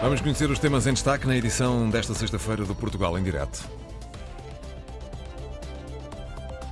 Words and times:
Vamos 0.00 0.20
conhecer 0.20 0.50
os 0.50 0.58
temas 0.58 0.86
em 0.86 0.92
destaque 0.92 1.26
na 1.26 1.34
edição 1.34 1.88
desta 1.88 2.12
sexta-feira 2.12 2.64
do 2.64 2.74
Portugal 2.74 3.18
em 3.18 3.22
Direto. 3.22 3.66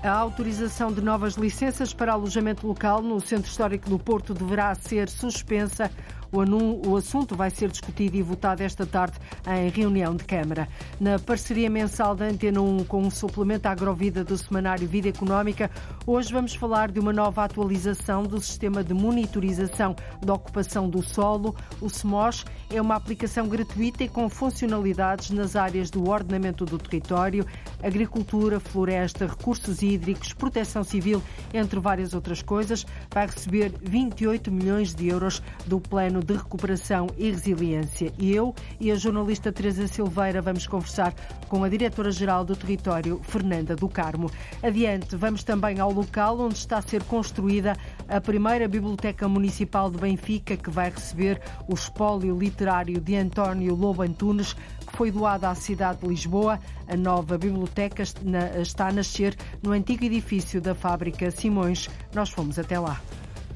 A 0.03 0.11
autorização 0.11 0.93
de 0.93 1.01
novas 1.01 1.35
licenças 1.35 1.95
para 1.95 2.13
alojamento 2.13 2.67
local 2.67 3.01
no 3.01 3.21
Centro 3.21 3.51
Histórico 3.51 3.89
do 3.89 3.99
Porto 3.99 4.35
deverá 4.35 4.75
ser 4.75 5.09
suspensa 5.09 5.91
o 6.33 6.97
assunto 6.97 7.37
vai 7.37 7.51
ser 7.51 7.71
discutido 7.71 8.17
e 8.17 8.23
votado 8.23 8.63
esta 8.63 8.87
tarde 8.87 9.19
em 9.47 9.69
reunião 9.69 10.17
de 10.17 10.25
Câmara. 10.25 10.67
Na 10.99 11.19
parceria 11.19 11.69
mensal 11.69 12.17
da 12.17 12.25
Antena 12.25 12.63
1 12.63 12.85
com 12.85 13.03
um 13.03 13.11
suplemento 13.11 13.69
à 13.69 13.73
agrovida 13.73 14.25
do 14.25 14.39
semanário 14.39 14.89
Vida 14.89 15.11
Económica, 15.11 15.71
hoje 16.07 16.33
vamos 16.33 16.55
falar 16.55 16.91
de 16.91 16.99
uma 16.99 17.13
nova 17.13 17.45
atualização 17.45 18.23
do 18.23 18.41
sistema 18.41 18.83
de 18.83 18.95
monitorização 18.95 19.95
da 20.25 20.33
ocupação 20.33 20.89
do 20.89 21.03
solo. 21.03 21.55
O 21.83 21.91
SMOS 21.91 22.47
é 22.71 22.81
uma 22.81 22.97
aplicação 22.97 23.47
gratuita 23.47 24.05
e 24.05 24.09
com 24.09 24.27
funcionalidades 24.31 25.31
nas 25.31 25.55
áreas 25.55 25.91
do 25.91 26.09
ordenamento 26.09 26.65
do 26.65 26.79
território, 26.79 27.47
agricultura, 27.83 28.59
floresta, 28.59 29.27
recursos 29.27 29.83
hídricos, 29.83 30.33
proteção 30.33 30.83
civil, 30.83 31.23
entre 31.53 31.79
várias 31.79 32.15
outras 32.15 32.41
coisas. 32.41 32.87
Vai 33.11 33.27
receber 33.27 33.75
28 33.83 34.51
milhões 34.51 34.95
de 34.95 35.09
euros 35.09 35.43
do 35.67 35.79
plano 35.79 36.22
de 36.23 36.35
Recuperação 36.35 37.09
e 37.17 37.31
Resiliência. 37.31 38.13
E 38.19 38.33
eu 38.33 38.55
e 38.81 38.91
a 38.91 38.95
jornalista 38.95 39.53
Teresa 39.53 39.87
Silveira 39.87 40.41
vamos 40.41 40.67
conversar 40.67 41.15
com 41.49 41.65
a 41.65 41.69
diretora-geral 41.69 42.45
do 42.45 42.57
território, 42.57 43.21
Fernanda 43.23 43.75
do 43.77 43.89
Carmo. 43.89 44.31
Adiante, 44.63 45.17
vamos 45.17 45.43
também 45.45 45.81
ao 45.81 45.93
local 45.93 46.41
onde 46.41 46.55
está 46.55 46.79
a 46.79 46.83
ser 46.83 47.03
construída 47.05 47.77
a 48.09 48.21
primeira 48.21 48.69
Biblioteca 48.69 49.29
Municipal 49.29 49.91
de 49.91 49.99
Benfica, 49.99 50.57
que 50.57 50.71
vai 50.71 50.91
receber 50.91 51.41
o 51.69 51.75
espólio 51.75 52.39
literário 52.39 53.01
de 53.01 53.17
António 53.17 53.75
Lobo 53.75 54.03
Antunes, 54.03 54.53
que 54.53 54.97
foi 54.97 55.11
doada 55.11 55.51
à 55.51 55.55
cidade 55.55 56.01
de 56.01 56.09
Lisboa. 56.09 56.59
A 56.89 56.97
nova 56.97 57.39
biblioteca 57.39 58.03
está 58.03 58.89
a 58.89 58.93
nascer 58.93 59.37
no 59.63 59.73
antigo 59.73 60.05
edifício 60.05 60.61
da 60.61 60.75
fábrica 60.75 61.31
Simões. 61.31 61.89
Nós 62.15 62.31
fomos 62.31 62.59
até 62.59 62.79
lá. 62.79 63.01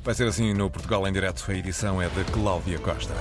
Vai 0.07 0.15
ser 0.15 0.29
assim 0.29 0.55
no 0.55 0.71
Portugal 0.71 1.05
em 1.09 1.12
Direto. 1.12 1.45
A 1.49 1.53
edição 1.53 2.01
é 2.01 2.09
de 2.09 2.23
Cláudia 2.31 2.79
Costa. 2.79 3.12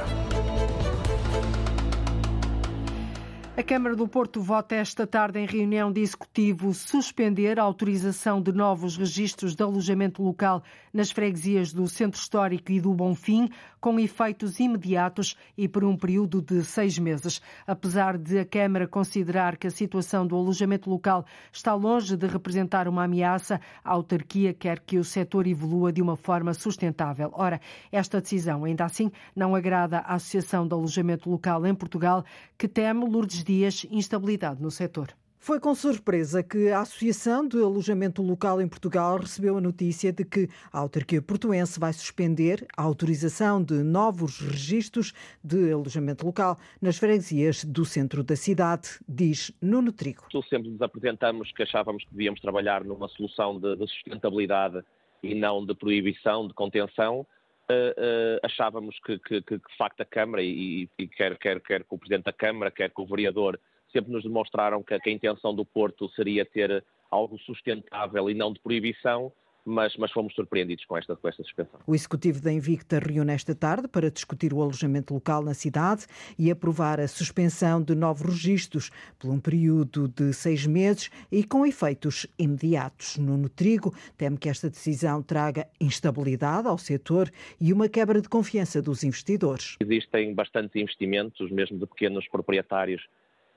A 3.57 3.63
Câmara 3.63 3.95
do 3.95 4.05
Porto 4.05 4.41
vota 4.41 4.75
esta 4.75 5.07
tarde 5.07 5.39
em 5.39 5.45
reunião 5.45 5.89
de 5.89 6.01
executivo 6.01 6.73
suspender 6.73 7.57
a 7.57 7.63
autorização 7.63 8.41
de 8.41 8.51
novos 8.51 8.97
registros 8.97 9.55
de 9.55 9.63
alojamento 9.63 10.21
local 10.21 10.61
nas 10.91 11.09
freguesias 11.09 11.71
do 11.71 11.87
Centro 11.87 12.19
Histórico 12.19 12.69
e 12.73 12.81
do 12.81 12.93
Bonfim, 12.93 13.49
com 13.79 13.97
efeitos 13.97 14.59
imediatos 14.59 15.37
e 15.57 15.69
por 15.69 15.85
um 15.85 15.95
período 15.95 16.41
de 16.41 16.65
seis 16.65 16.99
meses. 16.99 17.41
Apesar 17.65 18.17
de 18.17 18.39
a 18.39 18.45
Câmara 18.45 18.89
considerar 18.89 19.55
que 19.55 19.67
a 19.67 19.71
situação 19.71 20.27
do 20.27 20.35
alojamento 20.35 20.89
local 20.89 21.25
está 21.49 21.73
longe 21.73 22.17
de 22.17 22.27
representar 22.27 22.89
uma 22.89 23.05
ameaça, 23.05 23.61
a 23.85 23.91
autarquia 23.91 24.53
quer 24.53 24.81
que 24.81 24.97
o 24.97 25.03
setor 25.03 25.47
evolua 25.47 25.93
de 25.93 26.01
uma 26.01 26.17
forma 26.17 26.53
sustentável. 26.53 27.31
Ora, 27.31 27.61
esta 27.89 28.19
decisão, 28.19 28.65
ainda 28.65 28.83
assim, 28.83 29.09
não 29.33 29.55
agrada 29.55 29.99
à 29.99 30.15
Associação 30.15 30.67
de 30.67 30.73
Alojamento 30.73 31.29
Local 31.29 31.65
em 31.65 31.73
Portugal, 31.73 32.25
que 32.57 32.67
teme 32.67 33.07
Lourdes 33.07 33.44
dias 33.45 33.85
instabilidade 33.91 34.61
no 34.61 34.71
setor. 34.71 35.15
Foi 35.45 35.59
com 35.59 35.75
surpresa 35.75 36.41
que 36.41 36.69
a 36.69 36.79
Associação 36.79 37.47
de 37.47 37.61
Alojamento 37.61 38.23
Local 38.23 38.59
em 38.59 38.67
Portugal 38.67 39.19
recebeu 39.19 39.57
a 39.57 39.61
notícia 39.61 40.11
de 40.11 40.25
que 40.25 40.49
a 40.73 40.79
autarquia 40.79 41.21
portuense 41.21 41.79
vai 41.79 41.93
suspender 41.93 42.65
a 42.75 42.81
autorização 42.81 43.63
de 43.63 43.75
novos 43.83 44.39
registros 44.39 45.13
de 45.43 45.71
alojamento 45.71 46.25
local 46.25 46.57
nas 46.81 46.97
freguesias 46.97 47.63
do 47.63 47.85
centro 47.85 48.23
da 48.23 48.35
cidade, 48.35 48.89
diz 49.07 49.51
Nuno 49.61 49.91
Trigo. 49.91 50.23
Sempre 50.49 50.71
nos 50.71 50.81
apresentamos 50.81 51.51
que 51.51 51.61
achávamos 51.61 52.03
que 52.05 52.09
devíamos 52.09 52.41
trabalhar 52.41 52.83
numa 52.83 53.07
solução 53.09 53.59
de, 53.59 53.75
de 53.75 53.87
sustentabilidade 53.87 54.83
e 55.21 55.35
não 55.35 55.63
de 55.63 55.75
proibição, 55.75 56.47
de 56.47 56.55
contenção. 56.55 57.23
Uh, 57.67 57.97
uh, 57.97 58.39
achávamos 58.43 58.95
que, 58.99 59.17
que, 59.19 59.41
que, 59.41 59.57
de 59.57 59.77
facto, 59.77 60.01
a 60.01 60.05
Câmara, 60.05 60.43
e, 60.43 60.87
e 60.99 61.07
quer, 61.07 61.35
quer, 61.37 61.59
quer 61.61 61.83
que 61.83 61.95
o 61.95 61.97
Presidente 61.97 62.25
da 62.25 62.33
Câmara, 62.33 62.69
quer 62.69 62.91
que 62.91 63.01
o 63.01 63.05
Vereador, 63.07 63.59
sempre 63.91 64.11
nos 64.11 64.23
demonstraram 64.23 64.83
que, 64.83 64.99
que 64.99 65.09
a 65.09 65.13
intenção 65.13 65.55
do 65.55 65.65
Porto 65.65 66.07
seria 66.09 66.45
ter 66.45 66.85
algo 67.09 67.39
sustentável 67.39 68.29
e 68.29 68.33
não 68.33 68.53
de 68.53 68.59
proibição, 68.59 69.31
mas, 69.65 69.95
mas, 69.97 70.11
fomos 70.11 70.33
surpreendidos 70.35 70.85
com 70.85 70.95
esta, 70.97 71.15
com 71.15 71.27
esta 71.27 71.43
suspensão. 71.43 71.79
O 71.87 71.95
Executivo 71.95 72.39
da 72.39 72.51
Invicta 72.51 72.99
reúne 72.99 73.33
esta 73.33 73.55
tarde 73.55 73.87
para 73.87 74.11
discutir 74.11 74.53
o 74.53 74.61
alojamento 74.61 75.13
local 75.13 75.41
na 75.43 75.53
cidade 75.53 76.05
e 76.37 76.51
aprovar 76.51 76.99
a 76.99 77.07
suspensão 77.07 77.81
de 77.81 77.95
novos 77.95 78.21
registros 78.21 78.91
por 79.17 79.31
um 79.31 79.39
período 79.39 80.07
de 80.07 80.31
seis 80.33 80.67
meses 80.67 81.09
e 81.31 81.43
com 81.43 81.65
efeitos 81.65 82.27
imediatos. 82.37 83.17
Nuno 83.17 83.49
Trigo 83.49 83.93
teme 84.15 84.37
que 84.37 84.49
esta 84.49 84.69
decisão 84.69 85.23
traga 85.23 85.67
instabilidade 85.81 86.67
ao 86.67 86.77
setor 86.77 87.31
e 87.59 87.73
uma 87.73 87.89
quebra 87.89 88.21
de 88.21 88.29
confiança 88.29 88.81
dos 88.81 89.03
investidores. 89.03 89.77
Existem 89.79 90.33
bastantes 90.33 90.75
investimentos, 90.75 91.49
mesmo 91.49 91.79
de 91.79 91.87
pequenos 91.87 92.27
proprietários, 92.27 93.01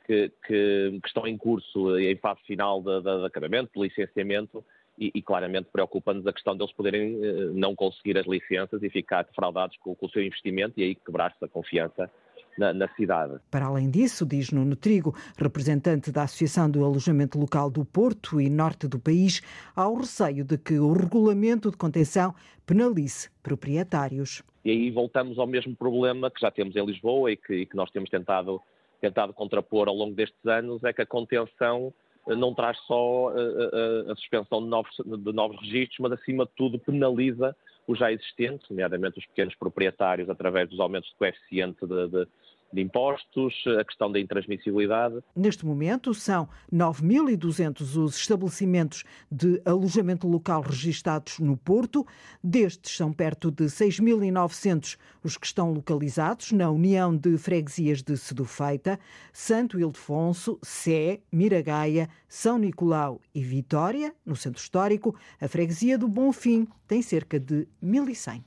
que, 0.07 0.33
que, 0.47 0.99
que 1.03 1.07
estão 1.07 1.27
em 1.27 1.37
curso, 1.37 1.99
em 1.99 2.17
fase 2.17 2.41
final 2.47 2.83
de, 2.83 3.03
de, 3.03 3.19
de 3.21 3.27
acabamento, 3.27 3.71
de 3.75 3.81
licenciamento, 3.87 4.65
e, 4.99 5.11
e 5.15 5.23
claramente 5.23 5.69
preocupa-nos 5.73 6.27
a 6.27 6.33
questão 6.33 6.57
deles 6.57 6.73
poderem 6.73 7.17
uh, 7.17 7.53
não 7.55 7.75
conseguir 7.75 8.19
as 8.19 8.27
licenças 8.27 8.83
e 8.83 8.91
ficar 8.91 9.23
defraudados 9.23 9.77
com, 9.79 9.95
com 9.95 10.07
o 10.07 10.11
seu 10.11 10.23
investimento 10.23 10.75
e 10.79 10.83
aí 10.83 10.95
quebrar-se 10.95 11.43
a 11.45 11.49
confiança 11.49 12.11
na, 12.59 12.73
na, 12.73 12.89
cidade. 12.95 13.39
Para 13.51 13.67
além 13.67 13.89
disso, 13.89 14.27
diz 14.27 14.51
Nuno 14.51 14.75
Trigo, 14.75 15.15
representante 15.39 16.11
da 16.11 16.25
Associação 16.25 16.69
do 16.69 16.85
Alojamento 16.85 17.39
Local 17.39 17.71
do 17.71 17.85
Porto 17.85 18.41
e 18.41 18.51
Norte 18.51 18.89
do 18.89 18.99
país, 18.99 19.41
há 19.77 19.89
o 19.89 19.99
receio 19.99 20.45
de 20.45 20.59
que 20.59 20.79
o 20.79 20.93
regulamento 20.93 21.71
de 21.71 21.77
contenção 21.77 22.35
penalize 22.67 23.31
proprietários. 23.43 24.43
E 24.65 24.71
aí 24.71 24.91
voltamos 24.91 25.39
ao 25.39 25.47
mesmo 25.47 25.75
problema 25.77 26.31
que 26.31 26.41
já 26.41 26.51
temos 26.51 26.75
em 26.75 26.85
Lisboa 26.85 27.31
e 27.31 27.37
que, 27.37 27.55
e 27.55 27.67
que 27.67 27.77
nós 27.77 27.91
temos 27.91 28.11
tentado, 28.11 28.61
tentado 29.01 29.33
contrapor 29.33 29.89
ao 29.89 29.95
longo 29.95 30.15
destes 30.15 30.45
anos, 30.45 30.83
é 30.83 30.93
que 30.93 31.03
a 31.03 31.07
contenção 31.07 31.95
não 32.37 32.55
traz 32.55 32.79
só 32.87 33.29
a, 33.29 33.33
eh, 33.33 33.37
a, 33.37 34.09
eh, 34.09 34.13
a 34.13 34.17
suspensão 34.17 34.63
de 34.63 34.69
novos, 34.69 34.91
de 34.99 35.33
novos 35.33 35.61
registros, 35.61 35.99
mas 36.01 36.13
acima 36.13 36.45
de 36.45 36.51
tudo 36.57 36.79
penaliza 36.79 37.57
os 37.87 37.99
já 37.99 38.13
existentes, 38.13 38.69
nomeadamente 38.69 39.19
os 39.19 39.27
pequenos 39.27 39.55
proprietários, 39.55 40.29
através 40.29 40.69
dos 40.69 40.79
aumentos 40.79 41.09
de 41.09 41.17
coeficiente 41.17 41.87
de, 41.87 42.09
de 42.09 42.29
de 42.73 42.83
impostos, 42.83 43.55
a 43.79 43.85
questão 43.85 44.11
da 44.11 44.21
intransmissibilidade. 44.21 45.21
Neste 45.35 45.65
momento, 45.65 46.13
são 46.15 46.49
9.200 46.73 47.97
os 47.97 48.17
estabelecimentos 48.17 49.05
de 49.31 49.61
alojamento 49.65 50.29
local 50.29 50.63
registados 50.63 51.39
no 51.39 51.57
Porto. 51.57 52.07
Destes, 52.43 52.97
são 52.97 53.13
perto 53.13 53.51
de 53.51 53.65
6.900 53.65 54.97
os 55.23 55.37
que 55.37 55.47
estão 55.47 55.73
localizados 55.73 56.53
na 56.53 56.71
União 56.71 57.17
de 57.17 57.37
Freguesias 57.39 58.03
de 58.03 58.17
Sedufeita, 58.17 58.99
Santo 59.33 59.79
Ildefonso, 59.79 60.59
Sé, 60.63 61.21
Miragaia, 61.33 62.09
São 62.29 62.59
Nicolau 62.59 63.21
e 63.35 63.43
Vitória, 63.43 64.15
no 64.25 64.37
Centro 64.37 64.61
Histórico. 64.61 65.15
A 65.41 65.49
freguesia 65.49 65.99
do 65.99 66.09
Bonfim 66.09 66.67
tem 66.87 67.03
cerca 67.03 67.39
de 67.39 67.67
1.100. 67.83 68.43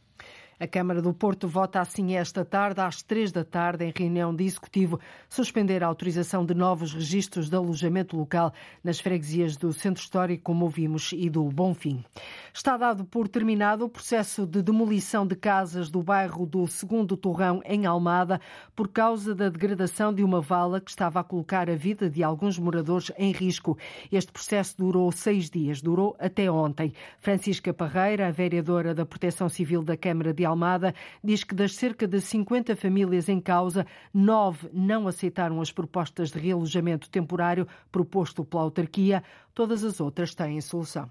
A 0.62 0.68
Câmara 0.68 1.02
do 1.02 1.12
Porto 1.12 1.48
vota 1.48 1.82
assim 1.82 2.16
esta 2.16 2.46
tarde, 2.46 2.82
às 2.82 3.02
três 3.02 3.32
da 3.32 3.44
tarde, 3.44 3.84
em 3.84 3.92
reunião 3.92 4.32
de 4.36 4.44
executivo, 4.44 5.00
suspender 5.28 5.84
a 5.84 5.88
autorização 5.88 6.46
de 6.46 6.54
novos 6.54 6.94
registros 6.94 7.50
de 7.50 7.56
alojamento 7.56 8.16
local 8.16 8.54
nas 8.84 9.00
freguesias 9.00 9.58
do 9.58 9.74
Centro 9.74 10.04
Histórico, 10.04 10.44
como 10.44 10.66
ouvimos, 10.66 11.14
e 11.14 11.32
do 11.32 11.44
Bonfim. 11.46 12.06
Está 12.54 12.78
dado 12.78 13.04
por 13.04 13.28
terminado 13.28 13.86
o 13.86 13.90
processo 13.90 14.46
de 14.46 14.62
demolição 14.62 15.26
de 15.26 15.36
casas 15.36 15.90
do 15.90 16.04
bairro 16.04 16.46
do 16.46 16.68
Segundo 16.68 17.18
Torrão, 17.18 17.64
em 17.66 17.88
Almada, 17.88 18.40
por 18.76 18.88
causa 18.88 19.34
da 19.34 19.50
degradação 19.50 20.14
de 20.14 20.24
uma 20.24 20.42
vala 20.42 20.80
que 20.80 20.92
estava 20.92 21.22
a 21.22 21.24
colocar 21.24 21.72
a 21.72 21.76
vida 21.76 22.08
de 22.08 22.22
alguns 22.22 22.60
moradores 22.60 23.12
em 23.18 23.32
risco. 23.32 23.80
Este 24.12 24.32
processo 24.32 24.76
durou 24.78 25.12
seis 25.12 25.50
dias, 25.50 25.82
durou 25.82 26.16
até 26.20 26.52
ontem. 26.52 26.94
Francisca 27.20 27.74
Parreira, 27.74 28.28
a 28.28 28.32
vereadora 28.32 28.94
da 28.94 29.08
Proteção 29.08 29.50
Civil 29.50 29.82
da 29.82 29.98
Câmara 29.98 30.32
de 30.32 30.51
Almada, 30.52 30.94
diz 31.24 31.44
que 31.44 31.56
das 31.56 31.74
cerca 31.76 32.08
de 32.08 32.22
50 32.22 32.76
famílias 32.76 33.28
em 33.28 33.42
causa, 33.42 33.86
nove 34.14 34.70
não 34.72 35.08
aceitaram 35.08 35.60
as 35.60 35.72
propostas 35.72 36.32
de 36.32 36.40
realojamento 36.40 37.10
temporário 37.10 37.68
proposto 37.92 38.46
pela 38.46 38.64
autarquia. 38.64 39.24
Todas 39.54 39.84
as 39.84 40.00
outras 40.00 40.36
têm 40.36 40.62
solução. 40.62 41.10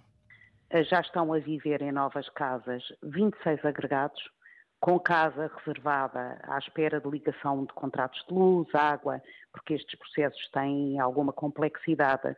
Já 0.88 1.00
estão 1.00 1.32
a 1.32 1.38
viver 1.40 1.82
em 1.82 1.90
novas 1.90 2.28
casas 2.28 2.82
26 3.02 3.64
agregados, 3.64 4.22
com 4.78 4.98
casa 5.00 5.50
reservada 5.58 6.40
à 6.44 6.56
espera 6.58 7.00
de 7.00 7.10
ligação 7.10 7.64
de 7.64 7.72
contratos 7.74 8.24
de 8.28 8.32
luz, 8.32 8.68
água, 8.74 9.20
porque 9.52 9.74
estes 9.74 9.98
processos 9.98 10.48
têm 10.52 10.98
alguma 11.00 11.32
complexidade, 11.32 12.36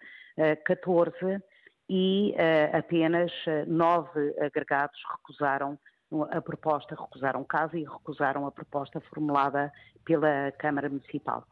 14 0.65 1.43
e 1.89 2.35
apenas 2.73 3.31
nove 3.67 4.35
agregados 4.41 4.99
recusaram 5.19 5.79
a 6.31 6.41
proposta, 6.41 6.95
recusaram 6.95 7.41
o 7.41 7.45
caso 7.45 7.77
e 7.77 7.85
recusaram 7.85 8.47
a 8.47 8.51
proposta 8.51 9.01
formulada 9.01 9.73
pela 10.05 10.53
Câmara 10.59 10.89
Municipal. 10.89 11.47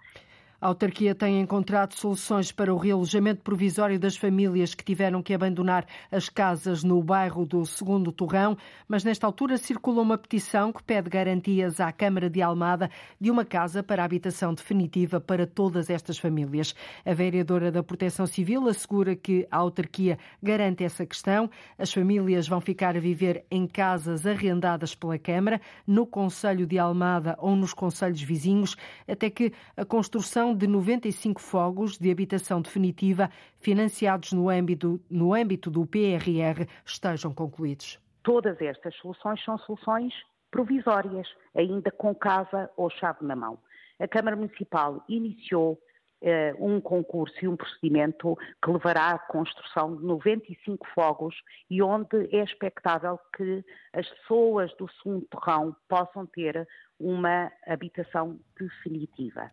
A 0.62 0.67
autarquia 0.67 1.15
tem 1.15 1.41
encontrado 1.41 1.95
soluções 1.95 2.53
para 2.53 2.75
o 2.75 2.77
realojamento 2.77 3.41
provisório 3.41 3.99
das 3.99 4.15
famílias 4.15 4.75
que 4.75 4.85
tiveram 4.85 5.23
que 5.23 5.33
abandonar 5.33 5.87
as 6.12 6.29
casas 6.29 6.85
no 6.85 7.03
bairro 7.03 7.47
do 7.47 7.65
Segundo 7.65 8.12
Torrão, 8.12 8.59
mas 8.87 9.03
nesta 9.03 9.27
altura 9.27 9.57
circula 9.57 10.03
uma 10.03 10.19
petição 10.19 10.71
que 10.71 10.83
pede 10.83 11.09
garantias 11.09 11.81
à 11.81 11.91
Câmara 11.91 12.29
de 12.29 12.43
Almada 12.43 12.91
de 13.19 13.31
uma 13.31 13.43
casa 13.43 13.83
para 13.83 14.05
habitação 14.05 14.53
definitiva 14.53 15.19
para 15.19 15.47
todas 15.47 15.89
estas 15.89 16.19
famílias. 16.19 16.75
A 17.06 17.15
vereadora 17.15 17.73
da 17.73 17.83
Proteção 17.83 18.27
Civil 18.27 18.69
assegura 18.69 19.17
que 19.17 19.49
a 19.51 19.56
autarquia 19.56 20.19
garante 20.43 20.85
essa 20.85 21.06
questão. 21.06 21.49
As 21.79 21.91
famílias 21.91 22.47
vão 22.47 22.61
ficar 22.61 22.95
a 22.99 23.01
viver 23.01 23.47
em 23.51 23.67
casas 23.67 24.27
arrendadas 24.27 24.95
pela 24.95 25.19
Câmara, 25.19 25.59
no 25.87 26.05
Conselho 26.05 26.67
de 26.67 26.79
Almada 26.79 27.35
ou 27.39 27.56
nos 27.56 27.73
conselhos 27.73 28.21
vizinhos, 28.21 28.77
até 29.09 29.31
que 29.31 29.55
a 29.75 29.87
construção 29.87 30.50
de 30.55 30.67
95 30.67 31.41
fogos 31.41 31.99
de 31.99 32.11
habitação 32.11 32.61
definitiva 32.61 33.31
financiados 33.58 34.32
no 34.32 34.49
âmbito, 34.49 35.00
no 35.11 35.35
âmbito 35.35 35.70
do 35.70 35.87
PRR 35.87 36.67
estejam 36.85 37.32
concluídos. 37.32 37.99
Todas 38.23 38.61
estas 38.61 38.94
soluções 38.97 39.43
são 39.44 39.56
soluções 39.58 40.12
provisórias, 40.50 41.29
ainda 41.55 41.91
com 41.91 42.14
casa 42.14 42.70
ou 42.76 42.91
chave 42.91 43.25
na 43.25 43.37
mão. 43.37 43.58
A 43.99 44.08
Câmara 44.08 44.37
Municipal 44.37 45.05
iniciou 45.08 45.79
Uh, 46.23 46.53
um 46.62 46.82
concurso 46.82 47.35
e 47.43 47.49
um 47.49 47.56
procedimento 47.56 48.37
que 48.62 48.70
levará 48.70 49.12
à 49.12 49.19
construção 49.19 49.96
de 49.96 50.05
95 50.05 50.87
fogos 50.94 51.35
e 51.70 51.81
onde 51.81 52.29
é 52.31 52.44
expectável 52.44 53.19
que 53.35 53.64
as 53.94 54.06
pessoas 54.06 54.70
do 54.76 54.87
segundo 54.91 55.25
torrão 55.31 55.75
possam 55.88 56.26
ter 56.26 56.69
uma 56.99 57.50
habitação 57.67 58.38
definitiva. 58.55 59.50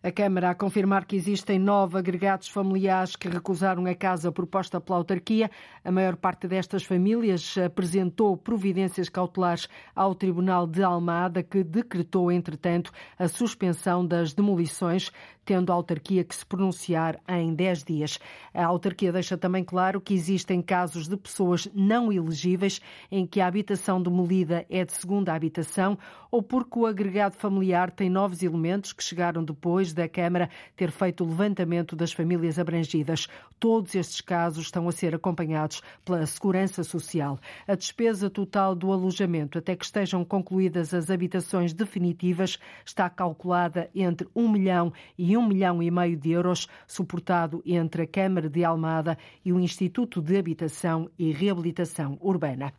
A 0.00 0.12
Câmara 0.12 0.50
a 0.50 0.54
confirmar 0.54 1.04
que 1.04 1.16
existem 1.16 1.58
nove 1.58 1.98
agregados 1.98 2.48
familiares 2.48 3.16
que 3.16 3.28
recusaram 3.28 3.84
a 3.86 3.94
casa 3.96 4.30
proposta 4.30 4.80
pela 4.80 4.98
autarquia. 4.98 5.50
A 5.84 5.90
maior 5.90 6.14
parte 6.14 6.46
destas 6.46 6.84
famílias 6.84 7.56
apresentou 7.58 8.36
providências 8.36 9.08
cautelares 9.08 9.68
ao 9.96 10.14
Tribunal 10.14 10.68
de 10.68 10.84
Almada, 10.84 11.42
que 11.42 11.64
decretou, 11.64 12.30
entretanto, 12.30 12.92
a 13.18 13.26
suspensão 13.26 14.06
das 14.06 14.32
demolições, 14.32 15.10
tendo 15.44 15.72
a 15.72 15.74
autarquia 15.74 16.22
que 16.22 16.34
se 16.34 16.46
pronunciar 16.46 17.18
em 17.26 17.52
10 17.54 17.82
dias. 17.82 18.18
A 18.54 18.66
autarquia 18.66 19.10
deixa 19.10 19.36
também 19.36 19.64
claro 19.64 20.00
que 20.00 20.14
existem 20.14 20.62
casos 20.62 21.08
de 21.08 21.16
pessoas 21.16 21.66
não 21.74 22.12
elegíveis 22.12 22.80
em 23.10 23.26
que 23.26 23.40
a 23.40 23.46
habitação 23.46 24.00
demolida 24.00 24.64
é 24.70 24.84
de 24.84 24.92
segunda 24.92 25.34
habitação 25.34 25.98
ou 26.30 26.42
porque 26.42 26.78
o 26.78 26.86
agregado 26.86 27.36
familiar 27.36 27.90
tem 27.90 28.10
novos 28.10 28.42
elementos 28.42 28.92
que 28.92 29.02
chegaram 29.02 29.42
depois 29.42 29.87
da 29.92 30.08
Câmara 30.08 30.50
ter 30.76 30.90
feito 30.90 31.24
o 31.24 31.28
levantamento 31.28 31.96
das 31.96 32.12
famílias 32.12 32.58
abrangidas. 32.58 33.28
Todos 33.58 33.94
estes 33.94 34.20
casos 34.20 34.66
estão 34.66 34.88
a 34.88 34.92
ser 34.92 35.14
acompanhados 35.14 35.82
pela 36.04 36.24
Segurança 36.26 36.84
Social. 36.84 37.38
A 37.66 37.74
despesa 37.74 38.30
total 38.30 38.74
do 38.74 38.92
alojamento 38.92 39.58
até 39.58 39.74
que 39.74 39.84
estejam 39.84 40.24
concluídas 40.24 40.94
as 40.94 41.10
habitações 41.10 41.72
definitivas 41.72 42.58
está 42.84 43.08
calculada 43.08 43.90
entre 43.94 44.28
1 44.34 44.48
milhão 44.48 44.92
e 45.16 45.36
1 45.36 45.46
milhão 45.46 45.82
e 45.82 45.90
meio 45.90 46.16
de 46.16 46.30
euros, 46.30 46.68
suportado 46.86 47.62
entre 47.64 48.02
a 48.02 48.06
Câmara 48.06 48.48
de 48.48 48.64
Almada 48.64 49.18
e 49.44 49.52
o 49.52 49.60
Instituto 49.60 50.20
de 50.20 50.36
Habitação 50.36 51.10
e 51.18 51.32
Reabilitação 51.32 52.18
Urbana. 52.20 52.72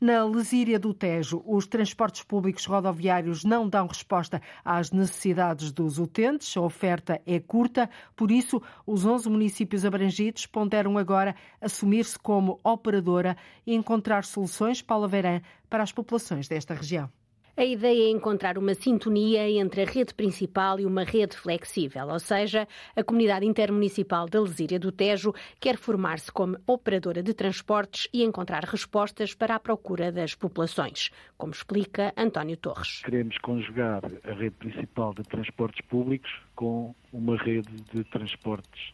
Na 0.00 0.24
Lesíria 0.24 0.78
do 0.78 0.92
Tejo, 0.92 1.42
os 1.46 1.66
transportes 1.66 2.22
públicos 2.22 2.66
rodoviários 2.66 3.44
não 3.44 3.68
dão 3.68 3.86
resposta 3.86 4.40
às 4.64 4.90
necessidades 4.90 5.72
dos 5.72 5.98
utentes. 5.98 6.55
A 6.58 6.62
oferta 6.62 7.20
é 7.26 7.38
curta, 7.38 7.88
por 8.14 8.30
isso, 8.30 8.62
os 8.86 9.04
11 9.04 9.28
municípios 9.28 9.84
abrangidos 9.84 10.46
ponderam 10.46 10.96
agora 10.98 11.34
assumir-se 11.60 12.18
como 12.18 12.60
operadora 12.64 13.36
e 13.66 13.74
encontrar 13.74 14.24
soluções, 14.24 14.82
Paula 14.82 15.08
Verã, 15.08 15.40
para 15.68 15.82
as 15.82 15.92
populações 15.92 16.48
desta 16.48 16.74
região. 16.74 17.10
A 17.58 17.64
ideia 17.64 18.08
é 18.08 18.10
encontrar 18.10 18.58
uma 18.58 18.74
sintonia 18.74 19.48
entre 19.48 19.80
a 19.80 19.86
rede 19.86 20.12
principal 20.12 20.78
e 20.78 20.84
uma 20.84 21.04
rede 21.04 21.34
flexível, 21.34 22.06
ou 22.08 22.18
seja, 22.18 22.68
a 22.94 23.02
Comunidade 23.02 23.46
Intermunicipal 23.46 24.28
da 24.28 24.42
Lesíria 24.42 24.78
do 24.78 24.92
Tejo 24.92 25.32
quer 25.58 25.78
formar-se 25.78 26.30
como 26.30 26.58
operadora 26.66 27.22
de 27.22 27.32
transportes 27.32 28.08
e 28.12 28.22
encontrar 28.22 28.62
respostas 28.62 29.32
para 29.32 29.54
a 29.54 29.58
procura 29.58 30.12
das 30.12 30.34
populações, 30.34 31.08
como 31.38 31.54
explica 31.54 32.12
António 32.14 32.58
Torres. 32.58 33.00
Queremos 33.02 33.38
conjugar 33.38 34.02
a 34.04 34.34
rede 34.34 34.56
principal 34.56 35.14
de 35.14 35.22
transportes 35.22 35.80
públicos 35.86 36.30
com 36.54 36.94
uma 37.10 37.38
rede 37.38 37.72
de 37.90 38.04
transportes 38.04 38.92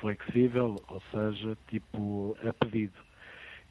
flexível, 0.00 0.82
ou 0.88 1.02
seja, 1.10 1.58
tipo 1.68 2.34
a 2.42 2.54
pedido 2.54 3.11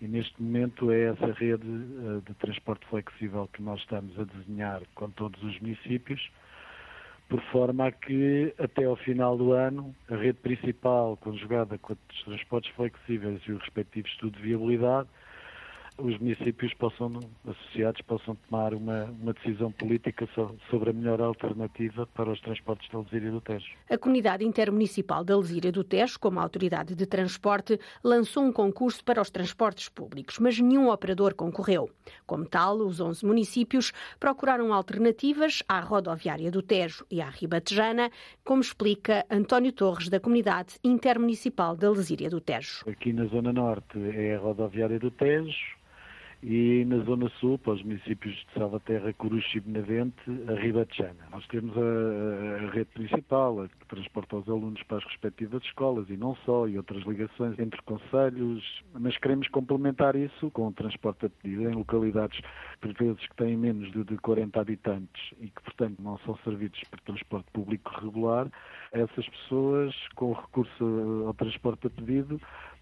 e 0.02 0.08
neste 0.08 0.42
momento 0.42 0.92
é 0.92 1.10
essa 1.10 1.32
rede 1.32 1.68
uh, 1.68 2.22
de 2.26 2.34
transporte 2.34 2.86
flexível 2.88 3.48
que 3.54 3.62
nós 3.62 3.80
estamos 3.82 4.20
a 4.20 4.24
desenhar 4.24 4.82
com 4.96 5.10
todos 5.12 5.42
os 5.44 5.60
municípios, 5.60 6.30
por 7.30 7.40
forma 7.52 7.88
a 7.88 7.92
que 7.92 8.54
até 8.58 8.84
ao 8.84 8.96
final 8.96 9.38
do 9.38 9.54
ano 9.54 9.96
a 10.10 10.16
rede 10.16 10.40
principal, 10.40 11.16
conjugada 11.18 11.78
com 11.78 11.94
os 11.94 12.24
transportes 12.24 12.72
flexíveis 12.76 13.42
e 13.48 13.52
o 13.52 13.58
respectivo 13.58 14.08
estudo 14.08 14.36
de 14.38 14.42
viabilidade, 14.44 15.08
os 16.04 16.18
municípios 16.20 16.74
possam, 16.74 17.20
associados 17.46 18.02
possam 18.02 18.36
tomar 18.36 18.74
uma, 18.74 19.06
uma 19.06 19.34
decisão 19.34 19.72
política 19.72 20.28
sobre 20.70 20.90
a 20.90 20.94
melhor 20.94 21.22
alternativa 21.22 22.08
para 22.08 22.32
os 22.32 22.40
transportes 22.42 22.90
da 22.92 23.00
Lesíria 23.00 23.32
do 23.32 23.42
Tejo. 23.42 23.66
A 23.90 23.98
Comunidade 23.98 24.44
Intermunicipal 24.44 25.24
da 25.24 25.38
Lesíria 25.38 25.72
do 25.72 25.84
Tejo, 25.84 26.20
como 26.20 26.40
autoridade 26.40 26.96
de 26.96 27.06
transporte, 27.06 27.80
lançou 28.04 28.44
um 28.44 28.52
concurso 28.52 29.04
para 29.04 29.22
os 29.22 29.30
transportes 29.30 29.90
públicos, 29.90 30.40
mas 30.40 30.60
nenhum 30.60 30.90
operador 30.90 31.34
concorreu. 31.36 31.90
Como 32.26 32.46
tal, 32.46 32.78
os 32.78 33.00
11 33.00 33.26
municípios 33.26 33.92
procuraram 34.20 34.74
alternativas 34.74 35.64
à 35.68 35.80
rodoviária 35.80 36.52
do 36.52 36.62
Tejo 36.62 37.06
e 37.10 37.22
à 37.22 37.30
Ribatejana, 37.30 38.12
como 38.44 38.62
explica 38.62 39.26
António 39.30 39.72
Torres, 39.72 40.10
da 40.10 40.20
Comunidade 40.20 40.76
Intermunicipal 40.84 41.76
da 41.76 41.90
Lesíria 41.90 42.30
do 42.30 42.42
Tejo. 42.42 42.84
Aqui 42.90 43.14
na 43.14 43.26
Zona 43.26 43.54
Norte 43.54 44.00
é 44.16 44.36
a 44.36 44.40
rodoviária 44.40 45.00
do 45.00 45.12
Tejo, 45.12 45.82
e 46.44 46.84
na 46.86 46.98
Zona 47.04 47.30
Sul, 47.40 47.58
para 47.60 47.74
os 47.74 47.84
municípios 47.84 48.36
de 48.36 48.54
Salvaterra, 48.54 49.14
Coruche 49.14 49.58
e 49.58 49.62
Benavente, 49.62 50.16
a 50.48 50.60
Ribatejana. 50.60 51.28
Nós 51.32 51.46
temos 51.48 51.72
a, 51.78 52.66
a, 52.66 52.72
rede 52.72 52.90
principal, 52.94 53.62
a 53.62 53.68
que 53.68 53.86
transporta 53.88 54.38
os 54.38 54.50
alunos 54.50 54.82
para 54.84 54.98
as 54.98 55.04
respectivas 55.04 55.64
escolas 55.64 56.10
e 56.10 56.18
não 56.18 56.36
só, 56.38 56.68
e 56.68 56.78
outras 56.78 57.04
ligações 57.06 57.58
entre 57.60 57.80
conselhos, 57.84 58.84
mas 59.00 59.16
queremos 59.18 59.48
complementar 59.50 60.16
isso 60.16 60.50
com 60.52 60.68
o 60.68 60.74
transporte 60.74 61.28
a 61.28 61.30
pedido 61.30 61.70
em 61.70 61.76
localidades, 61.76 62.40
por 62.80 62.92
vezes, 62.94 63.28
que 63.28 63.36
têm 63.36 63.56
menos 63.56 63.92
de, 63.92 64.04
de 64.04 64.18
40 64.18 64.60
habitantes 64.60 65.34
e 65.40 65.48
que, 65.48 65.62
portanto, 65.62 66.02
não 66.02 66.18
são 66.20 66.36
servidos 66.44 66.82
por 66.90 67.00
transporte 67.02 67.52
público 67.54 67.92
regular. 68.02 68.48
Essas 68.92 69.28
pessoas, 69.30 69.96
com 70.16 70.34
recurso 70.34 71.24
ao 71.28 71.34
transporte 71.36 71.88
a 71.88 71.90
pedido, 71.90 72.42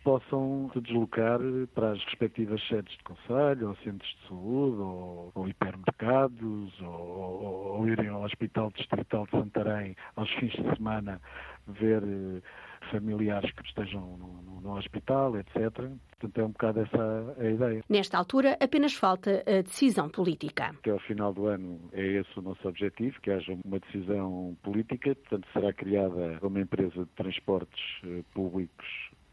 possam 0.10 0.72
se 0.74 0.82
deslocar 0.82 1.40
para 1.76 1.92
as 1.92 2.04
respectivas 2.06 2.60
sedes 2.68 2.98
de 2.98 3.04
conselho, 3.04 3.70
ou 3.70 3.76
centros 3.84 4.10
de 4.10 4.28
saúde, 4.28 4.82
ou, 4.82 5.32
ou 5.36 5.48
hipermercados, 5.48 6.82
ou, 6.82 6.88
ou, 6.88 7.78
ou, 7.78 7.88
irem 7.88 8.08
ao 8.08 8.24
Hospital 8.24 8.72
Distrital 8.76 9.26
de 9.26 9.32
Santarém 9.38 9.96
aos 10.16 10.28
fins 10.32 10.52
de 10.54 10.76
semana 10.76 11.22
ver 11.68 12.02
eh, 12.02 12.42
familiares 12.90 13.52
que 13.52 13.64
estejam 13.68 14.02
no, 14.02 14.42
no, 14.42 14.62
no, 14.62 14.78
hospital, 14.78 15.38
etc. 15.38 15.70
Portanto, 16.10 16.38
é 16.40 16.44
um 16.44 16.50
bocado 16.50 16.80
essa 16.80 17.36
a 17.38 17.46
ideia. 17.46 17.84
Nesta 17.88 18.18
altura, 18.18 18.58
apenas 18.60 18.96
falta 18.96 19.44
a 19.46 19.62
decisão 19.62 20.10
política. 20.10 20.72
Até 20.80 20.90
ao 20.90 21.00
final 21.02 21.32
do 21.32 21.46
ano 21.46 21.80
é 21.94 22.04
esse 22.04 22.40
o 22.40 22.42
nosso 22.42 22.68
objetivo, 22.68 23.22
que 23.22 23.30
haja 23.30 23.56
uma 23.64 23.80
decisão 23.80 24.58
política. 24.64 25.14
Portanto, 25.14 25.48
será 25.54 25.72
criada 25.72 26.40
uma 26.42 26.62
empresa 26.62 27.06
de 27.06 27.12
transportes 27.12 27.80
eh, 28.06 28.24
públicos 28.34 28.88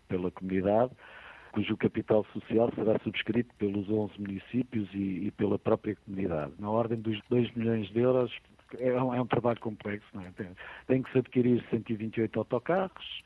pela 0.09 0.31
comunidade, 0.31 0.93
cujo 1.53 1.77
capital 1.77 2.25
social 2.33 2.71
será 2.75 2.99
subscrito 3.01 3.55
pelos 3.57 3.89
11 3.89 4.21
municípios 4.21 4.89
e, 4.93 5.27
e 5.27 5.31
pela 5.31 5.59
própria 5.59 5.97
comunidade, 6.05 6.53
na 6.59 6.71
ordem 6.71 6.99
dos 6.99 7.19
2 7.31 7.55
milhões 7.55 7.89
de 7.89 8.01
euros. 8.01 8.33
É 8.79 9.01
um, 9.01 9.15
é 9.15 9.21
um 9.21 9.27
trabalho 9.27 9.61
complexo, 9.61 10.07
é? 10.21 10.31
tem, 10.37 10.49
tem 10.87 11.03
que 11.03 11.13
se 11.13 11.19
adquirir 11.19 11.65
128 11.71 12.39
autocarros, 12.39 13.23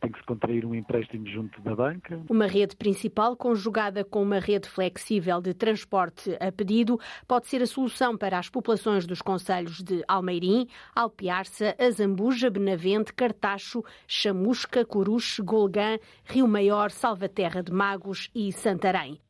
tem 0.00 0.10
que 0.10 0.18
se 0.18 0.24
contrair 0.24 0.64
um 0.64 0.74
empréstimo 0.74 1.26
junto 1.26 1.60
da 1.60 1.74
banca. 1.74 2.20
Uma 2.28 2.46
rede 2.46 2.76
principal 2.76 3.36
conjugada 3.36 4.04
com 4.04 4.22
uma 4.22 4.38
rede 4.38 4.68
flexível 4.68 5.40
de 5.40 5.52
transporte 5.52 6.36
a 6.40 6.50
pedido 6.50 6.98
pode 7.26 7.46
ser 7.46 7.62
a 7.62 7.66
solução 7.66 8.16
para 8.16 8.38
as 8.38 8.48
populações 8.48 9.06
dos 9.06 9.20
concelhos 9.20 9.82
de 9.82 10.02
Almeirim, 10.08 10.66
Alpiarça, 10.94 11.74
Azambuja, 11.78 12.50
Benavente, 12.50 13.12
Cartacho, 13.12 13.84
Chamusca, 14.06 14.84
Coruche, 14.84 15.42
Golgã, 15.42 15.98
Rio 16.24 16.48
Maior, 16.48 16.90
Salvaterra 16.90 17.62
de 17.62 17.72
Magos 17.72 18.30
e 18.34 18.52
Santarém. 18.52 19.20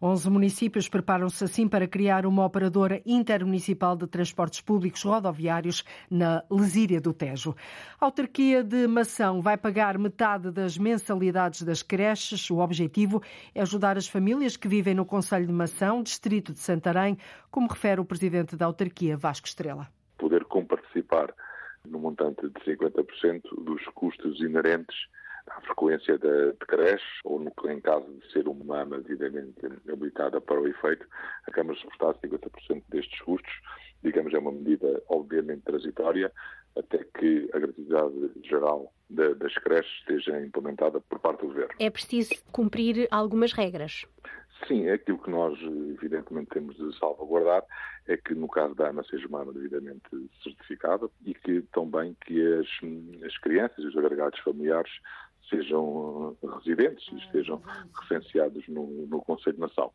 11 0.00 0.30
municípios 0.30 0.88
preparam-se 0.88 1.44
assim 1.44 1.68
para 1.68 1.86
criar 1.86 2.26
uma 2.26 2.44
operadora 2.44 3.00
intermunicipal 3.04 3.96
de 3.96 4.06
transportes 4.06 4.60
públicos 4.60 5.02
rodoviários 5.02 5.84
na 6.10 6.44
Lesíria 6.50 7.00
do 7.00 7.12
Tejo. 7.12 7.54
A 8.00 8.06
autarquia 8.06 8.62
de 8.62 8.86
Mação 8.86 9.40
vai 9.40 9.56
pagar 9.56 9.98
metade 9.98 10.50
das 10.50 10.78
mensalidades 10.78 11.62
das 11.62 11.82
creches. 11.82 12.50
O 12.50 12.58
objetivo 12.58 13.22
é 13.54 13.60
ajudar 13.60 13.96
as 13.96 14.08
famílias 14.08 14.56
que 14.56 14.68
vivem 14.68 14.94
no 14.94 15.04
Conselho 15.04 15.46
de 15.46 15.52
Mação, 15.52 16.02
distrito 16.02 16.52
de 16.52 16.58
Santarém, 16.58 17.16
como 17.50 17.68
refere 17.68 18.00
o 18.00 18.04
presidente 18.04 18.56
da 18.56 18.66
autarquia, 18.66 19.16
Vasco 19.16 19.46
Estrela. 19.46 19.88
Poder 20.18 20.44
comparticipar 20.44 21.34
no 21.86 21.98
montante 21.98 22.42
de 22.42 22.60
50% 22.60 23.42
dos 23.64 23.84
custos 23.94 24.40
inerentes 24.40 24.96
à 25.56 25.60
frequência 25.62 26.18
de, 26.18 26.52
de 26.52 26.66
creche, 26.66 27.04
ou 27.24 27.38
no, 27.38 27.52
em 27.70 27.80
caso 27.80 28.06
de 28.06 28.32
ser 28.32 28.48
uma 28.48 28.82
ama 28.82 28.98
devidamente 29.00 29.54
habilitada 29.90 30.40
para 30.40 30.60
o 30.60 30.66
efeito, 30.66 31.06
a 31.46 31.50
Câmara 31.50 31.78
suportar 31.78 32.14
50% 32.14 32.82
destes 32.88 33.20
custos. 33.20 33.52
Digamos, 34.02 34.32
é 34.32 34.38
uma 34.38 34.52
medida 34.52 35.02
obviamente 35.08 35.62
transitória, 35.62 36.32
até 36.76 36.98
que 37.18 37.50
a 37.52 37.58
gratuidade 37.58 38.30
geral 38.44 38.92
das 39.10 39.54
creches 39.54 39.92
esteja 40.00 40.40
implementada 40.40 41.00
por 41.00 41.18
parte 41.18 41.40
do 41.40 41.48
Governo. 41.48 41.74
É 41.78 41.90
preciso 41.90 42.30
cumprir 42.52 43.08
algumas 43.10 43.52
regras. 43.52 44.06
Sim, 44.66 44.86
é 44.86 44.92
aquilo 44.92 45.18
que 45.18 45.30
nós, 45.30 45.58
evidentemente, 45.62 46.50
temos 46.50 46.76
de 46.76 46.96
salvaguardar 46.98 47.64
é 48.06 48.16
que, 48.16 48.34
no 48.34 48.48
caso 48.48 48.74
da 48.74 48.88
AMA, 48.88 49.04
seja 49.04 49.26
uma 49.28 49.42
AMA 49.42 49.52
devidamente 49.52 50.02
certificada 50.42 51.08
e 51.24 51.32
que 51.34 51.62
também 51.72 52.16
que 52.26 52.40
as, 52.54 52.66
as 53.24 53.38
crianças 53.38 53.78
e 53.78 53.86
os 53.86 53.96
agregados 53.96 54.38
familiares 54.40 54.90
sejam 55.50 56.36
residentes 56.42 57.06
e 57.12 57.16
estejam 57.16 57.60
recenseados 58.00 58.66
no, 58.68 58.86
no 59.06 59.20
Conselho 59.20 59.58
Nacional. 59.58 59.92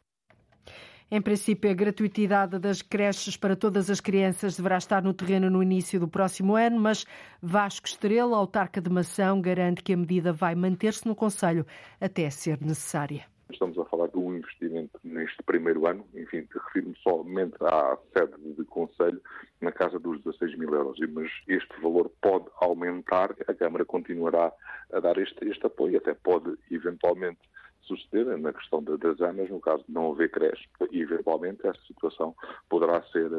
Em 1.10 1.22
princípio, 1.22 1.70
a 1.70 1.74
gratuitidade 1.74 2.58
das 2.58 2.82
creches 2.82 3.38
para 3.38 3.56
todas 3.56 3.92
as 3.92 4.02
crianças 4.02 4.58
deverá 4.58 4.78
estar 4.78 5.04
no 5.04 5.14
terreno 5.14 5.52
no 5.52 5.62
início 5.62 6.00
do 6.00 6.08
próximo 6.08 6.56
ano, 6.56 6.80
mas 6.80 7.06
Vasco 7.42 7.88
Estrela, 7.88 8.36
autarca 8.36 8.82
de 8.82 8.90
Mação, 8.90 9.40
garante 9.40 9.84
que 9.84 9.94
a 9.94 9.98
medida 9.98 10.34
vai 10.34 10.56
manter-se 10.56 11.08
no 11.08 11.16
Conselho 11.16 11.66
até 12.02 12.30
ser 12.32 12.60
necessária. 12.60 13.35
Estamos 13.52 13.78
a 13.78 13.86
falar 13.86 14.08
de 14.08 14.18
um 14.18 14.36
investimento 14.36 15.00
neste 15.04 15.42
primeiro 15.44 15.88
ano, 15.88 16.06
enfim, 16.16 16.48
refiro-me 16.52 16.96
somente 16.98 17.56
à 17.62 17.98
sede 18.12 18.34
de 18.56 18.66
Conselho, 18.66 19.22
na 19.62 19.72
casa 19.72 20.00
dos 20.00 20.22
16 20.24 20.58
mil 20.58 20.74
euros, 20.74 20.98
mas 21.10 21.32
este 21.48 21.82
valor 21.82 22.12
pode 22.22 22.46
aumentar, 22.60 23.36
a 23.48 23.54
Câmara 23.54 23.86
continuará 23.86 24.52
a 24.92 25.00
dar 25.00 25.18
este, 25.18 25.48
este 25.48 25.66
apoio, 25.66 25.98
até 25.98 26.14
pode 26.14 26.58
eventualmente 26.72 27.40
suceder 27.82 28.38
na 28.38 28.52
questão 28.52 28.84
das 28.84 29.22
AMAs, 29.22 29.50
no 29.50 29.60
caso 29.60 29.84
de 29.88 29.94
não 29.94 30.12
haver 30.12 30.32
creche, 30.32 30.68
e 30.92 31.02
eventualmente 31.02 31.66
esta 31.66 31.82
situação 31.86 32.36
poderá 32.70 33.02
ser, 33.04 33.30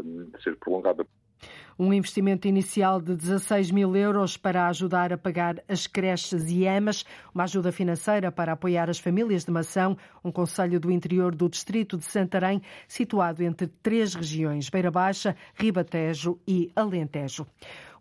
ser 0.42 0.56
prolongada. 0.56 1.04
Um 1.78 1.92
investimento 1.92 2.48
inicial 2.48 3.00
de 3.00 3.14
16 3.14 3.70
mil 3.70 3.94
euros 3.94 4.36
para 4.36 4.66
ajudar 4.68 5.12
a 5.12 5.18
pagar 5.18 5.62
as 5.68 5.86
creches 5.86 6.50
e 6.50 6.64
EMAs, 6.64 7.04
uma 7.34 7.44
ajuda 7.44 7.70
financeira 7.70 8.32
para 8.32 8.52
apoiar 8.52 8.88
as 8.88 8.98
famílias 8.98 9.44
de 9.44 9.50
Mação, 9.50 9.96
um 10.24 10.32
conselho 10.32 10.80
do 10.80 10.90
interior 10.90 11.34
do 11.34 11.48
distrito 11.48 11.98
de 11.98 12.04
Santarém, 12.06 12.62
situado 12.88 13.42
entre 13.42 13.66
três 13.66 14.14
regiões, 14.14 14.70
Beira 14.70 14.90
Baixa, 14.90 15.36
Ribatejo 15.54 16.38
e 16.48 16.72
Alentejo. 16.74 17.46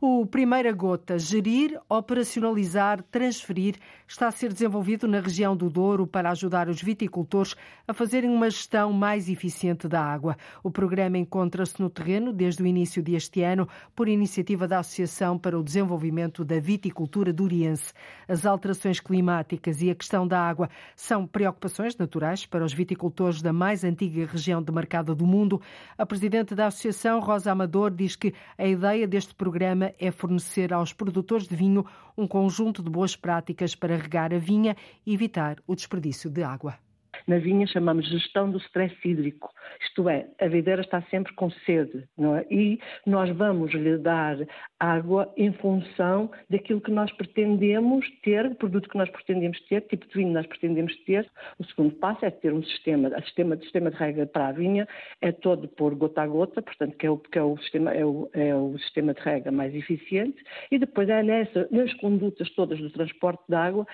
O 0.08 0.24
Primeira 0.24 0.72
Gota, 0.72 1.18
gerir, 1.18 1.80
operacionalizar, 1.90 3.02
transferir, 3.10 3.74
está 4.08 4.28
a 4.28 4.32
ser 4.32 4.54
desenvolvido 4.54 5.08
na 5.08 5.20
região 5.20 5.58
do 5.58 5.68
Douro 5.68 6.06
para 6.06 6.30
ajudar 6.30 6.70
os 6.70 6.80
viticultores 6.80 7.56
a 7.88 7.94
fazerem 7.94 8.30
uma 8.30 8.48
gestão 8.48 8.94
mais 8.94 9.28
eficiente 9.28 9.88
da 9.88 10.00
água. 10.00 10.38
O 10.64 10.70
programa 10.70 11.18
encontra-se 11.18 11.82
no 11.82 11.90
terreno 11.90 12.32
desde 12.32 12.62
o 12.62 12.68
início 12.68 13.02
deste 13.02 13.42
ano, 13.42 13.68
por 13.96 14.08
iniciativa 14.08 14.68
da 14.68 14.78
Associação 14.78 15.40
para 15.40 15.58
o 15.58 15.64
Desenvolvimento 15.64 16.46
da 16.46 16.60
Viticultura 16.60 17.34
Duriense. 17.34 17.92
As 18.28 18.46
alterações 18.46 19.00
climáticas 19.00 19.82
e 19.82 19.90
a 19.90 19.96
questão 19.96 20.28
da 20.28 20.40
água 20.40 20.70
são 20.96 21.26
preocupações 21.26 21.98
naturais 21.98 22.46
para 22.46 22.64
os 22.64 22.76
viticultores 22.76 23.42
da 23.42 23.52
mais 23.52 23.84
antiga 23.84 24.28
região 24.28 24.62
demarcada 24.62 25.16
do 25.16 25.26
mundo. 25.26 25.60
A 25.98 26.06
presidente 26.06 26.54
da 26.54 26.68
Associação, 26.68 27.20
Rosa 27.20 27.52
Amador, 27.52 27.90
diz 27.90 28.16
que 28.16 28.36
a 28.56 28.68
ideia 28.68 29.08
deste 29.08 29.34
programa 29.34 29.95
é 30.00 30.12
fornecer 30.12 30.74
aos 30.74 30.94
produtores 30.94 31.48
de 31.48 31.56
vinho 31.56 31.86
um 32.18 32.28
conjunto 32.28 32.84
de 32.84 32.90
boas 32.90 33.16
práticas 33.16 33.76
para 33.76 33.96
regar 33.96 34.34
a 34.34 34.38
vinha 34.38 34.76
e 35.06 35.14
evitar 35.14 35.58
o 35.66 35.76
desperdício 35.76 36.30
de 36.30 36.44
água. 36.44 36.85
Na 37.28 37.38
vinha 37.38 37.68
chamamos 37.68 38.08
gestão 38.10 38.50
do 38.50 38.58
stress 38.60 38.96
hídrico, 39.04 39.50
isto 39.82 40.08
é, 40.10 40.28
a 40.40 40.48
videira 40.48 40.82
está 40.82 41.02
sempre 41.04 41.34
com 41.34 41.50
sede, 41.50 42.08
não 42.18 42.36
é? 42.36 42.46
E 42.50 42.80
nós 43.06 43.30
vamos 43.36 43.74
lhe 43.74 43.98
dar 43.98 44.38
água 44.80 45.32
em 45.38 45.52
função 45.54 46.30
daquilo 46.50 46.82
que 46.82 46.92
nós 46.92 47.12
pretendemos 47.14 48.06
ter, 48.22 48.46
o 48.46 48.56
produto 48.56 48.90
que 48.90 48.98
nós 48.98 49.10
pretendemos 49.10 49.60
ter, 49.68 49.82
tipo 49.82 50.08
de 50.08 50.14
vinho 50.14 50.34
nós 50.34 50.46
pretendemos 50.46 50.96
ter. 51.04 51.30
O 51.60 51.66
segundo 51.66 51.96
passo 51.96 52.26
é 52.26 52.32
ter 52.32 52.54
um 52.54 52.64
sistema, 52.64 53.10
o 53.10 53.22
sistema, 53.24 53.58
sistema 53.58 53.92
de 53.92 53.98
rega 53.98 54.26
para 54.26 54.48
a 54.48 54.52
vinha 54.52 54.88
é 55.22 55.32
todo 55.32 55.68
por 55.68 55.94
gota 55.96 56.22
a 56.22 56.28
gota, 56.28 56.62
portanto, 56.62 56.98
que 56.98 57.06
é 57.06 57.10
o, 57.10 57.18
que 57.18 57.38
é 57.38 57.44
o, 57.44 57.58
sistema, 57.58 57.94
é 57.94 58.06
o, 58.06 58.30
é 58.34 58.56
o 58.56 58.78
sistema 58.80 59.14
de 59.14 59.22
rega 59.22 59.52
mais 59.52 59.74
eficiente, 59.74 60.42
e 60.72 60.78
depois 60.78 61.10
é 61.10 61.24
nessa, 61.24 61.68
nas 61.72 61.94
condutas 61.96 62.50
todas 62.52 62.80
do 62.80 62.90
transporte 62.90 63.44
de 63.48 63.56
água, 63.56 63.86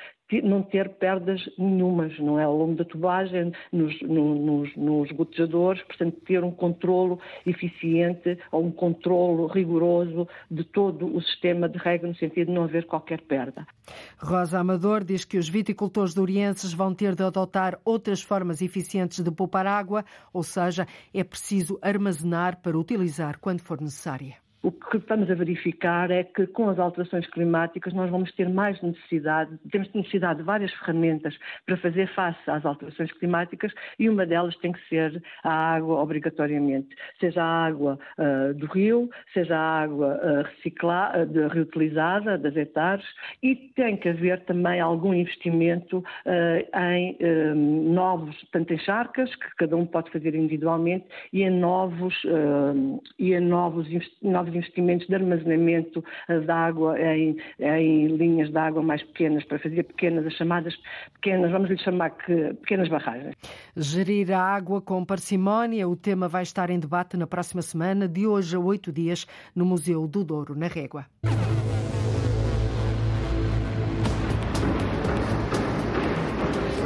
não 0.41 0.61
ter 0.61 0.89
perdas 0.89 1.41
nenhumas, 1.57 2.17
não 2.19 2.39
é? 2.39 2.43
Ao 2.43 2.55
longo 2.55 2.75
da 2.75 2.85
tubagem, 2.85 3.51
nos, 3.71 3.99
nos, 4.01 4.75
nos 4.77 5.11
gotejadores, 5.11 5.81
portanto, 5.83 6.17
ter 6.25 6.43
um 6.43 6.51
controlo 6.51 7.19
eficiente 7.45 8.37
ou 8.51 8.63
um 8.63 8.71
controlo 8.71 9.47
rigoroso 9.47 10.27
de 10.49 10.63
todo 10.63 11.13
o 11.15 11.21
sistema 11.21 11.67
de 11.67 11.77
rega, 11.77 12.07
no 12.07 12.15
sentido 12.15 12.47
de 12.47 12.53
não 12.53 12.63
haver 12.63 12.85
qualquer 12.85 13.21
perda. 13.21 13.65
Rosa 14.17 14.59
Amador 14.59 15.03
diz 15.03 15.25
que 15.25 15.37
os 15.37 15.49
viticultores 15.49 16.13
durienses 16.13 16.73
vão 16.73 16.93
ter 16.93 17.15
de 17.15 17.23
adotar 17.23 17.79
outras 17.83 18.21
formas 18.21 18.61
eficientes 18.61 19.23
de 19.23 19.31
poupar 19.31 19.65
água, 19.65 20.05
ou 20.31 20.43
seja, 20.43 20.87
é 21.13 21.23
preciso 21.23 21.79
armazenar 21.81 22.61
para 22.61 22.77
utilizar 22.77 23.39
quando 23.39 23.61
for 23.61 23.81
necessária. 23.81 24.40
O 24.63 24.71
que 24.71 24.97
estamos 24.97 25.29
a 25.31 25.33
verificar 25.33 26.11
é 26.11 26.23
que 26.23 26.45
com 26.45 26.69
as 26.69 26.77
alterações 26.77 27.25
climáticas 27.31 27.93
nós 27.93 28.11
vamos 28.11 28.31
ter 28.33 28.47
mais 28.47 28.79
necessidade, 28.81 29.57
temos 29.71 29.91
necessidade 29.91 30.39
de 30.39 30.45
várias 30.45 30.71
ferramentas 30.73 31.35
para 31.65 31.77
fazer 31.77 32.07
face 32.13 32.39
às 32.45 32.63
alterações 32.63 33.11
climáticas 33.13 33.73
e 33.97 34.07
uma 34.07 34.23
delas 34.23 34.55
tem 34.57 34.71
que 34.71 34.87
ser 34.87 35.21
a 35.43 35.51
água 35.51 35.99
obrigatoriamente, 35.99 36.95
seja 37.19 37.41
a 37.43 37.65
água 37.65 37.97
uh, 38.19 38.53
do 38.53 38.67
rio, 38.67 39.09
seja 39.33 39.57
a 39.57 39.81
água 39.81 40.19
uh, 40.23 40.43
reciclada, 40.43 41.23
uh, 41.23 41.47
reutilizada 41.47 42.37
das 42.37 42.55
hectares 42.55 43.05
e 43.41 43.55
tem 43.55 43.97
que 43.97 44.09
haver 44.09 44.41
também 44.41 44.79
algum 44.79 45.13
investimento 45.13 46.03
em 46.75 47.17
novos, 47.91 48.35
tanto 48.51 48.73
em 48.73 48.77
charcas, 48.79 49.33
que 49.35 49.55
cada 49.57 49.75
um 49.75 49.85
pode 49.85 50.11
fazer 50.11 50.35
individualmente, 50.35 51.05
e 51.33 51.43
em 51.43 51.49
novos, 51.49 52.15
e 53.17 53.33
em 53.33 53.39
novos, 53.39 53.87
novos 54.21 54.50
investimentos 54.55 55.07
de 55.07 55.15
armazenamento 55.15 56.03
de 56.27 56.51
água 56.51 56.99
em, 56.99 57.37
em 57.59 58.07
linhas 58.07 58.49
de 58.49 58.57
água 58.57 58.81
mais 58.81 59.03
pequenas, 59.03 59.43
para 59.45 59.59
fazer 59.59 59.83
pequenas, 59.83 60.25
as 60.25 60.33
chamadas 60.33 60.75
pequenas, 61.13 61.51
vamos 61.51 61.69
lhe 61.69 61.77
chamar 61.77 62.11
que 62.11 62.53
pequenas 62.55 62.89
barragens. 62.89 63.35
Gerir 63.75 64.31
a 64.31 64.39
água 64.39 64.81
com 64.81 65.03
parcimónia, 65.05 65.87
o 65.87 65.95
tema 65.95 66.27
vai 66.27 66.43
estar 66.43 66.69
em 66.69 66.79
debate 66.79 67.17
na 67.17 67.27
próxima 67.27 67.61
semana, 67.61 68.07
de 68.07 68.27
hoje 68.27 68.55
a 68.55 68.59
oito 68.59 68.91
dias, 68.91 69.25
no 69.55 69.65
Museu 69.65 70.07
do 70.07 70.23
Douro, 70.23 70.55
na 70.55 70.67
Régua. 70.67 71.05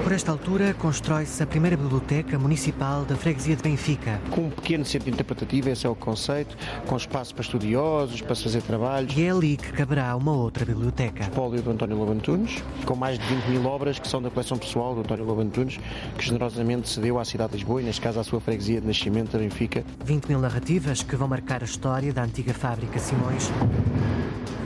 Por 0.05 0.12
esta 0.12 0.31
altura, 0.31 0.75
constrói-se 0.75 1.41
a 1.41 1.47
primeira 1.47 1.75
biblioteca 1.75 2.38
municipal 2.38 3.03
da 3.05 3.15
freguesia 3.15 3.55
de 3.55 3.63
Benfica. 3.63 4.21
Com 4.29 4.41
um 4.41 4.50
pequeno 4.51 4.85
centro 4.85 5.09
interpretativo, 5.09 5.67
esse 5.69 5.88
é 5.88 5.89
o 5.89 5.95
conceito, 5.95 6.55
com 6.85 6.95
espaço 6.95 7.33
para 7.33 7.41
estudiosos, 7.41 8.21
para 8.21 8.35
fazer 8.35 8.62
trabalhos. 8.62 9.17
E 9.17 9.24
é 9.24 9.31
ali 9.31 9.57
que 9.57 9.71
caberá 9.71 10.15
uma 10.15 10.31
outra 10.31 10.63
biblioteca. 10.63 11.24
Espólio 11.24 11.59
do 11.59 11.71
António 11.71 11.97
Lobantunes, 11.97 12.63
com 12.85 12.95
mais 12.95 13.17
de 13.17 13.25
20 13.25 13.45
mil 13.45 13.65
obras 13.65 13.97
que 13.97 14.07
são 14.07 14.21
da 14.21 14.29
coleção 14.29 14.59
pessoal 14.59 14.93
do 14.93 15.01
António 15.01 15.25
Lobantunes, 15.25 15.79
que 16.15 16.24
generosamente 16.24 16.88
cedeu 16.88 17.17
à 17.17 17.25
cidade 17.25 17.53
de 17.53 17.57
Lisboa 17.57 17.81
e, 17.81 17.85
neste 17.85 18.01
caso, 18.01 18.19
à 18.19 18.24
sua 18.24 18.39
freguesia 18.39 18.79
de 18.79 18.85
nascimento, 18.85 19.31
da 19.31 19.39
Benfica. 19.39 19.83
20 20.05 20.27
mil 20.27 20.39
narrativas 20.39 21.01
que 21.01 21.15
vão 21.15 21.27
marcar 21.27 21.63
a 21.63 21.65
história 21.65 22.13
da 22.13 22.21
antiga 22.21 22.53
fábrica 22.53 23.00
Simões. 23.00 23.51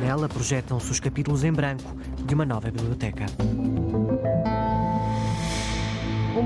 Nela 0.02 0.28
projetam-se 0.28 0.92
os 0.92 1.00
capítulos 1.00 1.46
em 1.46 1.54
branco 1.54 1.96
de 2.26 2.36
uma 2.36 2.46
nova 2.46 2.70
biblioteca. 2.70 3.26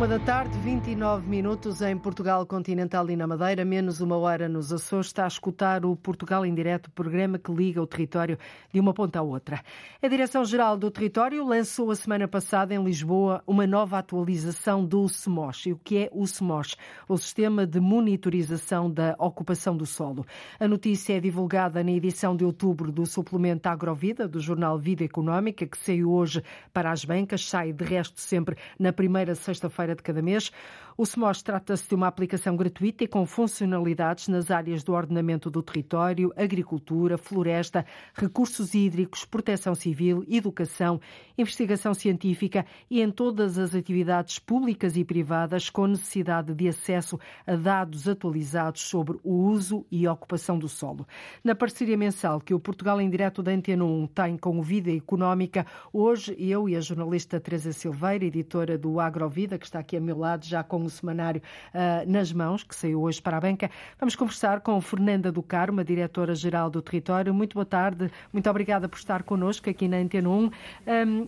Uma 0.04 0.20
da 0.20 0.26
tarde, 0.26 0.58
29 0.60 1.30
minutos 1.30 1.82
em 1.82 1.98
Portugal 1.98 2.46
Continental 2.46 3.10
e 3.10 3.16
na 3.16 3.26
Madeira, 3.26 3.64
menos 3.64 4.02
uma 4.02 4.18
hora 4.18 4.50
nos 4.50 4.74
Açores. 4.74 5.08
Está 5.08 5.24
a 5.24 5.28
escutar 5.30 5.86
o 5.86 5.96
Portugal 5.96 6.46
em 6.46 6.54
Direto, 6.54 6.92
programa 6.92 7.40
que 7.40 7.50
liga 7.50 7.82
o 7.82 7.88
território 7.88 8.38
de 8.74 8.82
uma 8.82 8.94
ponta 8.94 9.20
à 9.20 9.22
outra. 9.22 9.62
A 10.02 10.08
Direção-Geral 10.10 10.76
do 10.76 10.92
Território 10.92 11.46
lançou 11.46 11.90
a 11.90 11.96
semana 11.96 12.28
passada 12.28 12.76
em 12.76 12.84
Lisboa 12.84 13.42
uma 13.48 13.66
nova 13.66 13.98
atualização 13.98 14.84
do 14.84 15.08
SEMOS. 15.08 15.68
E 15.68 15.72
o 15.72 15.80
que 15.82 15.98
é 16.00 16.10
o 16.12 16.28
SEMOS? 16.28 16.76
O 17.08 17.18
Sistema 17.18 17.66
de 17.66 17.80
Monitorização 17.80 18.92
da 18.92 19.16
Ocupação 19.18 19.78
do 19.78 19.86
Solo. 19.86 20.26
A 20.60 20.68
notícia 20.68 21.16
é 21.16 21.22
divulgada 21.22 21.82
na 21.82 21.92
edição 21.92 22.36
de 22.36 22.44
outubro 22.44 22.92
do 22.92 23.06
suplemento 23.06 23.70
Agrovida, 23.70 24.28
do 24.28 24.42
jornal 24.42 24.78
Vida 24.78 25.06
Económica, 25.06 25.66
que 25.66 25.78
saiu 25.78 26.12
hoje 26.12 26.44
para 26.74 26.92
as 26.92 27.06
bancas, 27.06 27.48
sai 27.48 27.72
de 27.72 27.86
resto 27.86 28.20
sempre 28.20 28.58
na 28.78 28.92
primeira 28.92 29.34
sexta-feira 29.34 29.93
feira 29.93 29.93
de 29.96 30.04
cada 30.04 30.22
mês. 30.22 30.52
O 30.96 31.04
SMOS 31.04 31.42
trata-se 31.42 31.90
de 31.90 31.96
uma 31.96 32.06
aplicação 32.06 32.56
gratuita 32.56 33.04
e 33.04 33.08
com 33.08 33.26
funcionalidades 33.26 34.28
nas 34.28 34.52
áreas 34.52 34.84
do 34.84 34.94
ordenamento 34.94 35.50
do 35.50 35.64
território, 35.64 36.32
agricultura, 36.36 37.18
floresta, 37.18 37.84
recursos 38.14 38.76
hídricos, 38.76 39.26
proteção 39.26 39.74
civil, 39.74 40.24
educação, 40.28 41.02
investigação 41.36 41.96
científica 41.96 42.64
e 42.92 43.02
em 43.02 43.10
todas 43.10 43.58
as 43.58 43.74
atividades 43.74 44.38
públicas 44.38 44.96
e 44.96 45.04
privadas 45.04 45.68
com 45.68 45.88
necessidade 45.88 46.54
de 46.54 46.68
acesso 46.68 47.20
a 47.48 47.56
dados 47.56 48.08
atualizados 48.08 48.82
sobre 48.82 49.18
o 49.24 49.34
uso 49.34 49.88
e 49.90 50.08
ocupação 50.08 50.60
do 50.60 50.70
solo. 50.70 51.08
Na 51.44 51.56
parceria 51.56 51.98
mensal 51.98 52.40
que 52.40 52.54
o 52.54 52.60
Portugal 52.60 53.02
em 53.02 53.10
Direto 53.10 53.42
da 53.42 53.52
Antena 53.52 53.84
1 53.84 54.08
tem 54.08 54.38
com 54.38 54.60
o 54.60 54.62
Vida 54.62 54.92
Económica, 54.92 55.66
hoje 55.92 56.36
eu 56.38 56.70
e 56.70 56.76
a 56.76 56.82
jornalista 56.82 57.40
Teresa 57.40 57.74
Silveira, 57.74 58.26
editora 58.26 58.78
do 58.78 59.00
Agrovida, 59.00 59.58
que 59.58 59.66
está 59.66 59.80
aqui 59.80 59.98
a 59.98 60.02
meu 60.02 60.20
lado 60.20 60.46
já 60.46 60.64
com 60.64 60.83
o 60.86 60.90
semanário 60.90 61.42
uh, 61.74 62.10
nas 62.10 62.32
mãos, 62.32 62.64
que 62.64 62.76
saiu 62.76 63.02
hoje 63.02 63.22
para 63.22 63.38
a 63.38 63.42
banca. 63.42 63.70
Vamos 64.00 64.16
conversar 64.16 64.62
com 64.62 64.80
Fernanda 64.82 65.32
do 65.32 65.44
Carmo, 65.44 65.84
diretora-geral 65.84 66.70
do 66.70 66.82
Território. 66.82 67.34
Muito 67.34 67.54
boa 67.54 67.66
tarde, 67.66 68.12
muito 68.32 68.50
obrigada 68.50 68.88
por 68.88 68.98
estar 68.98 69.24
connosco 69.24 69.70
aqui 69.70 69.88
na 69.88 69.98
Antena 69.98 70.30
1. 70.30 70.34
Um, 70.34 70.52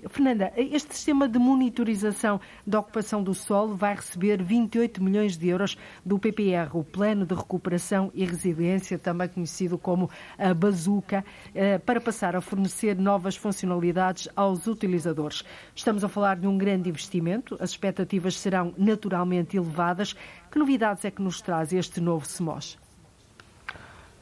Fernanda, 0.10 0.52
este 0.56 0.96
sistema 0.96 1.28
de 1.28 1.38
monitorização 1.38 2.40
da 2.66 2.80
ocupação 2.80 3.22
do 3.22 3.34
solo 3.34 3.76
vai 3.76 3.96
receber 3.96 4.42
28 4.42 5.04
milhões 5.04 5.38
de 5.38 5.48
euros 5.48 5.78
do 6.06 6.18
PPR, 6.18 6.70
o 6.74 6.84
Plano 6.84 7.26
de 7.26 7.36
Recuperação 7.36 8.12
e 8.14 8.26
Resiliência, 8.26 8.98
também 8.98 9.28
conhecido 9.28 9.78
como 9.78 10.10
a 10.38 10.54
Bazuca, 10.54 11.24
uh, 11.50 11.80
para 11.82 12.02
passar 12.02 12.36
a 12.36 12.42
fornecer 12.42 12.96
novas 12.98 13.36
funcionalidades 13.36 14.28
aos 14.36 14.68
utilizadores. 14.68 15.44
Estamos 15.76 16.04
a 16.04 16.10
falar 16.10 16.38
de 16.38 16.48
um 16.48 16.58
grande 16.58 16.90
investimento, 16.90 17.58
as 17.60 17.72
expectativas 17.72 18.38
serão 18.40 18.74
naturalmente 18.78 19.45
elevadas. 19.54 20.14
Que 20.52 20.58
novidades 20.58 21.04
é 21.06 21.12
que 21.12 21.22
nos 21.22 21.42
traz 21.42 21.74
este 21.74 22.00
novo 22.00 22.26
SEMOS? 22.26 22.78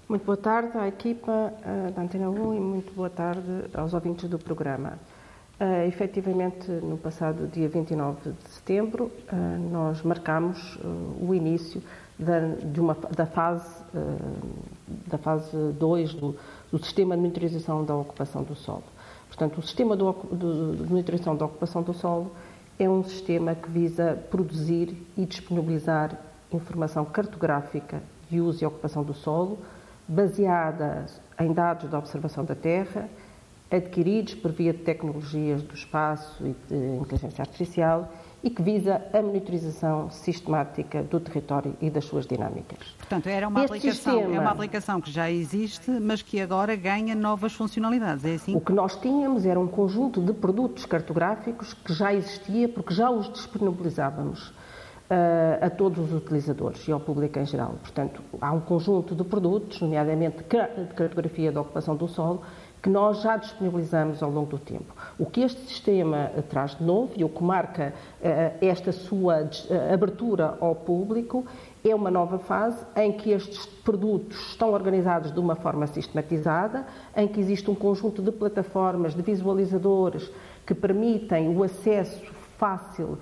Muito 0.09 0.25
boa 0.25 0.37
tarde 0.37 0.77
à 0.77 0.87
equipa 0.87 1.31
uh, 1.31 1.91
da 1.91 2.01
Antena 2.01 2.29
1 2.29 2.53
e 2.55 2.59
muito 2.59 2.93
boa 2.93 3.09
tarde 3.09 3.65
aos 3.73 3.93
ouvintes 3.93 4.29
do 4.29 4.37
programa. 4.37 4.99
Uh, 5.59 5.87
efetivamente, 5.87 6.69
no 6.69 6.97
passado 6.97 7.47
dia 7.47 7.69
29 7.69 8.31
de 8.31 8.49
setembro, 8.49 9.05
uh, 9.05 9.71
nós 9.71 10.01
marcamos 10.01 10.75
uh, 10.77 11.25
o 11.25 11.33
início 11.33 11.81
da, 12.19 12.39
de 12.39 12.81
uma, 12.81 12.97
da 13.15 13.25
fase 13.25 13.83
da 15.07 15.17
fase 15.17 15.55
2 15.79 16.13
do, 16.15 16.35
do, 16.71 16.83
Sistema 16.83 17.15
de 17.15 17.21
Monitorização 17.21 17.85
da 17.85 17.95
Ocupação 17.95 18.43
do 18.43 18.55
Solo. 18.55 18.83
Portanto, 19.27 19.59
o 19.59 19.61
Sistema 19.61 19.95
de, 19.95 20.03
de, 20.03 20.83
de 20.83 20.89
Monitorização 20.89 21.35
da 21.35 21.45
Ocupação 21.45 21.81
do 21.81 21.93
Solo 21.93 22.31
é 22.79 22.89
um 22.89 23.03
sistema 23.03 23.55
que 23.55 23.69
visa 23.69 24.17
produzir 24.29 24.95
e 25.17 25.25
disponibilizar 25.25 26.17
informação 26.51 27.05
cartográfica 27.05 28.01
de 28.29 28.41
uso 28.41 28.63
e 28.63 28.67
ocupação 28.67 29.03
do 29.03 29.13
solo, 29.13 29.59
baseada 30.07 31.05
em 31.39 31.53
dados 31.53 31.89
da 31.89 31.97
observação 31.97 32.43
da 32.43 32.55
terra, 32.55 33.09
adquiridos 33.71 34.35
por 34.35 34.51
via 34.51 34.73
de 34.73 34.79
tecnologias 34.79 35.63
do 35.63 35.73
espaço 35.73 36.45
e 36.45 36.55
de 36.67 37.01
inteligência 37.01 37.41
artificial 37.41 38.11
e 38.43 38.49
que 38.49 38.61
visa 38.61 39.01
a 39.13 39.21
monitorização 39.21 40.09
sistemática 40.11 41.01
do 41.01 41.19
território 41.19 41.75
e 41.79 41.89
das 41.89 42.03
suas 42.03 42.27
dinâmicas. 42.27 42.79
Portanto, 42.97 43.27
era 43.27 43.47
uma 43.47 43.63
aplicação, 43.63 44.13
sistema, 44.13 44.35
é 44.35 44.39
uma 44.39 44.51
aplicação 44.51 44.99
que 44.99 45.09
já 45.09 45.31
existe, 45.31 45.89
mas 45.89 46.21
que 46.21 46.41
agora 46.41 46.75
ganha 46.75 47.15
novas 47.15 47.53
funcionalidades, 47.53 48.25
é 48.25 48.33
assim? 48.33 48.55
O 48.55 48.59
que 48.59 48.73
nós 48.73 48.97
tínhamos 48.97 49.45
era 49.45 49.57
um 49.57 49.67
conjunto 49.67 50.21
de 50.21 50.33
produtos 50.33 50.85
cartográficos 50.85 51.73
que 51.73 51.93
já 51.93 52.13
existia, 52.13 52.67
porque 52.67 52.93
já 52.93 53.09
os 53.09 53.31
disponibilizávamos 53.31 54.49
uh, 54.49 55.65
a 55.65 55.69
todos 55.69 56.11
os 56.11 56.13
utilizadores 56.13 56.85
e 56.87 56.91
ao 56.91 56.99
público 56.99 57.39
em 57.39 57.45
geral. 57.45 57.75
Portanto, 57.81 58.21
há 58.41 58.51
um 58.51 58.59
conjunto 58.59 59.15
de 59.15 59.23
produtos, 59.23 59.79
nomeadamente 59.79 60.37
de 60.37 60.93
cartografia 60.93 61.51
da 61.51 61.61
ocupação 61.61 61.95
do 61.95 62.07
solo, 62.09 62.41
que 62.83 62.89
nós 62.89 63.21
já 63.21 63.37
disponibilizamos 63.37 64.21
ao 64.21 64.29
longo 64.29 64.49
do 64.49 64.59
tempo. 64.59 64.93
O 65.17 65.25
que 65.25 65.39
este 65.39 65.61
sistema 65.61 66.29
traz 66.49 66.75
de 66.75 66.83
novo 66.83 67.13
e 67.15 67.23
o 67.23 67.29
que 67.29 67.41
marca 67.41 67.93
uh, 67.93 68.57
esta 68.59 68.91
sua 68.91 69.49
abertura 69.91 70.57
ao 70.59 70.75
público 70.75 71.45
é 71.81 71.95
uma 71.95 72.11
nova 72.11 72.37
fase 72.39 72.85
em 72.97 73.13
que 73.13 73.31
estes 73.31 73.65
produtos 73.65 74.37
estão 74.49 74.73
organizados 74.73 75.31
de 75.31 75.39
uma 75.39 75.55
forma 75.55 75.87
sistematizada, 75.87 76.85
em 77.15 77.25
que 77.25 77.39
existe 77.39 77.71
um 77.71 77.75
conjunto 77.75 78.21
de 78.21 78.33
plataformas, 78.33 79.15
de 79.15 79.21
visualizadores 79.21 80.29
que 80.65 80.75
permitem 80.75 81.55
o 81.55 81.63
acesso 81.63 82.32
fácil 82.57 83.05
uh, 83.05 83.17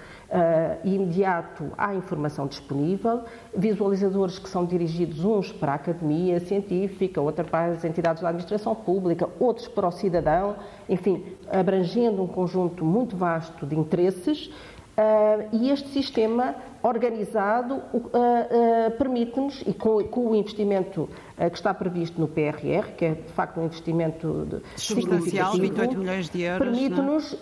e 0.83 0.95
imediato 0.95 1.71
à 1.77 1.93
informação 1.95 2.47
disponível, 2.47 3.21
visualizadores 3.55 4.37
que 4.37 4.49
são 4.49 4.65
dirigidos 4.65 5.23
uns 5.23 5.51
para 5.51 5.73
a 5.73 5.75
academia 5.75 6.39
científica, 6.39 7.21
outros 7.21 7.49
para 7.49 7.73
as 7.73 7.83
entidades 7.83 8.21
da 8.21 8.29
administração 8.29 8.75
pública, 8.75 9.29
outros 9.39 9.67
para 9.67 9.87
o 9.87 9.91
cidadão, 9.91 10.55
enfim, 10.87 11.23
abrangendo 11.49 12.21
um 12.21 12.27
conjunto 12.27 12.83
muito 12.85 13.15
vasto 13.15 13.65
de 13.65 13.75
interesses. 13.77 14.51
Uh, 14.91 15.47
e 15.53 15.69
este 15.69 15.87
sistema 15.87 16.53
organizado 16.83 17.75
uh, 17.75 17.97
uh, 17.97 18.91
permite-nos, 18.97 19.63
e 19.65 19.73
com, 19.73 20.03
com, 20.03 20.27
o 20.27 20.35
investimento 20.35 21.07
que 21.37 21.55
está 21.55 21.73
previsto 21.73 22.19
no 22.21 22.27
PRR, 22.27 22.91
que 22.95 23.05
é 23.05 23.11
de 23.15 23.31
facto 23.31 23.59
um 23.59 23.65
investimento 23.65 24.61
substancial, 24.75 25.53
28 25.53 25.97
milhões 25.97 26.29
de 26.29 26.41
euros, 26.41 26.67
é? 26.67 26.71
permite-nos 26.71 27.37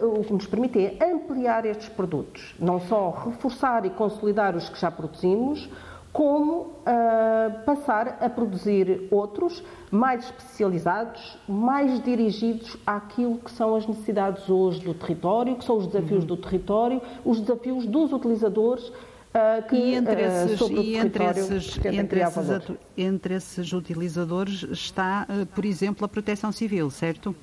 o 0.00 0.24
que 0.24 0.32
nos 0.32 0.46
permite 0.46 0.78
é 0.78 1.12
ampliar 1.12 1.66
estes 1.66 1.88
produtos, 1.88 2.54
não 2.58 2.80
só 2.80 3.10
reforçar 3.10 3.84
e 3.84 3.90
consolidar 3.90 4.56
os 4.56 4.68
que 4.68 4.80
já 4.80 4.90
produzimos, 4.90 5.68
como 6.16 6.62
uh, 6.62 7.64
passar 7.66 8.16
a 8.22 8.30
produzir 8.30 9.06
outros 9.10 9.62
mais 9.90 10.24
especializados, 10.24 11.36
mais 11.46 12.02
dirigidos 12.02 12.74
àquilo 12.86 13.36
que 13.36 13.50
são 13.50 13.76
as 13.76 13.86
necessidades 13.86 14.48
hoje 14.48 14.80
do 14.80 14.94
território, 14.94 15.56
que 15.56 15.64
são 15.64 15.76
os 15.76 15.86
desafios 15.86 16.22
uhum. 16.22 16.26
do 16.26 16.36
território, 16.38 17.02
os 17.22 17.40
desafios 17.40 17.86
dos 17.86 18.12
utilizadores 18.12 18.90
Uh, 19.36 19.68
que, 19.68 19.76
e 19.76 19.94
entre 19.94 20.22
esses, 20.22 20.60
uh, 20.62 20.72
e 20.72 20.96
entre 20.96 21.24
esses, 21.24 21.78
entre 21.84 22.20
esses, 22.20 22.70
entre 22.96 23.34
esses 23.34 23.70
utilizadores 23.74 24.62
está, 24.62 25.26
por 25.54 25.66
exemplo, 25.66 26.06
a 26.06 26.08
proteção 26.08 26.50
civil, 26.50 26.90
certo? 26.90 27.36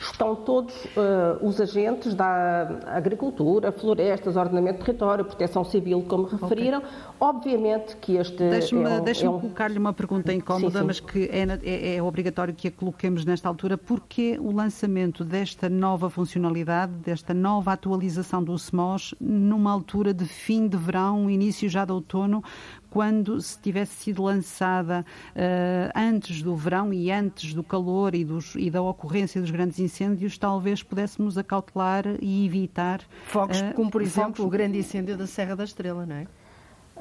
Estão 0.00 0.34
todos 0.34 0.74
uh, 0.96 1.46
os 1.46 1.60
agentes 1.60 2.14
da 2.14 2.80
agricultura, 2.86 3.70
florestas, 3.70 4.34
ordenamento 4.34 4.78
de 4.78 4.84
território, 4.86 5.24
proteção 5.24 5.62
civil, 5.62 6.02
como 6.08 6.24
referiram. 6.24 6.78
Okay. 6.78 6.90
Obviamente 7.20 7.96
que 7.96 8.16
este. 8.16 8.48
Deixe-me 8.48 8.84
é 8.84 8.88
um, 8.88 9.04
deixe 9.04 9.26
é 9.26 9.30
um... 9.30 9.38
colocar-lhe 9.38 9.78
uma 9.78 9.92
pergunta 9.92 10.32
incómoda, 10.32 10.72
sim, 10.72 10.78
sim. 10.78 10.86
mas 10.86 11.00
que 11.00 11.24
é, 11.30 11.46
é, 11.62 11.96
é, 11.96 12.02
obrigatório 12.02 12.54
que 12.54 12.68
a 12.68 12.70
coloquemos 12.70 13.26
nesta 13.26 13.46
altura. 13.46 13.76
Porquê 13.76 14.38
o 14.40 14.50
lançamento 14.50 15.22
desta 15.22 15.68
nova 15.68 16.08
funcionalidade, 16.08 16.92
desta 16.92 17.34
nova 17.34 17.72
atualização 17.72 18.42
do 18.42 18.56
SMOS, 18.58 19.14
numa 19.20 19.70
altura 19.70 20.14
de 20.14 20.24
fim 20.24 20.66
de 20.66 20.78
verão, 20.78 21.28
início 21.28 21.68
já 21.68 21.84
de 21.84 21.92
outono, 21.92 22.42
quando 22.90 23.40
se 23.40 23.58
tivesse 23.58 23.94
sido 23.94 24.22
lançada 24.22 25.04
uh, 25.34 25.92
antes 25.94 26.42
do 26.42 26.54
verão 26.56 26.92
e 26.92 27.10
antes 27.10 27.54
do 27.54 27.62
calor 27.62 28.14
e, 28.14 28.24
dos, 28.24 28.54
e, 28.56 28.70
da 28.70 28.82
ocorrência 28.82 29.40
dos 29.40 29.50
grandes 29.50 29.78
incêndios, 29.78 30.36
talvez 30.36 30.82
pudéssemos 30.82 31.38
acautelar 31.38 32.04
e 32.20 32.44
evitar. 32.44 33.00
Fogos, 33.24 33.60
uh, 33.60 33.74
como 33.74 33.90
por 33.90 34.02
exemplo 34.02 34.36
fogos... 34.36 34.46
o 34.46 34.48
grande 34.48 34.78
incêndio 34.78 35.16
da 35.16 35.26
Serra 35.26 35.54
da 35.54 35.64
Estrela, 35.64 36.04
não 36.04 36.16
é? 36.16 36.26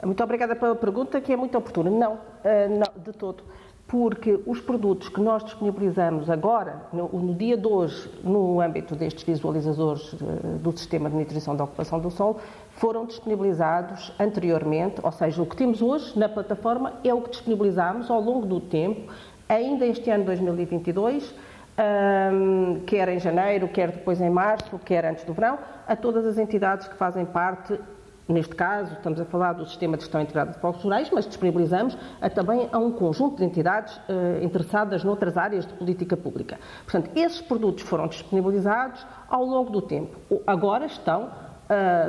Muito 0.04 0.24
obrigada 0.24 0.56
pela 0.56 0.76
pergunta, 0.76 1.20
que 1.20 1.34
é 1.34 1.36
muito 1.36 1.58
oportuna. 1.58 1.90
Não, 1.90 2.14
uh, 2.14 2.20
não 2.70 3.04
de 3.04 3.12
todo 3.12 3.44
porque 3.90 4.40
os 4.46 4.62
produtos 4.62 5.10
que 5.10 5.20
nós 5.20 5.44
disponibilizamos 5.44 6.30
agora, 6.30 6.84
no, 6.94 7.10
no, 7.10 7.34
dia 7.34 7.58
de 7.58 7.66
hoje, 7.66 8.08
no 8.24 8.62
âmbito 8.62 8.96
destes 8.96 9.24
visualizadores 9.24 10.14
do 10.62 10.72
Sistema 10.78 11.10
de 11.10 11.16
Monitorização 11.16 11.56
da 11.56 11.64
Ocupação 11.64 12.00
do 12.00 12.12
Solo, 12.12 12.40
foram 12.80 13.06
disponibilizados 13.06 14.14
anteriormente, 14.18 15.02
ou 15.04 15.12
seja, 15.12 15.42
o 15.42 15.46
que 15.46 15.56
temos 15.58 15.82
hoje 15.82 16.18
na 16.18 16.30
plataforma 16.30 16.94
é 17.04 17.14
o 17.14 17.22
que 17.22 17.32
disponibilizamos 17.32 18.10
ao 18.10 18.22
longo 18.22 18.46
do 18.46 18.62
tempo, 18.62 19.12
ainda 19.50 19.86
este 19.86 20.10
ano 20.10 20.24
2022, 20.24 21.36
um, 22.34 22.80
quer 22.86 23.10
em 23.10 23.20
janeiro, 23.20 23.68
quer 23.68 23.92
depois 23.92 24.22
em 24.22 24.30
março, 24.30 24.80
quer 24.80 25.04
antes 25.04 25.26
do 25.26 25.34
verão, 25.34 25.60
a 25.86 25.94
todas 25.94 26.26
as 26.26 26.38
entidades 26.38 26.88
que 26.88 26.96
fazem 26.96 27.26
parte 27.26 27.78
Neste 28.30 28.54
caso, 28.54 28.94
estamos 28.94 29.20
a 29.20 29.26
falar 29.26 29.54
do 29.54 29.66
Sistema 29.66 29.98
de 29.98 30.04
Gestão 30.04 30.22
Integrada 30.22 30.52
de 30.52 30.60
Povos 30.60 30.84
Rurais, 30.84 31.10
mas 31.12 31.26
disponibilizamos 31.26 31.98
a, 32.22 32.30
também 32.30 32.70
a 32.72 32.78
um 32.78 32.92
conjunto 32.92 33.38
de 33.38 33.44
entidades 33.44 33.98
uh, 33.98 34.44
interessadas 34.44 35.04
noutras 35.04 35.36
áreas 35.36 35.66
de 35.66 35.74
política 35.74 36.16
pública. 36.16 36.60
Portanto, 36.84 37.10
esses 37.16 37.42
produtos 37.42 37.84
foram 37.86 38.08
disponibilizados 38.08 39.04
ao 39.28 39.44
longo 39.44 39.72
do 39.72 39.82
tempo. 39.82 40.16
Agora 40.46 40.86
estão 40.86 41.32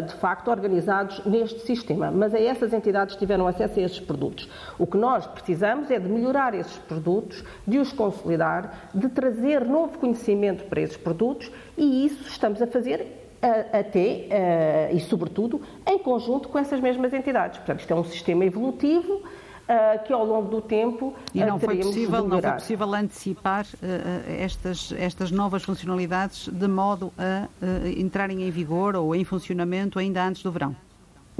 de 0.07 0.15
facto 0.15 0.51
organizados 0.51 1.23
neste 1.27 1.61
sistema, 1.61 2.11
mas 2.11 2.33
é 2.33 2.43
essas 2.45 2.73
entidades 2.73 3.15
tiveram 3.17 3.47
acesso 3.47 3.79
a 3.79 3.83
esses 3.83 4.01
produtos. 4.01 4.49
O 4.79 4.87
que 4.87 4.97
nós 4.97 5.27
precisamos 5.27 5.91
é 5.91 5.99
de 5.99 6.09
melhorar 6.09 6.55
esses 6.55 6.79
produtos, 6.79 7.45
de 7.67 7.79
os 7.79 7.93
consolidar, 7.93 8.89
de 8.95 9.09
trazer 9.11 9.65
novo 9.67 9.99
conhecimento 9.99 10.65
para 10.65 10.81
esses 10.81 10.97
produtos 10.97 11.53
e 11.77 12.07
isso 12.07 12.27
estamos 12.27 12.63
a 12.63 12.67
fazer 12.67 13.19
até 13.73 14.91
e 14.93 15.01
sobretudo 15.01 15.61
em 15.87 15.99
conjunto 15.99 16.49
com 16.49 16.59
essas 16.59 16.81
mesmas 16.81 17.13
entidades. 17.13 17.59
Portanto, 17.59 17.81
isto 17.81 17.93
é 17.93 17.97
um 17.97 18.05
sistema 18.05 18.45
evolutivo 18.45 19.23
que 20.05 20.13
ao 20.13 20.25
longo 20.25 20.49
do 20.49 20.61
tempo 20.61 21.15
e 21.35 21.45
não 21.45 21.59
foi 21.59 21.77
possível 21.77 22.27
não 22.27 22.41
foi 22.41 22.53
possível 22.53 22.95
antecipar 22.95 23.67
estas 24.27 24.93
estas 24.99 25.31
novas 25.31 25.63
funcionalidades 25.63 26.49
de 26.49 26.67
modo 26.67 27.13
a 27.17 27.47
entrarem 27.97 28.43
em 28.43 28.51
vigor 28.51 28.97
ou 28.97 29.15
em 29.15 29.25
funcionamento 29.25 29.99
ainda 29.99 30.25
antes 30.25 30.43
do 30.43 30.51
verão 30.51 30.75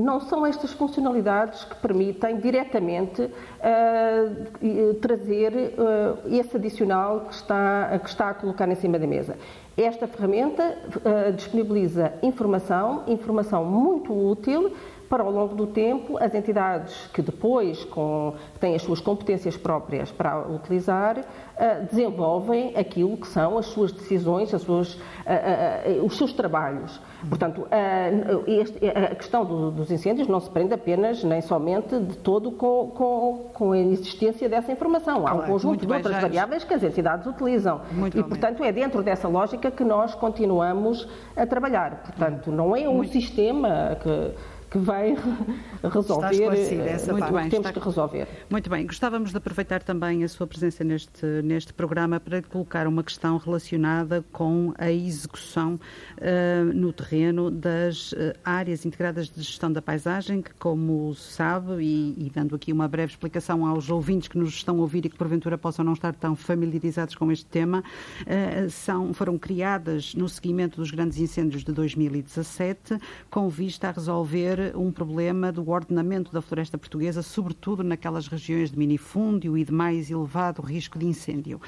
não 0.01 0.21
são 0.21 0.47
estas 0.47 0.73
funcionalidades 0.73 1.65
que 1.65 1.75
permitem 1.77 2.39
diretamente 2.39 3.23
uh, 3.23 4.95
trazer 4.95 5.53
uh, 5.53 6.35
esse 6.35 6.57
adicional 6.57 7.27
que 7.29 7.35
está, 7.35 7.99
que 7.99 8.09
está 8.09 8.31
a 8.31 8.35
colocar 8.35 8.69
em 8.69 8.75
cima 8.75 8.99
da 8.99 9.07
mesa. 9.07 9.37
Esta 9.77 10.09
ferramenta 10.09 10.77
uh, 10.97 11.33
disponibiliza 11.33 12.13
informação, 12.23 13.05
informação 13.07 13.65
muito 13.65 14.13
útil 14.13 14.73
para 15.11 15.25
ao 15.25 15.31
longo 15.31 15.57
do 15.57 15.67
tempo 15.67 16.17
as 16.23 16.33
entidades 16.37 17.11
que 17.13 17.21
depois 17.21 17.85
com, 17.87 18.33
têm 18.61 18.77
as 18.77 18.83
suas 18.83 19.01
competências 19.01 19.57
próprias 19.57 20.13
para 20.13 20.47
utilizar 20.49 21.19
uh, 21.19 21.87
desenvolvem 21.91 22.77
aquilo 22.77 23.17
que 23.17 23.27
são 23.27 23.59
as 23.59 23.67
suas 23.67 23.91
decisões, 23.91 24.55
as 24.55 24.63
suas, 24.63 24.95
uh, 24.95 26.05
os 26.05 26.17
seus 26.17 26.33
trabalhos. 26.33 27.01
Portanto, 27.29 27.67
a 27.71 29.15
questão 29.17 29.45
do, 29.45 29.71
dos 29.73 29.91
incêndios 29.91 30.29
não 30.29 30.39
se 30.39 30.49
prende 30.49 30.73
apenas 30.73 31.25
nem 31.25 31.41
somente 31.43 31.99
de 31.99 32.17
todo 32.17 32.53
com, 32.53 32.91
com, 32.91 33.51
com 33.53 33.73
a 33.73 33.79
existência 33.79 34.49
dessa 34.49 34.71
informação. 34.71 35.27
Há 35.27 35.35
um 35.35 35.43
conjunto 35.43 35.85
de 35.85 35.93
outras 35.93 36.23
variáveis 36.23 36.63
que 36.63 36.73
as 36.73 36.83
entidades 36.83 37.27
utilizam. 37.27 37.81
Muito 37.91 38.17
e, 38.17 38.23
portanto, 38.23 38.63
é 38.63 38.71
dentro 38.71 39.03
dessa 39.03 39.29
lógica 39.29 39.71
que 39.71 39.85
nós 39.85 40.15
continuamos 40.15 41.07
a 41.37 41.45
trabalhar. 41.45 42.03
Portanto, 42.05 42.53
não 42.53 42.77
é 42.77 42.89
um 42.89 42.95
muito. 42.95 43.13
sistema 43.13 43.99
que 44.03 44.35
que 44.71 44.79
vai 44.79 45.17
resolver 45.83 46.77
essa 46.87 47.13
muito 47.13 47.33
bem, 47.33 47.49
temos 47.49 47.67
está... 47.67 47.73
que 47.73 47.85
resolver. 47.85 48.29
Muito 48.49 48.71
bem, 48.71 48.87
gostávamos 48.87 49.33
de 49.33 49.37
aproveitar 49.37 49.83
também 49.83 50.23
a 50.23 50.29
sua 50.29 50.47
presença 50.47 50.85
neste, 50.85 51.27
neste 51.43 51.73
programa 51.73 52.21
para 52.21 52.41
colocar 52.41 52.87
uma 52.87 53.03
questão 53.03 53.37
relacionada 53.37 54.25
com 54.33 54.73
a 54.79 54.91
execução 54.91 55.75
uh, 55.75 56.73
no 56.73 56.93
terreno 56.93 57.51
das 57.51 58.13
uh, 58.13 58.33
áreas 58.45 58.87
integradas 58.87 59.29
de 59.29 59.43
gestão 59.43 59.73
da 59.73 59.83
paisagem, 59.83 60.41
que 60.41 60.55
como 60.55 61.13
sabe, 61.17 61.83
e, 61.83 62.27
e, 62.27 62.31
dando 62.33 62.55
aqui 62.55 62.73
uma 62.73 62.87
breve 62.87 63.13
explicação 63.13 63.67
aos 63.67 63.91
ouvintes 63.91 64.29
que 64.29 64.39
nos 64.39 64.51
estão 64.51 64.79
a 64.79 64.81
ouvir 64.83 65.05
e 65.05 65.09
que 65.09 65.17
porventura 65.17 65.59
possam 65.59 65.85
não 65.85 65.95
estar 65.95 66.15
tão 66.15 66.37
familiarizados 66.37 67.17
com 67.17 67.33
este 67.33 67.47
tema, 67.47 67.83
uh, 68.23 68.71
são, 68.71 69.13
foram 69.13 69.37
criadas 69.37 70.15
no 70.15 70.29
seguimento 70.29 70.81
dos 70.81 70.93
grandes 70.93 71.19
incêndios 71.19 71.65
de 71.65 71.73
2017, 71.73 72.99
com 73.29 73.49
vista 73.49 73.89
a 73.89 73.91
resolver 73.91 74.60
um 74.77 74.91
problema 74.93 75.51
do 75.51 75.69
ordenamento 75.69 76.33
da 76.33 76.43
floresta 76.43 76.79
portuguesa, 76.79 77.23
sobretudo 77.23 77.83
naquelas 77.83 78.27
regiões 78.27 78.71
de 78.71 78.79
minifúndio 78.79 79.57
e 79.57 79.65
de 79.65 79.73
mais 79.73 80.11
elevado 80.11 80.63
risco 80.63 80.99
de 80.99 81.07
incêndio. 81.07 81.61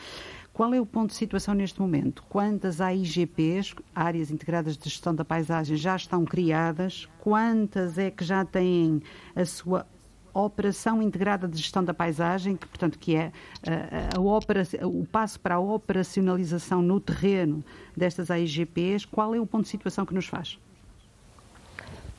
Qual 0.52 0.74
é 0.74 0.80
o 0.80 0.84
ponto 0.84 1.10
de 1.10 1.16
situação 1.16 1.54
neste 1.54 1.80
momento? 1.80 2.22
Quantas 2.28 2.80
AIGPs, 2.80 3.74
Áreas 3.94 4.30
Integradas 4.30 4.76
de 4.76 4.84
Gestão 4.84 5.14
da 5.14 5.24
Paisagem, 5.24 5.76
já 5.76 5.96
estão 5.96 6.26
criadas? 6.26 7.08
Quantas 7.20 7.96
é 7.96 8.10
que 8.10 8.22
já 8.22 8.44
têm 8.44 9.02
a 9.34 9.46
sua 9.46 9.86
operação 10.34 11.02
integrada 11.02 11.46
de 11.46 11.58
gestão 11.58 11.84
da 11.84 11.92
paisagem, 11.92 12.56
que 12.56 12.66
portanto 12.66 12.98
que 12.98 13.14
é 13.14 13.32
a, 13.66 14.16
a, 14.16 14.84
a, 14.84 14.86
o 14.86 15.06
passo 15.06 15.38
para 15.38 15.56
a 15.56 15.60
operacionalização 15.60 16.80
no 16.80 17.00
terreno 17.00 17.62
destas 17.96 18.30
AIGPs, 18.30 19.04
qual 19.04 19.34
é 19.34 19.40
o 19.40 19.46
ponto 19.46 19.64
de 19.64 19.68
situação 19.68 20.06
que 20.06 20.14
nos 20.14 20.26
faz? 20.26 20.58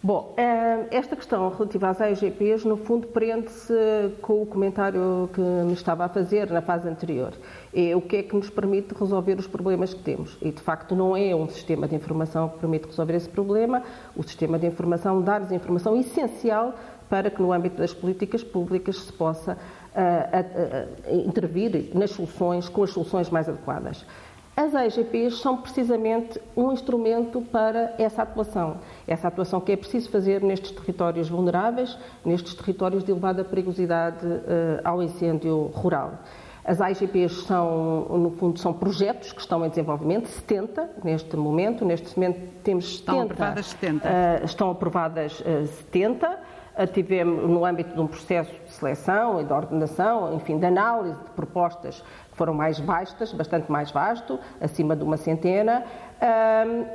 Bom, 0.06 0.34
eh, 0.36 0.88
esta 0.92 1.16
questão 1.16 1.48
relativa 1.48 1.88
às 1.88 2.02
AIGPs, 2.02 2.66
no 2.66 2.76
fundo, 2.76 3.08
prende-se 3.08 3.74
com 4.22 4.42
o 4.42 4.46
comentário 4.46 5.30
que 5.32 5.40
me 5.40 5.72
estava 5.72 6.04
a 6.04 6.10
fazer 6.10 6.52
na 6.52 6.62
fase 6.62 6.90
anterior. 6.90 7.32
É 7.74 7.96
o 7.96 8.02
que 8.02 8.18
é 8.18 8.24
que 8.24 8.36
nos 8.36 8.50
permite 8.50 8.94
resolver 8.94 9.40
os 9.40 9.48
problemas 9.48 9.94
que 9.94 10.04
temos. 10.04 10.38
E, 10.42 10.52
de 10.52 10.62
facto, 10.62 10.94
não 10.94 11.16
é 11.16 11.34
um 11.34 11.48
sistema 11.48 11.88
de 11.88 11.96
informação 11.96 12.50
que 12.50 12.60
permite 12.60 12.86
resolver 12.86 13.16
esse 13.16 13.30
problema. 13.30 13.82
O 14.14 14.24
sistema 14.24 14.60
de 14.60 14.68
informação 14.68 15.22
dá-nos 15.22 15.54
informação 15.54 15.96
essencial 15.98 16.74
para 17.10 17.30
que, 17.30 17.42
no 17.42 17.54
âmbito 17.54 17.78
das 17.78 17.94
políticas 17.94 18.44
públicas, 18.44 18.98
se 18.98 19.14
possa 19.14 19.54
uh, 19.54 21.26
intervir 21.26 21.92
nas 21.94 22.12
soluções, 22.12 22.68
com 22.68 22.84
as 22.84 22.90
soluções 22.90 23.30
mais 23.30 23.48
adequadas. 23.48 24.06
As 24.56 24.74
EGPs 24.76 25.40
são 25.40 25.58
precisamente 25.58 26.40
um 26.56 26.72
instrumento 26.72 27.42
para 27.42 27.96
essa 27.98 28.22
atuação. 28.22 28.78
Essa 29.08 29.28
atuação 29.28 29.60
que 29.60 29.72
é 29.72 29.76
preciso 29.76 30.12
fazer 30.12 30.44
nestes 30.44 30.72
territórios 30.72 31.28
vulneráveis, 31.28 31.98
nestes 32.24 32.54
territórios 32.54 33.04
de 33.04 33.12
elevada 33.12 33.44
perigosidade 33.44 34.26
uh, 34.26 34.40
ao 34.84 35.02
incêndio 35.02 35.72
rural. 35.74 36.20
As 36.64 36.80
AIGPs 36.80 37.46
são, 37.46 38.06
no 38.10 38.30
fundo, 38.32 38.58
são 38.60 38.72
projetos 38.72 39.34
que 39.34 39.42
estão 39.42 39.66
em 39.66 39.70
desenvolvimento, 39.70 40.30
70 40.30 40.90
neste 41.04 41.36
momento. 41.36 41.84
Neste 41.84 42.18
momento 42.18 42.40
temos 42.64 43.00
70. 43.00 43.02
Estão 43.02 43.22
aprovadas 43.22 43.66
70. 43.66 44.08
Uh, 44.08 44.46
estão 44.46 44.72
aprovadas 44.72 45.40
uh, 45.42 45.68
70. 45.68 46.40
tivemos, 46.94 47.50
no 47.50 47.66
âmbito 47.66 47.94
de 47.94 48.00
um 48.00 48.08
processo 48.08 48.54
de 48.66 48.72
seleção 48.72 49.42
e 49.42 49.44
de 49.44 49.52
ordenação, 49.52 50.36
enfim, 50.36 50.58
de 50.58 50.66
análise 50.66 51.16
de 51.16 51.32
propostas 51.32 52.04
que 52.34 52.38
foram 52.38 52.54
mais 52.54 52.80
vastas, 52.80 53.32
bastante 53.32 53.72
mais 53.72 53.92
vasto, 53.92 54.40
acima 54.60 54.96
de 54.96 55.04
uma 55.04 55.18
centena, 55.18 55.84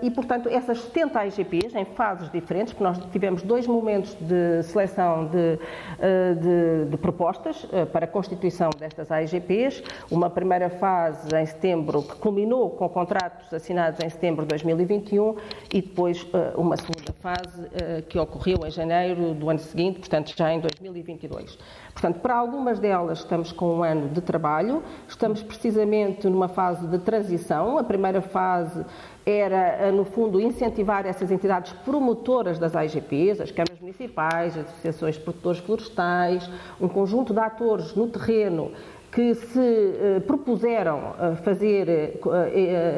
e, 0.01 0.11
portanto, 0.11 0.49
essas 0.49 0.81
70 0.81 1.27
IGPs, 1.27 1.75
em 1.75 1.85
fases 1.85 2.31
diferentes, 2.31 2.73
porque 2.73 2.85
nós 2.85 2.99
tivemos 3.13 3.43
dois 3.43 3.67
momentos 3.67 4.15
de 4.15 4.63
seleção 4.63 5.27
de, 5.27 5.59
ah, 5.99 6.35
de, 6.35 6.91
de 6.91 6.97
propostas 6.97 7.67
ah, 7.71 7.85
para 7.85 8.07
a 8.07 8.09
constituição 8.09 8.71
destas 8.79 9.09
IGPs. 9.11 9.83
Uma 10.11 10.31
primeira 10.31 10.71
fase 10.71 11.29
em 11.37 11.45
setembro, 11.45 12.03
que 12.03 12.17
culminou 12.17 12.71
com 12.71 12.89
contratos 12.89 13.53
assinados 13.53 14.03
em 14.03 14.09
setembro 14.09 14.45
de 14.45 14.49
2021, 14.49 15.37
e 15.75 15.83
depois 15.83 16.27
ah, 16.33 16.55
uma 16.57 16.77
segunda 16.77 17.13
fase 17.21 17.69
que 18.09 18.19
ocorreu 18.19 18.59
em 18.67 18.71
janeiro 18.71 19.35
do 19.35 19.51
ano 19.51 19.59
seguinte, 19.59 19.99
portanto, 19.99 20.33
já 20.37 20.53
em 20.53 20.61
2022. 20.61 21.59
Portanto, 21.99 22.21
para 22.21 22.37
algumas 22.37 22.79
delas 22.79 23.19
estamos 23.19 23.51
com 23.51 23.79
um 23.79 23.83
ano 23.83 24.09
de 24.11 24.21
trabalho, 24.21 24.85
estamos 25.09 25.43
precisamente 25.43 26.29
numa 26.29 26.47
fase 26.47 26.87
de 26.87 26.97
transição. 27.01 27.77
A 27.77 27.83
primeira 27.83 28.23
fase 28.23 28.87
era, 29.27 29.91
no 29.91 30.05
fundo, 30.05 30.41
incentivar 30.41 31.05
essas 31.05 31.33
entidades 31.33 31.73
promotoras 31.85 32.57
das 32.57 32.73
IGPs, 32.73 33.41
as 33.41 33.51
câmaras 33.51 33.81
municipais, 33.81 34.57
as 34.57 34.69
associações 34.69 35.17
de 35.17 35.23
produtores 35.23 35.59
florestais, 35.59 36.49
um 36.81 36.87
conjunto 36.87 37.35
de 37.35 37.41
atores 37.41 37.93
no 37.97 38.07
terreno 38.07 38.71
que 39.11 39.35
se 39.35 39.59
uh, 39.59 40.21
propuseram 40.27 40.99
uh, 40.99 41.37
fazer, 41.43 42.21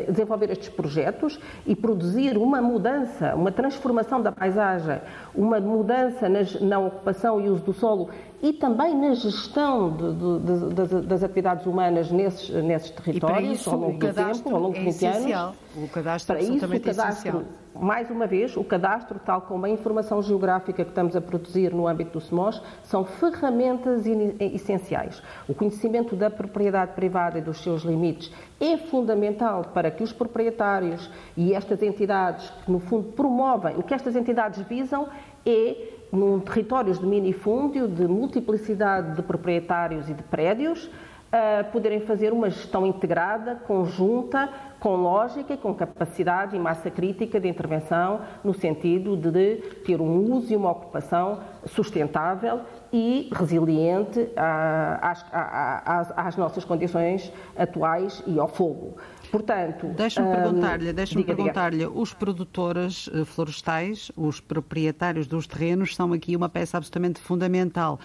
desenvolver 0.08 0.50
estes 0.50 0.68
projetos 0.68 1.38
e 1.64 1.76
produzir 1.76 2.36
uma 2.36 2.60
mudança, 2.60 3.34
uma 3.34 3.52
transformação 3.52 4.20
da 4.20 4.32
paisagem, 4.32 5.00
uma 5.34 5.60
mudança 5.60 6.28
na 6.60 6.80
ocupação 6.80 7.40
e 7.40 7.48
uso 7.48 7.64
do 7.64 7.72
solo 7.72 8.10
e 8.42 8.52
também 8.54 8.96
na 8.96 9.14
gestão 9.14 9.90
de, 9.90 10.12
de, 10.14 10.86
de, 10.86 11.06
das, 11.06 11.22
atividades 11.22 11.66
humanas 11.66 12.10
nesses, 12.10 12.48
nesses 12.64 12.90
territórios 12.90 13.66
ao 13.68 13.76
longo 13.76 13.98
do 13.98 14.14
tempo, 14.14 14.54
ao 14.54 14.60
longo 14.60 14.74
de 14.74 14.84
20 14.84 15.04
é 15.04 15.32
anos. 15.32 15.56
O 15.76 15.88
cadastro 15.88 16.34
Para 16.34 16.44
é 16.44 16.48
isso, 16.48 16.66
o 16.66 16.80
cadastro, 16.80 17.44
mais 17.74 18.10
uma 18.10 18.26
vez, 18.26 18.56
o 18.56 18.64
cadastro, 18.64 19.20
tal 19.24 19.42
como 19.42 19.66
a 19.66 19.68
informação 19.68 20.22
geográfica 20.22 20.82
que 20.84 20.90
estamos 20.90 21.14
a 21.14 21.20
produzir 21.20 21.72
no 21.72 21.86
âmbito 21.86 22.12
do 22.12 22.20
SMOS, 22.20 22.62
são 22.82 23.04
ferramentas 23.04 24.04
essenciais. 24.40 25.22
O 25.46 25.54
conhecimento 25.54 26.16
da 26.16 26.30
propriedade 26.30 26.94
privada 26.94 27.38
e 27.38 27.42
dos 27.42 27.62
seus 27.62 27.82
limites 27.82 28.32
é 28.58 28.78
fundamental 28.78 29.66
para 29.74 29.90
que 29.90 30.02
os 30.02 30.12
proprietários 30.12 31.10
e 31.36 31.52
estas 31.54 31.82
entidades 31.82 32.50
que, 32.64 32.72
no 32.72 32.80
fundo, 32.80 33.12
promovem, 33.12 33.76
o 33.76 33.82
que 33.82 33.92
estas 33.92 34.16
entidades 34.16 34.60
visam 34.66 35.08
é 35.44 35.99
num 36.12 36.40
territórios 36.40 36.98
de 36.98 37.06
minifúndio, 37.06 37.86
de 37.86 38.06
multiplicidade 38.06 39.16
de 39.16 39.22
proprietários 39.22 40.08
e 40.08 40.14
de 40.14 40.22
prédios, 40.22 40.90
uh, 41.30 41.70
poderem 41.70 42.00
fazer 42.00 42.32
uma 42.32 42.50
gestão 42.50 42.86
integrada, 42.86 43.56
conjunta, 43.66 44.48
com 44.78 44.96
lógica 44.96 45.54
e 45.54 45.56
com 45.56 45.74
capacidade 45.74 46.56
e 46.56 46.58
massa 46.58 46.90
crítica 46.90 47.38
de 47.38 47.48
intervenção, 47.48 48.22
no 48.42 48.54
sentido 48.54 49.16
de 49.16 49.56
ter 49.84 50.00
um 50.00 50.32
uso 50.32 50.52
e 50.52 50.56
uma 50.56 50.70
ocupação 50.70 51.40
sustentável 51.66 52.60
e 52.92 53.30
resiliente 53.32 54.28
às, 54.34 55.24
às, 55.30 56.12
às 56.16 56.36
nossas 56.36 56.64
condições 56.64 57.32
atuais 57.56 58.22
e 58.26 58.38
ao 58.40 58.48
fogo. 58.48 58.96
Portanto, 59.30 59.86
deixa-me 59.96 60.28
hum, 60.28 60.32
perguntar-lhe, 60.32 60.92
deixa-me 60.92 61.24
perguntar-lhe, 61.24 61.86
os 61.86 62.12
produtores 62.12 63.08
eh, 63.12 63.24
florestais, 63.24 64.10
os 64.16 64.40
proprietários 64.40 65.26
dos 65.26 65.46
terrenos 65.46 65.94
são 65.94 66.12
aqui 66.12 66.34
uma 66.34 66.48
peça 66.48 66.76
absolutamente 66.76 67.20
fundamental. 67.20 68.00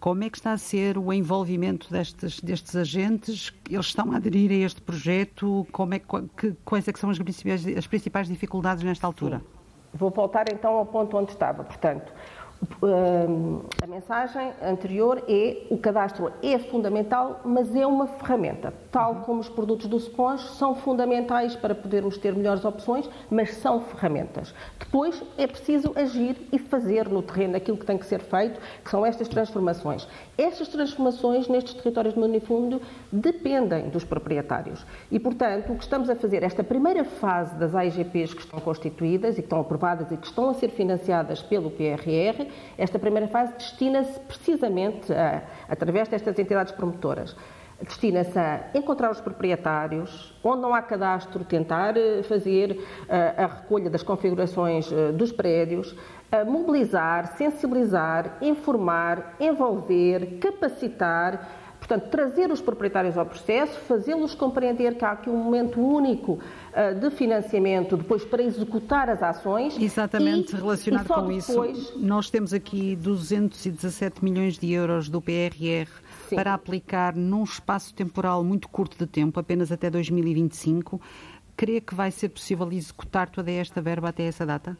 Como 0.00 0.24
é 0.24 0.30
que 0.30 0.38
está 0.38 0.52
a 0.52 0.58
ser 0.58 0.96
o 0.96 1.12
envolvimento 1.12 1.92
destes, 1.92 2.40
destes 2.40 2.74
agentes? 2.74 3.52
Eles 3.68 3.86
estão 3.86 4.12
a 4.12 4.16
aderir 4.16 4.50
a 4.50 4.54
este 4.54 4.80
projeto? 4.80 5.66
Como 5.70 5.92
é, 5.92 5.98
que, 5.98 6.56
quais 6.64 6.88
é 6.88 6.92
que 6.92 6.98
são 6.98 7.10
as 7.10 7.18
principais, 7.18 7.66
as 7.66 7.86
principais 7.86 8.26
dificuldades 8.26 8.82
nesta 8.82 9.06
altura? 9.06 9.42
Vou 9.92 10.10
voltar 10.10 10.46
então 10.50 10.72
ao 10.72 10.86
ponto 10.86 11.18
onde 11.18 11.32
estava. 11.32 11.64
Portanto, 11.64 12.12
a 13.82 13.86
mensagem 13.86 14.52
anterior 14.62 15.22
é 15.28 15.66
o 15.70 15.78
cadastro 15.78 16.30
é 16.42 16.58
fundamental, 16.58 17.40
mas 17.44 17.74
é 17.74 17.86
uma 17.86 18.06
ferramenta. 18.06 18.72
Tal 18.90 19.14
uhum. 19.14 19.20
como 19.22 19.40
os 19.40 19.48
produtos 19.48 19.86
do 19.86 19.98
Sponge 19.98 20.46
são 20.54 20.74
fundamentais 20.74 21.56
para 21.56 21.74
podermos 21.74 22.18
ter 22.18 22.34
melhores 22.34 22.64
opções, 22.64 23.08
mas 23.30 23.54
são 23.54 23.80
ferramentas. 23.80 24.54
Depois 24.78 25.22
é 25.38 25.46
preciso 25.46 25.92
agir 25.96 26.36
e 26.52 26.58
fazer 26.58 27.08
no 27.08 27.22
terreno 27.22 27.56
aquilo 27.56 27.78
que 27.78 27.86
tem 27.86 27.96
que 27.96 28.06
ser 28.06 28.20
feito, 28.20 28.60
que 28.84 28.90
são 28.90 29.06
estas 29.06 29.28
transformações. 29.28 30.06
Estas 30.36 30.68
transformações 30.68 31.48
nestes 31.48 31.74
territórios 31.74 32.14
de 32.14 32.20
minifúndio 32.20 32.80
dependem 33.10 33.88
dos 33.88 34.04
proprietários. 34.04 34.84
E, 35.10 35.18
portanto, 35.18 35.72
o 35.72 35.76
que 35.76 35.82
estamos 35.82 36.10
a 36.10 36.16
fazer, 36.16 36.42
esta 36.42 36.62
primeira 36.62 37.04
fase 37.04 37.54
das 37.56 37.74
AIGPs 37.74 38.34
que 38.34 38.40
estão 38.40 38.60
constituídas 38.60 39.34
e 39.38 39.42
que 39.42 39.46
estão 39.46 39.60
aprovadas 39.60 40.10
e 40.10 40.16
que 40.16 40.26
estão 40.26 40.50
a 40.50 40.54
ser 40.54 40.70
financiadas 40.70 41.42
pelo 41.42 41.70
PRR, 41.70 42.49
esta 42.76 42.98
primeira 42.98 43.28
fase 43.28 43.52
destina-se 43.54 44.18
precisamente, 44.20 45.12
a, 45.12 45.42
através 45.68 46.08
destas 46.08 46.38
entidades 46.38 46.72
promotoras, 46.72 47.36
destina-se 47.82 48.38
a 48.38 48.70
encontrar 48.74 49.10
os 49.10 49.20
proprietários, 49.20 50.34
onde 50.44 50.60
não 50.60 50.74
há 50.74 50.82
cadastro, 50.82 51.44
tentar 51.44 51.96
eh, 51.96 52.22
fazer 52.22 52.78
eh, 53.08 53.34
a 53.36 53.46
recolha 53.46 53.88
das 53.88 54.02
configurações 54.02 54.90
eh, 54.92 55.12
dos 55.12 55.32
prédios, 55.32 55.96
mobilizar, 56.46 57.36
sensibilizar, 57.36 58.36
informar, 58.40 59.34
envolver, 59.40 60.38
capacitar 60.38 61.59
Portanto, 61.90 62.08
trazer 62.08 62.52
os 62.52 62.60
proprietários 62.60 63.18
ao 63.18 63.26
processo, 63.26 63.80
fazê-los 63.80 64.32
compreender 64.32 64.94
que 64.94 65.04
há 65.04 65.10
aqui 65.10 65.28
um 65.28 65.36
momento 65.36 65.80
único 65.80 66.34
uh, 66.34 67.00
de 67.00 67.10
financiamento 67.10 67.96
depois 67.96 68.24
para 68.24 68.40
executar 68.44 69.10
as 69.10 69.20
ações. 69.20 69.76
Exatamente, 69.76 70.54
e, 70.54 70.56
relacionado 70.56 71.04
e 71.04 71.08
com 71.08 71.26
depois... 71.26 71.76
isso. 71.76 71.98
Nós 71.98 72.30
temos 72.30 72.54
aqui 72.54 72.94
217 72.94 74.22
milhões 74.22 74.56
de 74.56 74.72
euros 74.72 75.08
do 75.08 75.20
PRR 75.20 75.90
Sim. 76.28 76.36
para 76.36 76.54
aplicar 76.54 77.16
num 77.16 77.42
espaço 77.42 77.92
temporal 77.92 78.44
muito 78.44 78.68
curto 78.68 78.96
de 78.96 79.06
tempo, 79.06 79.40
apenas 79.40 79.72
até 79.72 79.90
2025. 79.90 81.00
Crê 81.56 81.80
que 81.80 81.92
vai 81.92 82.12
ser 82.12 82.28
possível 82.28 82.70
executar 82.70 83.28
toda 83.28 83.50
esta 83.50 83.82
verba 83.82 84.10
até 84.10 84.22
essa 84.22 84.46
data? 84.46 84.78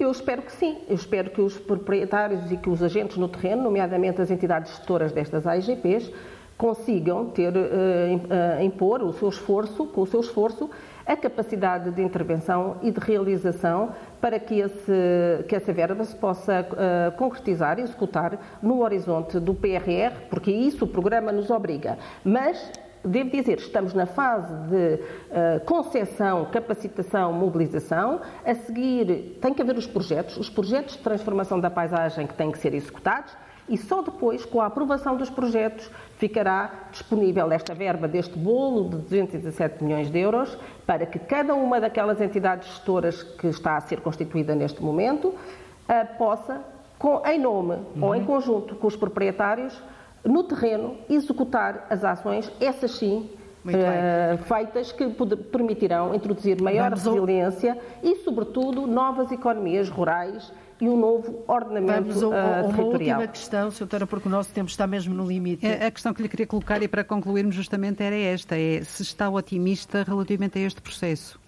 Eu 0.00 0.10
espero 0.10 0.40
que 0.40 0.52
sim. 0.52 0.78
Eu 0.88 0.94
espero 0.94 1.30
que 1.30 1.42
os 1.42 1.58
proprietários 1.58 2.50
e 2.50 2.56
que 2.56 2.70
os 2.70 2.82
agentes 2.82 3.18
no 3.18 3.28
terreno, 3.28 3.62
nomeadamente 3.62 4.22
as 4.22 4.30
entidades 4.30 4.70
gestoras 4.70 5.12
destas 5.12 5.46
AIGPs, 5.46 6.10
consigam 6.56 7.26
ter, 7.26 7.52
uh, 7.54 8.62
impor 8.62 9.02
o 9.02 9.12
seu 9.12 9.28
esforço, 9.28 9.86
com 9.86 10.00
o 10.00 10.06
seu 10.06 10.20
esforço, 10.20 10.70
a 11.06 11.16
capacidade 11.16 11.90
de 11.90 12.02
intervenção 12.02 12.76
e 12.82 12.90
de 12.90 12.98
realização 12.98 13.90
para 14.20 14.38
que, 14.38 14.60
esse, 14.60 15.44
que 15.48 15.54
essa 15.54 15.72
verba 15.72 16.02
se 16.04 16.16
possa 16.16 16.60
uh, 16.62 17.16
concretizar 17.16 17.78
e 17.78 17.82
executar 17.82 18.38
no 18.62 18.82
horizonte 18.82 19.38
do 19.38 19.54
PRR, 19.54 20.28
porque 20.30 20.50
isso 20.50 20.86
o 20.86 20.88
programa 20.88 21.30
nos 21.30 21.50
obriga. 21.50 21.98
Mas 22.24 22.70
devo 23.04 23.30
dizer, 23.30 23.58
estamos 23.58 23.94
na 23.94 24.06
fase 24.06 24.54
de 24.68 24.94
uh, 24.94 25.64
concepção, 25.64 26.46
capacitação, 26.46 27.32
mobilização. 27.32 28.20
A 28.44 28.54
seguir, 28.54 29.38
tem 29.40 29.54
que 29.54 29.62
haver 29.62 29.76
os 29.76 29.86
projetos, 29.86 30.36
os 30.36 30.50
projetos 30.50 30.96
de 30.96 31.02
transformação 31.02 31.58
da 31.58 31.70
paisagem 31.70 32.26
que 32.26 32.34
têm 32.34 32.50
que 32.50 32.58
ser 32.58 32.74
executados 32.74 33.32
e 33.70 33.78
só 33.78 34.02
depois, 34.02 34.44
com 34.44 34.60
a 34.60 34.66
aprovação 34.66 35.16
dos 35.16 35.30
projetos, 35.30 35.88
ficará 36.18 36.88
disponível 36.90 37.52
esta 37.52 37.72
verba 37.72 38.08
deste 38.08 38.36
bolo 38.36 38.90
de 38.90 38.96
217 38.96 39.84
milhões 39.84 40.10
de 40.10 40.18
euros 40.18 40.58
para 40.84 41.06
que 41.06 41.20
cada 41.20 41.54
uma 41.54 41.80
daquelas 41.80 42.20
entidades 42.20 42.66
gestoras 42.66 43.22
que 43.22 43.46
está 43.46 43.76
a 43.76 43.80
ser 43.80 44.00
constituída 44.00 44.56
neste 44.56 44.82
momento 44.82 45.28
uh, 45.28 46.18
possa, 46.18 46.60
com, 46.98 47.22
em 47.24 47.38
nome 47.38 47.74
uhum. 47.94 48.04
ou 48.04 48.14
em 48.14 48.24
conjunto 48.24 48.74
com 48.74 48.88
os 48.88 48.96
proprietários, 48.96 49.80
no 50.24 50.44
terreno, 50.44 50.96
executar 51.08 51.86
as 51.90 52.04
ações, 52.04 52.50
essas 52.60 52.92
sim, 52.92 53.28
Uh, 53.62 54.38
feitas 54.44 54.90
que 54.90 55.06
permitirão 55.52 56.14
introduzir 56.14 56.62
maior 56.62 56.88
Vamos 56.88 57.04
resiliência 57.04 57.72
ao... 57.72 58.10
e, 58.10 58.16
sobretudo, 58.24 58.86
novas 58.86 59.30
economias 59.30 59.90
rurais 59.90 60.50
e 60.80 60.88
um 60.88 60.96
novo 60.96 61.44
ordenamento 61.46 62.04
Vamos 62.04 62.22
ao, 62.22 62.32
ao, 62.32 62.38
uh, 62.38 62.74
territorial. 62.74 63.18
Uma 63.18 63.20
última 63.20 63.26
questão, 63.26 63.68
Sra. 63.68 63.80
Doutora, 63.80 64.06
porque 64.06 64.28
o 64.28 64.30
nosso 64.30 64.50
tempo 64.54 64.70
está 64.70 64.86
mesmo 64.86 65.12
no 65.12 65.26
limite. 65.26 65.66
A, 65.66 65.88
a 65.88 65.90
questão 65.90 66.14
que 66.14 66.22
lhe 66.22 66.28
queria 66.30 66.46
colocar 66.46 66.82
e 66.82 66.88
para 66.88 67.04
concluirmos 67.04 67.54
justamente 67.54 68.02
era 68.02 68.16
esta, 68.16 68.56
é 68.58 68.82
se 68.82 69.02
está 69.02 69.28
otimista 69.28 70.04
relativamente 70.04 70.58
a 70.58 70.62
este 70.62 70.80
processo. 70.80 71.38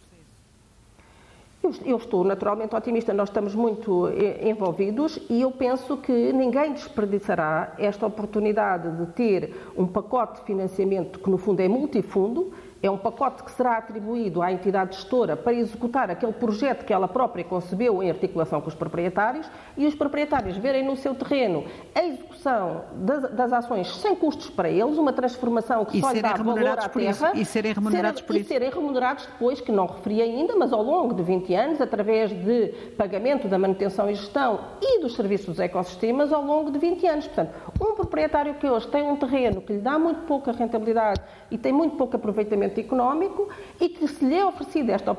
Eu 1.84 1.96
estou 1.96 2.24
naturalmente 2.24 2.74
otimista, 2.74 3.14
nós 3.14 3.28
estamos 3.28 3.54
muito 3.54 4.08
eh, 4.08 4.48
envolvidos 4.50 5.20
e 5.30 5.42
eu 5.42 5.52
penso 5.52 5.96
que 5.96 6.32
ninguém 6.32 6.72
desperdiçará 6.72 7.74
esta 7.78 8.04
oportunidade 8.04 8.90
de 8.96 9.12
ter 9.12 9.54
um 9.76 9.86
pacote 9.86 10.40
de 10.40 10.46
financiamento 10.46 11.20
que, 11.20 11.30
no 11.30 11.38
fundo, 11.38 11.60
é 11.60 11.68
multifundo, 11.68 12.50
é 12.82 12.90
um 12.90 12.98
pacote 12.98 13.44
que 13.44 13.52
será 13.52 13.78
atribuído 13.78 14.42
à 14.42 14.52
entidade 14.52 14.96
gestora 14.96 15.36
para 15.36 15.54
executar 15.54 16.10
aquele 16.10 16.32
projeto 16.32 16.84
que 16.84 16.92
ela 16.92 17.06
própria 17.06 17.44
concebeu 17.44 18.02
em 18.02 18.10
articulação 18.10 18.60
com 18.60 18.68
os 18.68 18.74
proprietários 18.74 19.48
e 19.76 19.86
os 19.86 19.94
proprietários 19.94 20.56
verem 20.56 20.84
no 20.84 20.96
seu 20.96 21.14
terreno 21.14 21.64
a 21.94 22.02
execução 22.04 22.82
das, 22.94 23.30
das 23.30 23.52
ações 23.52 23.96
sem 23.96 24.16
custos 24.16 24.50
para 24.50 24.68
eles, 24.68 24.98
uma 24.98 25.12
transformação 25.12 25.84
que 25.84 25.98
e 25.98 26.00
só 26.00 26.10
lhe 26.10 26.20
dá 26.20 26.34
valor 26.34 26.78
à 26.78 26.88
terra. 26.88 27.32
E 27.34 27.44
serem 27.44 27.72
remunerados 27.72 28.20
ser, 28.20 28.26
por 28.26 28.36
isso. 28.36 28.44
E 28.44 28.48
serem 28.48 28.70
remunerados 28.70 29.26
depois, 29.26 29.60
que 29.60 29.70
não 29.70 29.86
referi 29.86 30.20
ainda, 30.20 30.56
mas 30.56 30.72
ao 30.72 30.82
longo 30.82 31.14
de 31.14 31.22
20 31.22 31.54
anos, 31.54 31.80
através 31.80 32.30
de 32.30 32.68
pagamento 32.96 33.46
da 33.46 33.58
manutenção 33.58 34.10
e 34.10 34.14
gestão 34.14 34.58
e 34.80 35.00
dos 35.00 35.14
serviços 35.14 35.46
dos 35.46 35.60
ecossistemas 35.60 36.32
ao 36.32 36.44
longo 36.44 36.70
de 36.70 36.78
20 36.78 37.06
anos. 37.06 37.26
Portanto, 37.26 37.54
um 37.82 37.94
proprietário 37.94 38.54
que 38.54 38.66
hoje 38.66 38.88
tem 38.88 39.02
um 39.02 39.16
terreno 39.16 39.60
que 39.60 39.72
lhe 39.72 39.80
dá 39.80 39.98
muito 39.98 40.22
pouca 40.22 40.52
rentabilidade 40.52 41.20
e 41.50 41.58
tem 41.58 41.72
muito 41.72 41.96
pouco 41.96 42.16
aproveitamento 42.16 42.78
económico 42.78 43.48
e 43.80 43.88
que 43.88 44.06
se 44.08 44.24
lhe 44.24 44.36
é 44.36 44.44
oferecida 44.44 44.92
esta 44.92 45.12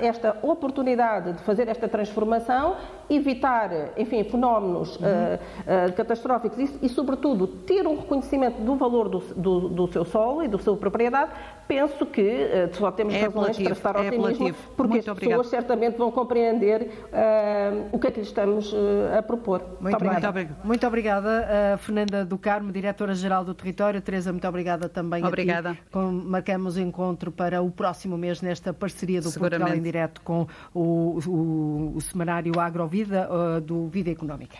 esta 0.00 0.36
oportunidade 0.42 1.32
de 1.34 1.42
fazer 1.42 1.68
esta 1.68 1.88
transformação, 1.88 2.76
evitar, 3.08 3.70
enfim, 3.96 4.24
fenómenos 4.24 4.96
uhum. 4.96 5.02
uh, 5.06 5.88
uh, 5.88 5.92
catastróficos 5.92 6.58
e, 6.58 6.86
e, 6.86 6.88
sobretudo, 6.88 7.46
ter 7.46 7.86
um 7.86 7.96
reconhecimento 7.96 8.60
do 8.62 8.76
valor 8.76 9.08
do, 9.08 9.18
do, 9.18 9.68
do, 9.68 9.92
seu 9.92 10.04
solo 10.04 10.42
e 10.42 10.48
da 10.48 10.58
sua 10.58 10.76
propriedade, 10.76 11.32
penso 11.66 12.06
que 12.06 12.22
uh, 12.22 12.74
só 12.76 12.90
temos 12.90 13.14
é 13.14 13.22
razões 13.22 13.58
para 13.58 13.72
estar 13.72 13.96
é 13.96 14.08
otimismo, 14.08 14.54
porque 14.76 14.92
Muito 14.92 15.10
as 15.10 15.16
obrigado. 15.16 15.38
pessoas 15.38 15.46
certamente 15.48 15.96
vão 15.96 16.10
compreender 16.10 16.90
o 17.92 17.98
que 17.98 18.06
é 18.06 18.10
que 18.10 18.20
lhe 18.20 18.26
estamos 18.26 18.74
a 19.16 19.22
propor. 19.22 19.60
Muito, 19.80 19.82
muito 19.82 19.96
obrigada. 19.96 20.56
Muito 20.64 20.86
obrigada, 20.86 21.78
Fernanda 21.82 22.24
do 22.24 22.38
Carmo, 22.38 22.72
Diretora-Geral 22.72 23.44
do 23.44 23.54
Território. 23.54 24.00
Teresa, 24.00 24.32
muito 24.32 24.48
obrigada 24.48 24.88
também. 24.88 25.24
Obrigada. 25.24 25.76
Com, 25.90 26.10
marcamos 26.10 26.62
marcamos 26.62 26.76
encontro 26.78 27.32
para 27.32 27.60
o 27.62 27.70
próximo 27.70 28.16
mês 28.16 28.40
nesta 28.40 28.72
parceria 28.72 29.20
do 29.20 29.32
Portugal 29.32 29.74
em 29.74 29.82
Direto 29.82 30.20
com 30.22 30.46
o, 30.72 31.18
o, 31.26 31.92
o 31.96 32.00
semanário 32.00 32.58
Agrovida 32.60 33.28
uh, 33.30 33.60
do 33.60 33.88
Vida 33.88 34.10
Económica. 34.10 34.58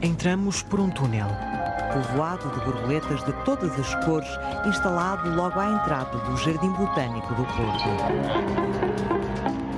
Entramos 0.00 0.62
por 0.62 0.80
um 0.80 0.90
túnel, 0.90 1.28
povoado 1.92 2.50
de 2.50 2.64
borboletas 2.64 3.24
de 3.24 3.32
todas 3.44 3.70
as 3.78 3.94
cores, 4.04 4.28
instalado 4.66 5.30
logo 5.34 5.58
à 5.60 5.70
entrada 5.70 6.18
do 6.18 6.36
Jardim 6.36 6.72
Botânico 6.72 7.34
do 7.34 7.44
Porto. 7.44 9.21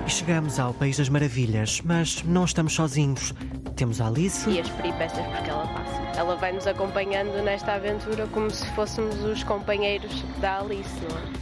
Chegamos 0.07 0.61
ao 0.61 0.75
País 0.75 0.99
das 0.99 1.09
Maravilhas, 1.09 1.81
mas 1.83 2.23
não 2.23 2.45
estamos 2.45 2.75
sozinhos. 2.75 3.33
Temos 3.75 4.01
a 4.01 4.07
Alice. 4.07 4.49
E 4.49 4.61
as 4.61 4.69
peripécias 4.69 5.27
porque 5.27 5.51
ela 5.51 5.67
passa. 5.67 6.04
Ela 6.16 6.37
vai 6.37 6.53
nos 6.53 6.66
acompanhando 6.66 7.42
nesta 7.42 7.72
aventura 7.72 8.29
como 8.29 8.48
se 8.48 8.64
fôssemos 8.72 9.20
os 9.24 9.42
companheiros 9.42 10.22
da 10.40 10.61
Alice, 10.61 10.88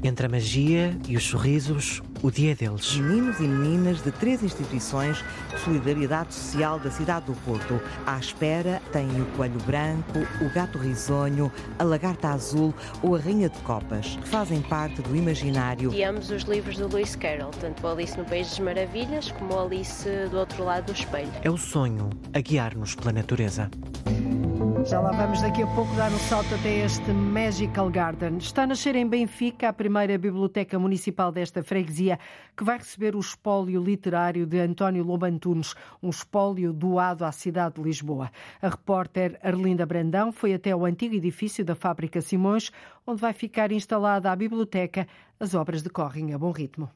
é? 0.03 0.09
Entre 0.09 0.25
a 0.25 0.29
magia 0.29 0.97
e 1.07 1.15
os 1.15 1.25
sorrisos, 1.25 2.01
o 2.23 2.31
dia 2.31 2.55
deles. 2.55 2.97
Meninos 2.97 3.39
e 3.39 3.43
meninas 3.43 4.03
de 4.03 4.11
três 4.13 4.43
instituições 4.43 5.23
de 5.51 5.61
solidariedade 5.61 6.35
social 6.35 6.79
da 6.79 6.91
cidade 6.91 7.27
do 7.27 7.35
Porto. 7.41 7.79
À 8.07 8.19
espera 8.19 8.81
têm 8.93 9.09
o 9.21 9.27
coelho 9.37 9.61
branco, 9.67 10.21
o 10.41 10.49
gato 10.55 10.79
risonho, 10.79 11.53
a 11.79 11.85
lagarta 11.85 12.29
azul 12.29 12.75
ou 13.03 13.15
a 13.15 13.19
rainha 13.19 13.51
de 13.51 13.59
copas, 13.61 14.17
que 14.23 14.29
fazem 14.29 14.63
parte 14.63 15.03
do 15.03 15.15
imaginário. 15.15 15.93
E 15.93 16.03
ambos 16.03 16.31
os 16.31 16.45
livros 16.45 16.79
do 16.79 16.89
Lewis 16.89 17.15
Carroll, 17.15 17.51
tanto 17.61 17.87
Alice 17.87 18.17
no 18.17 18.25
País 18.25 18.49
das 18.49 18.59
Maravilhas 18.59 19.31
como 19.33 19.59
Alice 19.59 20.09
do 20.31 20.39
outro 20.39 20.65
lado 20.65 20.87
do 20.87 20.93
espelho. 20.93 21.31
É 21.43 21.51
o 21.51 21.59
sonho 21.59 22.09
a 22.33 22.41
guiar-nos 22.41 22.95
pela 22.95 23.13
natureza. 23.13 23.71
Já 24.85 25.01
lá 25.01 25.13
vamos 25.13 25.41
daqui 25.41 25.63
a 25.63 25.67
pouco 25.69 25.95
dar 25.95 26.11
um 26.11 26.19
salto 26.19 26.55
até 26.55 26.85
este 26.85 27.13
Magical 27.13 27.89
Garden. 27.89 28.39
Está 28.39 28.65
a 28.65 28.67
nascer 28.67 28.97
em 28.97 29.07
Benfica 29.07 29.69
a 29.69 29.73
primeira 29.73 30.19
biblioteca 30.19 30.79
municipal 30.79 31.31
desta 31.31 31.63
freguesia, 31.63 32.19
que 32.57 32.65
vai 32.65 32.79
receber 32.79 33.15
o 33.15 33.21
espólio 33.21 33.83
literário 33.83 34.45
de 34.45 34.59
António 34.59 35.05
Lobantunes, 35.05 35.75
um 36.03 36.11
espólio 36.11 36.73
doado 36.73 37.25
à 37.25 37.31
cidade 37.31 37.77
de 37.77 37.83
Lisboa. 37.83 38.31
A 38.61 38.69
repórter 38.69 39.39
Arlinda 39.43 39.87
Brandão 39.87 40.33
foi 40.33 40.53
até 40.53 40.75
o 40.75 40.85
antigo 40.85 41.15
edifício 41.15 41.65
da 41.65 41.77
Fábrica 41.77 42.21
Simões, 42.21 42.73
onde 43.07 43.21
vai 43.21 43.33
ficar 43.33 43.71
instalada 43.71 44.33
a 44.33 44.37
biblioteca. 44.37 45.07
As 45.39 45.55
obras 45.55 45.83
decorrem 45.83 46.35
a 46.35 46.39
bom 46.39 46.51
ritmo 46.51 46.91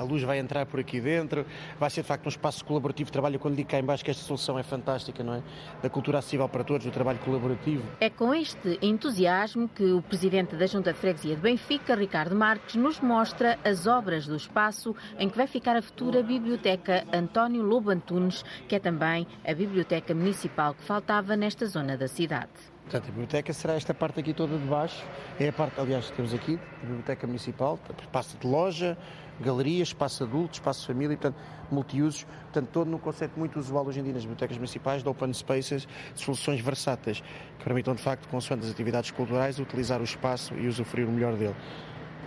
a 0.00 0.02
luz 0.02 0.22
vai 0.22 0.38
entrar 0.38 0.64
por 0.64 0.80
aqui 0.80 0.98
dentro, 0.98 1.44
vai 1.78 1.90
ser 1.90 2.00
de 2.00 2.08
facto 2.08 2.24
um 2.24 2.30
espaço 2.30 2.64
colaborativo 2.64 3.08
de 3.08 3.12
trabalho. 3.12 3.38
Quando 3.38 3.56
digo 3.56 3.68
cá 3.68 3.78
em 3.78 3.84
baixo 3.84 4.02
que 4.02 4.10
esta 4.10 4.24
solução 4.24 4.58
é 4.58 4.62
fantástica, 4.62 5.22
não 5.22 5.34
é? 5.34 5.42
Da 5.82 5.90
cultura 5.90 6.18
acessível 6.18 6.48
para 6.48 6.64
todos, 6.64 6.86
do 6.86 6.90
trabalho 6.92 7.18
colaborativo. 7.18 7.84
É 8.00 8.08
com 8.08 8.34
este 8.34 8.78
entusiasmo 8.80 9.68
que 9.68 9.84
o 9.92 10.00
presidente 10.00 10.56
da 10.56 10.66
Junta 10.66 10.94
de 10.94 10.98
Freguesia 10.98 11.36
de 11.36 11.42
Benfica, 11.42 11.94
Ricardo 11.94 12.34
Marques, 12.34 12.76
nos 12.76 12.98
mostra 13.00 13.58
as 13.62 13.86
obras 13.86 14.26
do 14.26 14.34
espaço 14.34 14.96
em 15.18 15.28
que 15.28 15.36
vai 15.36 15.46
ficar 15.46 15.76
a 15.76 15.82
futura 15.82 16.22
Biblioteca 16.22 17.04
António 17.12 17.62
Lobo 17.62 17.90
Antunes, 17.90 18.42
que 18.66 18.76
é 18.76 18.78
também 18.78 19.26
a 19.46 19.52
biblioteca 19.52 20.14
municipal 20.14 20.72
que 20.72 20.82
faltava 20.82 21.36
nesta 21.36 21.66
zona 21.66 21.98
da 21.98 22.08
cidade. 22.08 22.48
Portanto, 22.90 23.04
a 23.04 23.10
biblioteca 23.12 23.52
será 23.52 23.74
esta 23.74 23.94
parte 23.94 24.18
aqui 24.18 24.34
toda 24.34 24.58
de 24.58 24.64
baixo. 24.64 25.04
É 25.38 25.48
a 25.48 25.52
parte, 25.52 25.78
aliás, 25.78 26.10
que 26.10 26.16
temos 26.16 26.34
aqui, 26.34 26.58
a 26.82 26.86
biblioteca 26.86 27.24
municipal, 27.24 27.78
espaço 28.00 28.36
de 28.36 28.46
loja, 28.46 28.98
galeria, 29.40 29.82
espaço 29.82 30.24
adulto, 30.24 30.54
espaço 30.54 30.86
família, 30.86 31.16
portanto, 31.16 31.36
multiusos, 31.70 32.24
portanto, 32.24 32.68
todo 32.72 32.90
no 32.90 32.98
conceito 32.98 33.38
muito 33.38 33.58
usual 33.58 33.86
hoje 33.86 34.00
em 34.00 34.02
dia 34.02 34.12
nas 34.12 34.22
bibliotecas 34.22 34.56
municipais 34.56 35.02
de 35.02 35.08
open 35.08 35.32
spaces, 35.32 35.88
soluções 36.14 36.60
versáteis, 36.60 37.22
que 37.58 37.64
permitam, 37.64 37.94
de 37.94 38.02
facto, 38.02 38.28
consoante 38.28 38.64
as 38.64 38.70
atividades 38.70 39.10
culturais, 39.10 39.58
utilizar 39.58 40.00
o 40.00 40.04
espaço 40.04 40.54
e 40.54 40.66
usufruir 40.66 41.08
o 41.08 41.12
melhor 41.12 41.36
dele. 41.36 41.56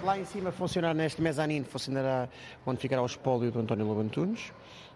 Lá 0.04 0.18
em 0.18 0.26
cima 0.26 0.52
funcionar 0.52 0.94
neste 0.94 1.22
mezanino, 1.22 1.66
funcionará 1.66 2.28
onde 2.66 2.80
ficará 2.80 3.02
o 3.02 3.06
espólio 3.06 3.52
do 3.52 3.60
António 3.60 3.86
Lobantunes, 3.86 4.52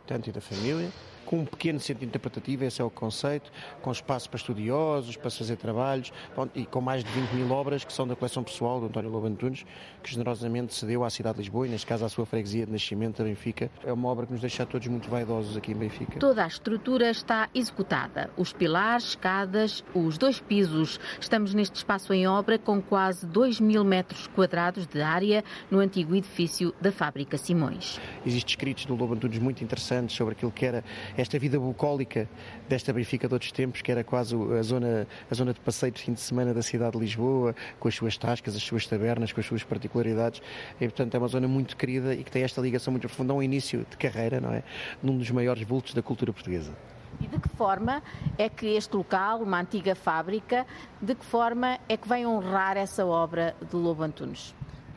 tanto 0.06 0.30
e 0.30 0.34
da 0.34 0.42
família 0.42 0.92
com 1.28 1.40
um 1.40 1.46
pequeno 1.46 1.80
centro 1.80 2.06
interpretativo, 2.06 2.64
esse 2.64 2.82
é 2.82 2.86
o 2.86 2.90
conceito, 2.90 3.52
com 3.82 3.92
espaço 3.92 4.30
para 4.30 4.38
estudiosos, 4.38 5.18
para 5.18 5.30
fazer 5.30 5.58
trabalhos, 5.58 6.12
e 6.56 6.66
com 6.66 6.80
mais 6.80 7.04
de 7.04 7.12
20 7.12 7.32
mil 7.32 7.52
obras 7.52 7.84
que 7.84 7.92
são 7.92 8.08
da 8.08 8.16
coleção 8.16 8.44
pessoal 8.44 8.80
do 8.80 8.86
António 8.86 9.12
Lobo 9.12 9.28
Antunes, 9.28 9.66
que 10.02 10.10
generosamente 10.10 10.74
cedeu 10.74 11.04
à 11.04 11.10
cidade 11.10 11.36
de 11.36 11.42
Lisboa 11.44 11.68
e, 11.68 11.70
neste 11.70 11.86
caso, 11.86 12.06
à 12.06 12.10
sua 12.10 12.26
freguesia 12.26 12.66
de 12.66 12.72
nascimento, 12.72 13.22
a 13.22 13.26
Benfica. 13.26 13.70
É 13.84 13.92
uma 13.92 14.08
obra 14.08 14.26
que 14.26 14.32
nos 14.32 14.42
deixa 14.42 14.66
todos 14.66 14.88
muito 14.88 15.10
vaidosos 15.10 15.58
aqui 15.58 15.74
em 15.74 15.76
Benfica. 15.76 16.18
Toda 16.18 16.46
a 16.46 16.48
estrutura 16.48 17.10
está 17.10 17.50
executada. 17.54 18.30
Os 18.38 18.54
pilares, 18.54 19.10
escadas, 19.10 19.84
os 19.94 20.18
dois 20.18 20.40
pisos. 20.40 20.98
Estamos 21.20 21.54
neste 21.54 21.76
espaço 21.76 22.14
em 22.14 22.26
obra 22.26 22.58
com 22.58 22.82
quase 22.82 23.26
2 23.28 23.60
mil 23.60 23.84
metros 23.84 24.28
quadrados 24.28 24.88
de 24.88 25.02
área 25.02 25.44
no 25.70 25.80
antigo 25.80 26.16
edifício 26.16 26.74
da 26.80 26.92
fábrica 26.92 27.38
Simões. 27.38 28.00
Existem 28.26 28.52
escritos 28.52 28.86
do 28.86 28.96
Lobo 28.96 29.14
Antunes 29.14 29.40
muito 29.40 29.62
interessantes 29.62 30.16
sobre 30.16 30.34
aquilo 30.34 30.52
que 30.52 30.66
era 30.66 30.84
esta 31.18 31.40
vida 31.40 31.60
bucólica 31.60 32.30
desta 32.70 32.94
Benfica 32.94 33.28
de 33.28 33.34
outros 33.34 33.52
tempos, 33.52 33.82
que 33.82 33.92
era 33.92 34.04
quase 34.04 34.36
a 34.36 34.62
zona, 34.62 35.08
a 35.30 35.36
zona 35.36 35.54
de 35.54 35.60
passeio 35.60 35.92
de 35.92 36.02
fim 36.02 36.14
de 36.14 36.22
semana 36.22 36.54
da 36.54 36.62
cidade 36.62 36.92
de 36.92 37.00
Lisboa, 37.00 37.56
com 37.80 37.88
as 37.88 37.96
suas 37.96 38.16
tascas, 38.18 38.56
as 38.56 38.64
suas 38.64 38.86
tabernas, 38.86 39.34
com 39.34 39.40
as 39.40 39.46
suas 39.46 39.64
particularidades. 39.64 40.42
E, 40.80 40.86
portanto, 40.86 41.16
é 41.16 41.18
uma 41.18 41.28
zona 41.28 41.48
muito 41.48 41.76
querida 41.76 42.14
e 42.14 42.24
que 42.24 42.32
tem 42.32 42.44
esta 42.44 42.62
ligação 42.62 42.92
muito 42.92 43.08
profunda 43.08 43.34
ao 43.34 43.42
início 43.42 43.86
de 43.90 43.98
carreira, 43.98 44.40
não 44.40 44.54
é? 44.54 44.64
Num 45.02 45.18
dos 45.18 45.32
maiores 45.32 45.64
vultos 45.64 45.94
da 45.94 46.04
cultura 46.04 46.32
portuguesa. 46.32 46.72
E 47.20 47.28
de 47.28 47.40
que 47.40 47.50
forma 47.50 48.04
é 48.38 48.48
que 48.48 48.68
este 48.68 48.96
local, 48.96 49.42
uma 49.42 49.60
antiga 49.60 49.96
fábrica, 49.96 50.68
de 51.02 51.16
que 51.16 51.26
forma 51.26 51.80
é 51.90 51.98
que 51.98 52.08
vem 52.08 52.28
honrar 52.28 52.78
essa 52.78 53.06
obra 53.06 53.56
de 53.68 53.76
Lobo 53.76 54.04
Antunes? 54.04 54.54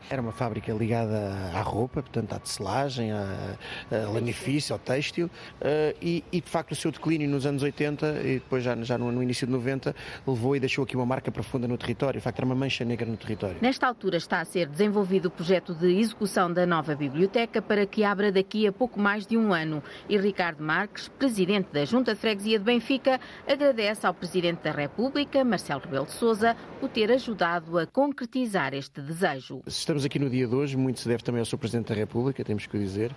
Era 0.09 0.21
uma 0.21 0.31
fábrica 0.31 0.73
ligada 0.73 1.33
à 1.53 1.61
roupa, 1.61 2.01
portanto 2.01 2.33
à 2.33 2.39
tecelagem, 2.39 3.11
à, 3.11 3.55
à 3.91 4.09
lanifício, 4.09 4.73
ao 4.73 4.79
têxtil, 4.79 5.27
uh, 5.27 5.95
e, 6.01 6.23
e, 6.31 6.41
de 6.41 6.49
facto 6.49 6.71
o 6.71 6.75
seu 6.75 6.91
declínio 6.91 7.29
nos 7.29 7.45
anos 7.45 7.63
80 7.63 8.21
e 8.23 8.33
depois 8.35 8.63
já, 8.63 8.75
já 8.83 8.97
no, 8.97 9.11
no, 9.11 9.23
início 9.23 9.45
de 9.45 9.53
90 9.53 9.95
levou 10.25 10.55
e 10.55 10.59
deixou 10.59 10.83
aqui 10.83 10.95
uma 10.95 11.05
marca 11.05 11.31
profunda 11.31 11.67
no 11.67 11.77
território, 11.77 12.19
de 12.19 12.23
facto 12.23 12.39
era 12.39 12.45
uma 12.45 12.55
mancha 12.55 12.83
negra 12.83 13.05
no 13.05 13.17
território. 13.17 13.57
Nesta 13.61 13.87
altura 13.87 14.17
está 14.17 14.39
a 14.39 14.45
ser 14.45 14.67
desenvolvido 14.67 15.27
o 15.27 15.31
projeto 15.31 15.73
de 15.73 15.99
execução 15.99 16.51
da 16.51 16.65
nova 16.65 16.95
biblioteca 16.95 17.61
para 17.61 17.85
que 17.85 18.03
abra 18.03 18.31
daqui 18.31 18.67
a 18.67 18.71
pouco 18.71 18.99
mais 18.99 19.25
de 19.25 19.37
um 19.37 19.53
ano. 19.53 19.83
E 20.09 20.17
Ricardo 20.17 20.63
Marques, 20.63 21.07
presidente 21.07 21.69
da 21.71 21.85
Junta 21.85 22.13
de 22.13 22.19
Freguesia 22.19 22.59
de 22.59 22.65
Benfica, 22.65 23.19
agradece 23.47 24.05
ao 24.05 24.13
Presidente 24.13 24.63
da 24.63 24.71
República, 24.71 25.43
Marcelo 25.43 25.81
Rebelo 25.81 26.05
de 26.05 26.11
Sousa, 26.11 26.55
o 26.81 26.87
ter 26.87 27.11
ajudado 27.11 27.77
a 27.77 27.85
concretizar 27.85 28.73
este 28.73 29.01
desejo. 29.01 29.61
Estamos 29.65 29.90
aqui 29.99 30.17
no 30.17 30.29
dia 30.29 30.47
de 30.47 30.55
hoje, 30.55 30.77
muito 30.77 30.99
se 30.99 31.07
deve 31.07 31.23
também 31.23 31.39
ao 31.39 31.45
Sr. 31.45 31.57
Presidente 31.57 31.89
da 31.89 31.95
República, 31.95 32.43
temos 32.43 32.65
que 32.65 32.77
o 32.77 32.79
dizer, 32.79 33.13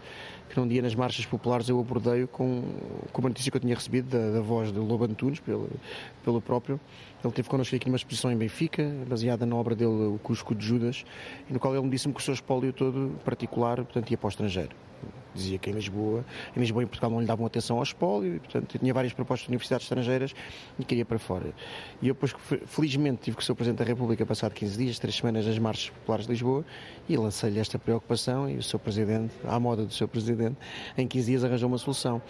que 0.48 0.58
num 0.58 0.66
dia 0.66 0.82
nas 0.82 0.94
marchas 0.94 1.24
populares 1.24 1.68
eu 1.68 1.78
abordei 1.78 2.26
com, 2.26 2.62
com 3.12 3.20
uma 3.20 3.28
notícia 3.28 3.50
que 3.50 3.56
eu 3.56 3.60
tinha 3.60 3.74
recebido 3.74 4.08
da, 4.08 4.32
da 4.32 4.40
voz 4.40 4.72
de 4.72 4.78
Lobo 4.78 5.04
Antunes, 5.04 5.40
pelo, 5.40 5.70
pelo 6.24 6.40
próprio. 6.40 6.80
Ele 7.24 7.32
teve 7.32 7.48
connosco 7.48 7.74
aqui 7.76 7.86
numa 7.86 7.96
exposição 7.96 8.30
em 8.30 8.36
Benfica, 8.36 8.90
baseada 9.08 9.46
na 9.46 9.56
obra 9.56 9.74
dele, 9.74 9.90
O 9.90 10.20
Cusco 10.22 10.54
de 10.54 10.66
Judas, 10.66 11.04
no 11.48 11.58
qual 11.60 11.74
ele 11.74 11.84
me 11.84 11.90
disse-me 11.90 12.12
que 12.12 12.20
o 12.20 12.22
seu 12.22 12.34
espólio 12.34 12.72
todo 12.72 13.18
particular, 13.24 13.76
portanto, 13.76 14.10
ia 14.10 14.18
para 14.18 14.26
o 14.26 14.30
estrangeiro 14.30 14.74
dizia 15.34 15.58
que 15.58 15.70
em 15.70 15.72
Lisboa, 15.72 16.24
em 16.56 16.60
Lisboa 16.60 16.82
e 16.82 16.84
em 16.84 16.86
Portugal 16.86 17.10
não 17.10 17.20
lhe 17.20 17.26
davam 17.26 17.44
atenção 17.44 17.76
ao 17.76 17.82
espólio, 17.82 18.36
e, 18.36 18.38
portanto, 18.38 18.74
eu 18.74 18.80
tinha 18.80 18.94
várias 18.94 19.12
propostas 19.12 19.46
de 19.46 19.50
universidades 19.50 19.84
estrangeiras 19.84 20.34
e 20.78 20.84
queria 20.84 21.04
para 21.04 21.18
fora. 21.18 21.52
E 22.00 22.08
eu, 22.08 22.14
depois, 22.14 22.34
felizmente, 22.66 23.22
tive 23.22 23.36
com 23.36 23.42
o 23.42 23.44
Sr. 23.44 23.54
Presidente 23.54 23.78
da 23.78 23.84
República, 23.84 24.24
passado 24.24 24.52
15 24.52 24.78
dias, 24.78 24.98
3 24.98 25.14
semanas, 25.14 25.46
nas 25.46 25.58
marchas 25.58 25.90
populares 25.90 26.26
de 26.26 26.32
Lisboa, 26.32 26.64
e 27.08 27.16
lancei-lhe 27.16 27.58
esta 27.58 27.78
preocupação, 27.78 28.48
e 28.48 28.56
o 28.56 28.62
Sr. 28.62 28.78
Presidente, 28.78 29.34
à 29.44 29.58
moda 29.58 29.84
do 29.84 29.92
Sr. 29.92 30.08
Presidente, 30.08 30.56
em 30.96 31.06
15 31.06 31.26
dias 31.26 31.44
arranjou 31.44 31.68
uma 31.68 31.78
solução. 31.78 32.22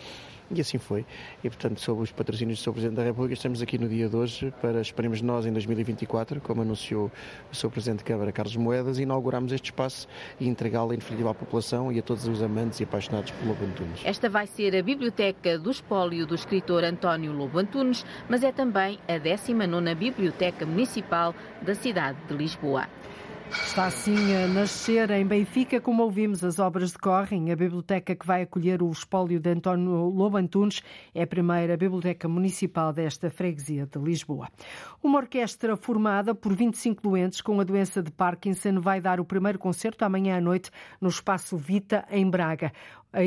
E 0.50 0.60
assim 0.60 0.78
foi. 0.78 1.06
E, 1.42 1.48
portanto, 1.48 1.80
sob 1.80 2.02
os 2.02 2.12
patrocínios 2.12 2.58
do 2.58 2.62
Sr. 2.62 2.72
Presidente 2.72 2.96
da 2.96 3.02
República, 3.02 3.34
estamos 3.34 3.62
aqui 3.62 3.78
no 3.78 3.88
dia 3.88 4.08
de 4.08 4.16
hoje 4.16 4.52
para, 4.60 4.80
esperemos 4.80 5.22
nós, 5.22 5.46
em 5.46 5.52
2024, 5.52 6.40
como 6.40 6.62
anunciou 6.62 7.10
o 7.50 7.56
Sr. 7.56 7.70
Presidente 7.70 7.98
de 7.98 8.04
Câmara, 8.04 8.30
Carlos 8.30 8.56
Moedas, 8.56 8.98
inauguramos 8.98 9.52
este 9.52 9.66
espaço 9.66 10.06
e 10.38 10.46
entregá-lo 10.46 10.92
em 10.92 10.98
definitiva 10.98 11.30
à 11.30 11.34
população 11.34 11.90
e 11.90 11.98
a 11.98 12.02
todos 12.02 12.26
os 12.26 12.42
amantes 12.42 12.80
e 12.80 12.84
apaixonados 12.84 13.30
por 13.30 13.48
Lobo 13.48 13.64
Antunes. 13.64 14.00
Esta 14.04 14.28
vai 14.28 14.46
ser 14.46 14.76
a 14.76 14.82
biblioteca 14.82 15.58
do 15.58 15.70
espólio 15.70 16.26
do 16.26 16.34
escritor 16.34 16.84
António 16.84 17.32
Lobo 17.32 17.58
Antunes, 17.58 18.04
mas 18.28 18.42
é 18.42 18.52
também 18.52 18.98
a 19.08 19.14
19ª 19.14 19.94
Biblioteca 19.94 20.66
Municipal 20.66 21.34
da 21.62 21.74
cidade 21.74 22.18
de 22.28 22.34
Lisboa. 22.34 22.86
Está 23.50 23.86
assim 23.86 24.34
a 24.34 24.48
nascer 24.48 25.10
em 25.10 25.26
Benfica, 25.26 25.80
como 25.80 26.02
ouvimos, 26.02 26.42
as 26.42 26.58
obras 26.58 26.92
decorrem. 26.92 27.52
A 27.52 27.56
biblioteca 27.56 28.14
que 28.14 28.26
vai 28.26 28.42
acolher 28.42 28.82
o 28.82 28.90
espólio 28.90 29.38
de 29.38 29.50
António 29.50 30.08
Lobo 30.08 30.36
Antunes 30.36 30.82
é 31.14 31.22
a 31.22 31.26
primeira 31.26 31.76
biblioteca 31.76 32.26
municipal 32.26 32.92
desta 32.92 33.30
freguesia 33.30 33.86
de 33.86 33.98
Lisboa. 33.98 34.48
Uma 35.02 35.18
orquestra 35.18 35.76
formada 35.76 36.34
por 36.34 36.54
25 36.54 37.02
doentes 37.02 37.40
com 37.42 37.60
a 37.60 37.64
doença 37.64 38.02
de 38.02 38.10
Parkinson 38.10 38.80
vai 38.80 39.00
dar 39.00 39.20
o 39.20 39.24
primeiro 39.24 39.58
concerto 39.58 40.04
amanhã 40.04 40.38
à 40.38 40.40
noite 40.40 40.70
no 41.00 41.08
Espaço 41.08 41.56
Vita, 41.56 42.04
em 42.10 42.28
Braga 42.28 42.72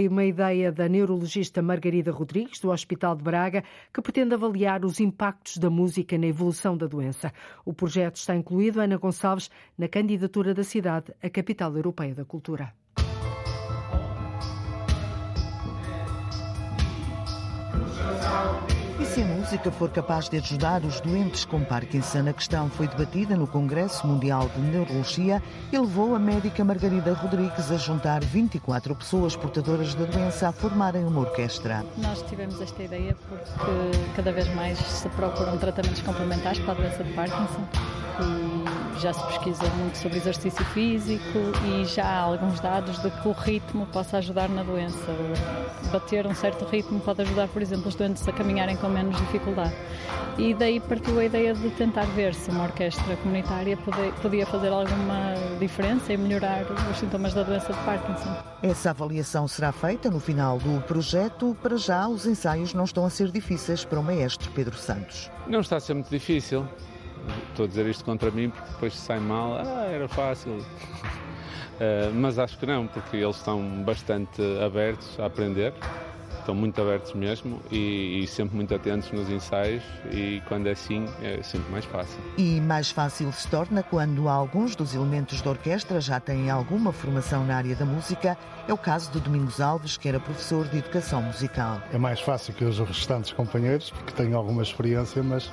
uma 0.09 0.25
ideia 0.25 0.71
da 0.71 0.89
neurologista 0.89 1.61
Margarida 1.61 2.11
Rodrigues, 2.11 2.59
do 2.59 2.69
Hospital 2.69 3.15
de 3.15 3.23
Braga, 3.23 3.63
que 3.93 4.01
pretende 4.01 4.33
avaliar 4.33 4.83
os 4.83 4.99
impactos 4.99 5.57
da 5.57 5.69
música 5.69 6.17
na 6.17 6.27
evolução 6.27 6.75
da 6.75 6.87
doença. 6.87 7.31
O 7.65 7.73
projeto 7.73 8.17
está 8.17 8.35
incluído, 8.35 8.81
Ana 8.81 8.97
Gonçalves, 8.97 9.49
na 9.77 9.87
candidatura 9.87 10.53
da 10.53 10.63
cidade 10.63 11.13
à 11.21 11.29
Capital 11.29 11.75
Europeia 11.75 12.13
da 12.13 12.25
Cultura. 12.25 12.73
Se 19.17 19.23
a 19.23 19.25
música 19.25 19.71
for 19.71 19.89
capaz 19.89 20.29
de 20.29 20.37
ajudar 20.37 20.83
os 20.83 21.01
doentes 21.01 21.43
com 21.43 21.63
Parkinson, 21.63 22.29
a 22.29 22.33
questão 22.33 22.69
foi 22.69 22.87
debatida 22.87 23.35
no 23.35 23.47
Congresso 23.47 24.05
Mundial 24.05 24.47
de 24.47 24.61
Neurologia 24.61 25.41
e 25.73 25.77
levou 25.79 26.13
a 26.13 26.19
médica 26.19 26.63
Margarida 26.63 27.13
Rodrigues 27.13 27.71
a 27.71 27.77
juntar 27.77 28.23
24 28.23 28.95
pessoas 28.95 29.35
portadoras 29.35 29.95
da 29.95 30.05
doença 30.05 30.49
a 30.49 30.51
formarem 30.51 31.03
uma 31.03 31.21
orquestra. 31.21 31.83
Nós 31.97 32.21
tivemos 32.29 32.61
esta 32.61 32.83
ideia 32.83 33.15
porque 33.27 34.13
cada 34.15 34.31
vez 34.31 34.53
mais 34.53 34.77
se 34.77 35.09
procuram 35.09 35.57
tratamentos 35.57 36.03
complementares 36.03 36.59
para 36.59 36.73
a 36.73 36.75
doença 36.75 37.03
de 37.03 37.13
Parkinson 37.13 37.67
e 38.21 38.76
já 38.97 39.13
se 39.13 39.23
pesquisa 39.27 39.63
muito 39.77 39.97
sobre 39.97 40.17
exercício 40.17 40.63
físico 40.65 41.39
e 41.65 41.85
já 41.85 42.05
há 42.05 42.19
alguns 42.19 42.59
dados 42.59 43.01
de 43.01 43.09
que 43.09 43.27
o 43.27 43.31
ritmo 43.31 43.85
possa 43.87 44.17
ajudar 44.17 44.49
na 44.49 44.63
doença. 44.63 45.15
Bater 45.91 46.25
um 46.25 46.35
certo 46.35 46.65
ritmo 46.65 46.99
pode 46.99 47.21
ajudar, 47.21 47.47
por 47.47 47.61
exemplo, 47.61 47.87
os 47.87 47.95
doentes 47.95 48.27
a 48.27 48.31
caminharem 48.31 48.75
com 48.77 48.87
menos 48.87 49.17
dificuldade. 49.17 49.73
E 50.37 50.53
daí 50.53 50.79
partiu 50.79 51.17
a 51.19 51.25
ideia 51.25 51.53
de 51.53 51.69
tentar 51.71 52.05
ver 52.07 52.33
se 52.33 52.49
uma 52.51 52.65
orquestra 52.65 53.15
comunitária 53.17 53.77
podia 54.21 54.45
fazer 54.45 54.69
alguma 54.69 55.33
diferença 55.59 56.13
e 56.13 56.17
melhorar 56.17 56.63
os 56.91 56.97
sintomas 56.97 57.33
da 57.33 57.43
doença 57.43 57.73
de 57.73 57.79
Parkinson. 57.79 58.35
Essa 58.61 58.91
avaliação 58.91 59.47
será 59.47 59.71
feita 59.71 60.09
no 60.09 60.19
final 60.19 60.59
do 60.59 60.81
projeto. 60.81 61.57
Para 61.61 61.77
já, 61.77 62.07
os 62.07 62.25
ensaios 62.25 62.73
não 62.73 62.83
estão 62.83 63.05
a 63.05 63.09
ser 63.09 63.31
difíceis 63.31 63.83
para 63.83 63.99
o 63.99 64.03
maestro 64.03 64.51
Pedro 64.51 64.75
Santos. 64.75 65.31
Não 65.47 65.61
está 65.61 65.77
a 65.77 65.79
ser 65.79 65.93
muito 65.93 66.09
difícil 66.09 66.67
estou 67.49 67.65
a 67.65 67.67
dizer 67.67 67.85
isto 67.87 68.03
contra 68.03 68.31
mim 68.31 68.49
porque 68.49 68.69
depois 68.71 68.93
se 68.93 69.01
sai 69.01 69.19
mal, 69.19 69.57
ah, 69.57 69.85
era 69.85 70.07
fácil. 70.07 70.51
uh, 70.53 70.63
mas 72.15 72.39
acho 72.39 72.57
que 72.57 72.65
não, 72.65 72.87
porque 72.87 73.17
eles 73.17 73.37
estão 73.37 73.83
bastante 73.83 74.41
abertos 74.63 75.19
a 75.19 75.25
aprender, 75.25 75.73
estão 76.47 76.55
muito 76.55 76.81
abertos 76.81 77.13
mesmo 77.13 77.61
e, 77.69 78.23
e, 78.23 78.27
sempre 78.27 78.55
muito 78.55 78.73
atentos 78.73 79.11
nos 79.11 79.29
ensaios 79.29 79.83
e 80.09 80.41
quando 80.47 80.67
é 80.67 80.71
assim 80.71 81.05
é 81.21 81.43
sempre 81.43 81.69
mais 81.69 81.83
fácil. 81.83 82.17
E 82.37 82.61
mais 82.61 82.89
fácil 82.89 83.29
se 83.33 83.49
torna 83.49 83.83
quando 83.83 84.29
alguns 84.29 84.73
dos 84.73 84.95
elementos 84.95 85.41
da 85.41 85.49
orquestra 85.49 85.99
já 85.99 86.21
têm 86.21 86.49
alguma 86.49 86.93
formação 86.93 87.45
na 87.45 87.57
área 87.57 87.75
da 87.75 87.85
música. 87.85 88.37
É 88.65 88.73
o 88.73 88.77
caso 88.77 89.11
de 89.11 89.19
Domingos 89.19 89.59
Alves, 89.59 89.97
que 89.97 90.07
era 90.07 90.21
professor 90.21 90.65
de 90.69 90.77
educação 90.77 91.21
musical. 91.21 91.81
É 91.91 91.97
mais 91.97 92.21
fácil 92.21 92.53
que 92.53 92.63
os 92.63 92.79
restantes 92.79 93.33
companheiros, 93.33 93.89
porque 93.89 94.13
têm 94.13 94.33
alguma 94.33 94.63
experiência, 94.63 95.21
mas 95.21 95.51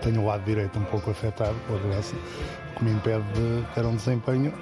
tenho 0.00 0.22
o 0.22 0.26
lado 0.26 0.44
direito 0.44 0.78
um 0.78 0.84
pouco 0.84 1.10
afetado 1.10 1.54
pela 1.66 1.78
doença, 1.78 2.14
o 2.14 2.78
que 2.78 2.84
me 2.84 2.92
impede 2.92 3.24
de 3.32 3.64
ter 3.74 3.84
um 3.84 3.94
desempenho, 3.96 4.52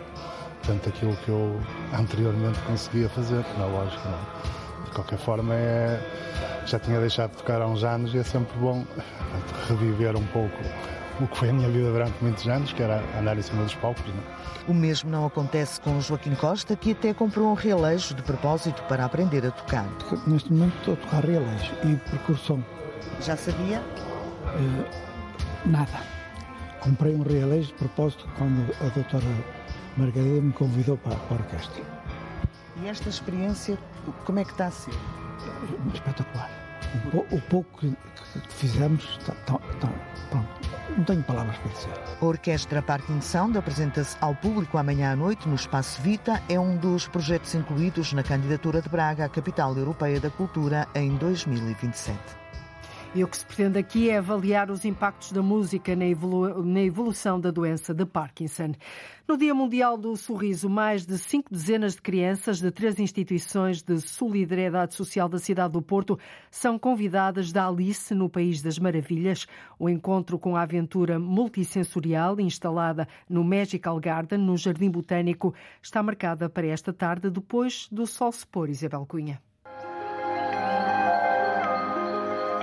portanto, 0.62 0.88
aquilo 0.88 1.16
que 1.16 1.28
eu 1.28 1.60
anteriormente 1.98 2.58
conseguia 2.60 3.08
fazer, 3.08 3.44
não 3.58 3.66
é 3.66 3.70
lógico, 3.70 4.08
não. 4.08 4.84
De 4.84 4.90
qualquer 4.90 5.18
forma, 5.18 5.54
é, 5.54 6.00
já 6.66 6.78
tinha 6.78 7.00
deixado 7.00 7.30
de 7.32 7.38
tocar 7.38 7.60
há 7.60 7.66
uns 7.66 7.84
anos 7.84 8.14
e 8.14 8.18
é 8.18 8.22
sempre 8.22 8.56
bom 8.58 8.84
portanto, 8.84 9.68
reviver 9.68 10.16
um 10.16 10.26
pouco 10.26 10.56
o 11.20 11.26
que 11.26 11.36
foi 11.36 11.50
a 11.50 11.52
minha 11.52 11.68
vida 11.68 11.90
durante 11.90 12.14
muitos 12.22 12.46
anos, 12.46 12.72
que 12.72 12.82
era 12.82 13.02
andar 13.18 13.36
em 13.36 13.42
cima 13.42 13.64
dos 13.64 13.74
palcos. 13.74 14.04
Não? 14.06 14.14
É? 14.14 14.70
O 14.70 14.74
mesmo 14.74 15.10
não 15.10 15.26
acontece 15.26 15.80
com 15.80 16.00
Joaquim 16.00 16.34
Costa, 16.34 16.76
que 16.76 16.92
até 16.92 17.12
comprou 17.12 17.50
um 17.50 17.54
realejo 17.54 18.14
de 18.14 18.22
propósito 18.22 18.82
para 18.84 19.04
aprender 19.04 19.44
a 19.46 19.50
tocar. 19.50 19.86
Neste 20.26 20.52
momento 20.52 20.76
estou 20.78 20.94
a 20.94 20.96
tocar 20.98 21.24
realejo 21.24 21.72
e 21.84 21.96
percussão. 22.10 22.64
Já 23.20 23.36
sabia? 23.36 23.80
Uh, 23.80 25.07
Nada. 25.66 26.02
Comprei 26.80 27.14
um 27.14 27.22
realejo 27.22 27.68
de 27.68 27.74
propósito 27.74 28.28
quando 28.36 28.72
a 28.80 28.88
doutora 28.90 29.24
Margarida 29.96 30.40
me 30.40 30.52
convidou 30.52 30.96
para, 30.96 31.16
para 31.16 31.36
a 31.36 31.40
orquestra. 31.40 31.82
E 32.82 32.86
esta 32.86 33.08
experiência, 33.08 33.76
como 34.24 34.38
é 34.38 34.44
que 34.44 34.52
está 34.52 34.66
a 34.66 34.70
ser? 34.70 34.94
Espetacular. 35.92 36.50
O, 37.32 37.40
pouco 37.42 37.80
que, 37.80 37.90
que 37.90 38.52
fizemos, 38.54 39.18
está, 39.18 39.32
está, 39.32 39.60
está, 39.72 39.88
pronto, 40.30 40.48
não 40.96 41.04
tenho 41.04 41.22
palavras 41.22 41.56
para 41.58 41.72
dizer. 41.72 41.92
A 42.20 42.24
Orquestra 42.24 42.80
Parking 42.80 43.20
Sound 43.20 43.58
apresenta-se 43.58 44.16
ao 44.20 44.34
público 44.34 44.78
amanhã 44.78 45.12
à 45.12 45.16
noite 45.16 45.48
no 45.48 45.54
Espaço 45.54 46.00
Vita. 46.00 46.42
É 46.48 46.58
um 46.58 46.76
dos 46.76 47.06
projetos 47.06 47.54
incluídos 47.54 48.12
na 48.12 48.22
candidatura 48.22 48.80
de 48.80 48.88
Braga 48.88 49.24
à 49.24 49.28
Capital 49.28 49.76
Europeia 49.76 50.18
da 50.20 50.30
Cultura 50.30 50.88
em 50.94 51.14
2027. 51.16 52.37
E 53.18 53.24
o 53.24 53.26
que 53.26 53.36
se 53.36 53.44
pretende 53.44 53.80
aqui 53.80 54.10
é 54.10 54.18
avaliar 54.18 54.70
os 54.70 54.84
impactos 54.84 55.32
da 55.32 55.42
música 55.42 55.96
na, 55.96 56.06
evolu 56.06 56.62
na 56.62 56.82
evolução 56.82 57.40
da 57.40 57.50
doença 57.50 57.92
de 57.92 58.06
Parkinson. 58.06 58.74
No 59.26 59.36
Dia 59.36 59.52
Mundial 59.52 59.98
do 59.98 60.16
Sorriso, 60.16 60.70
mais 60.70 61.04
de 61.04 61.18
cinco 61.18 61.52
dezenas 61.52 61.96
de 61.96 62.00
crianças 62.00 62.60
de 62.60 62.70
três 62.70 62.96
instituições 63.00 63.82
de 63.82 64.00
solidariedade 64.00 64.94
social 64.94 65.28
da 65.28 65.40
cidade 65.40 65.72
do 65.72 65.82
Porto 65.82 66.16
são 66.48 66.78
convidadas 66.78 67.50
da 67.50 67.66
Alice 67.66 68.14
no 68.14 68.28
País 68.28 68.62
das 68.62 68.78
Maravilhas. 68.78 69.48
O 69.80 69.88
encontro 69.88 70.38
com 70.38 70.54
a 70.54 70.62
aventura 70.62 71.18
multissensorial 71.18 72.38
instalada 72.38 73.08
no 73.28 73.42
Magical 73.42 73.98
Garden, 73.98 74.38
no 74.38 74.56
Jardim 74.56 74.92
Botânico, 74.92 75.52
está 75.82 76.04
marcada 76.04 76.48
para 76.48 76.68
esta 76.68 76.92
tarde, 76.92 77.28
depois 77.30 77.88
do 77.90 78.06
sol 78.06 78.30
se 78.30 78.46
pôr, 78.46 78.70
Isabel 78.70 79.04
Cunha. 79.04 79.42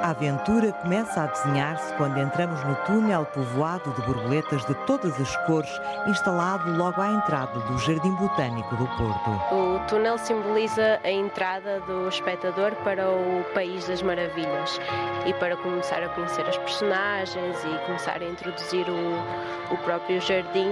A 0.05 0.11
aventura 0.11 0.71
começa 0.71 1.23
a 1.23 1.25
desenhar-se 1.25 1.91
quando 1.95 2.19
entramos 2.19 2.63
no 2.63 2.75
túnel 2.85 3.25
povoado 3.25 3.91
de 3.93 4.03
borboletas 4.03 4.63
de 4.63 4.75
todas 4.85 5.19
as 5.19 5.35
cores, 5.47 5.81
instalado 6.05 6.77
logo 6.77 7.01
à 7.01 7.11
entrada 7.11 7.59
do 7.61 7.75
Jardim 7.79 8.11
Botânico 8.11 8.75
do 8.75 8.85
Porto. 8.85 9.31
O 9.51 9.79
túnel 9.87 10.19
simboliza 10.19 10.99
a 11.03 11.09
entrada 11.09 11.79
do 11.87 12.07
espectador 12.07 12.75
para 12.83 13.09
o 13.09 13.43
País 13.55 13.87
das 13.87 14.03
Maravilhas 14.03 14.79
e 15.25 15.33
para 15.33 15.57
começar 15.57 16.03
a 16.03 16.09
conhecer 16.09 16.47
as 16.47 16.57
personagens 16.59 17.57
e 17.63 17.85
começar 17.87 18.21
a 18.21 18.25
introduzir 18.25 18.85
o, 18.87 19.73
o 19.73 19.77
próprio 19.77 20.21
jardim 20.21 20.69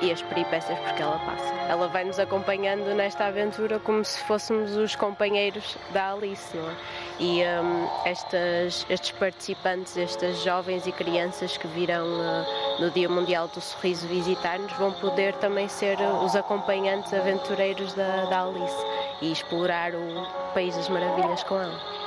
e 0.00 0.12
as 0.12 0.22
peripécias 0.22 0.78
por 0.78 0.92
que 0.92 1.02
ela 1.02 1.18
passa. 1.18 1.54
Ela 1.68 1.88
vai 1.88 2.04
nos 2.04 2.18
acompanhando 2.18 2.94
nesta 2.94 3.26
aventura 3.26 3.78
como 3.78 4.04
se 4.04 4.18
fôssemos 4.24 4.76
os 4.76 4.94
companheiros 4.94 5.76
da 5.92 6.12
Alice, 6.12 6.56
não 6.56 6.68
é? 6.68 6.74
E 7.18 7.42
um, 7.42 7.88
estas, 8.04 8.86
estes 8.90 9.10
participantes, 9.12 9.96
estas 9.96 10.42
jovens 10.42 10.86
e 10.86 10.92
crianças 10.92 11.56
que 11.56 11.66
virão 11.68 12.06
uh, 12.06 12.80
no 12.82 12.90
Dia 12.90 13.08
Mundial 13.08 13.48
do 13.48 13.60
Sorriso 13.60 14.06
visitar-nos 14.06 14.72
vão 14.74 14.92
poder 14.92 15.34
também 15.36 15.68
ser 15.68 15.98
os 16.22 16.36
acompanhantes 16.36 17.12
aventureiros 17.14 17.94
da, 17.94 18.26
da 18.26 18.42
Alice 18.44 18.86
e 19.22 19.32
explorar 19.32 19.92
o 19.94 20.52
País 20.52 20.76
das 20.76 20.88
Maravilhas 20.88 21.42
com 21.44 21.58
ela. 21.58 22.06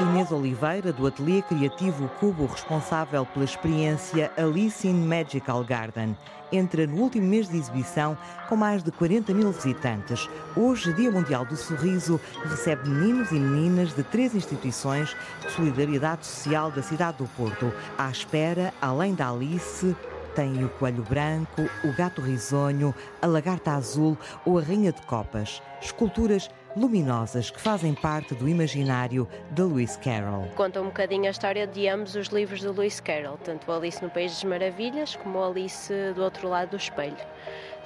Inês 0.00 0.32
Oliveira, 0.32 0.92
do 0.92 1.06
Ateliê 1.06 1.42
Criativo 1.42 2.08
Cubo, 2.20 2.46
responsável 2.46 3.26
pela 3.26 3.44
experiência 3.44 4.32
Alice 4.38 4.86
in 4.88 4.94
Magical 4.94 5.62
Garden 5.62 6.16
entra 6.52 6.86
no 6.86 6.96
último 6.96 7.26
mês 7.26 7.48
de 7.48 7.56
exibição 7.56 8.16
com 8.48 8.56
mais 8.56 8.82
de 8.82 8.90
40 8.90 9.32
mil 9.34 9.52
visitantes. 9.52 10.28
Hoje, 10.56 10.92
Dia 10.92 11.10
Mundial 11.10 11.44
do 11.44 11.56
Sorriso, 11.56 12.20
recebe 12.44 12.88
meninos 12.88 13.30
e 13.30 13.34
meninas 13.34 13.94
de 13.94 14.02
três 14.02 14.34
instituições 14.34 15.16
de 15.42 15.50
solidariedade 15.52 16.26
social 16.26 16.70
da 16.70 16.82
cidade 16.82 17.18
do 17.18 17.26
Porto. 17.36 17.72
À 17.96 18.10
espera, 18.10 18.72
além 18.80 19.14
da 19.14 19.30
Alice, 19.30 19.94
tem 20.34 20.64
o 20.64 20.68
coelho 20.68 21.02
branco, 21.02 21.68
o 21.84 21.92
gato 21.92 22.20
risonho, 22.20 22.94
a 23.20 23.26
lagarta 23.26 23.72
azul 23.72 24.16
ou 24.44 24.58
a 24.58 24.62
rainha 24.62 24.92
de 24.92 25.02
copas. 25.02 25.60
Esculturas 25.80 26.48
luminosas 26.76 27.50
que 27.50 27.60
fazem 27.60 27.94
parte 27.94 28.34
do 28.34 28.48
imaginário 28.48 29.28
de 29.50 29.62
Lewis 29.62 29.96
Carroll. 29.96 30.46
Conta 30.56 30.80
um 30.80 30.86
bocadinho 30.86 31.26
a 31.26 31.30
história 31.30 31.66
de 31.66 31.88
ambos 31.88 32.14
os 32.14 32.28
livros 32.28 32.60
de 32.60 32.68
Lewis 32.68 33.00
Carroll, 33.00 33.38
tanto 33.38 33.70
Alice 33.70 34.02
no 34.02 34.10
País 34.10 34.32
das 34.32 34.44
Maravilhas 34.44 35.16
como 35.16 35.42
Alice 35.42 35.92
do 36.14 36.22
outro 36.22 36.48
lado 36.48 36.70
do 36.70 36.76
espelho 36.76 37.16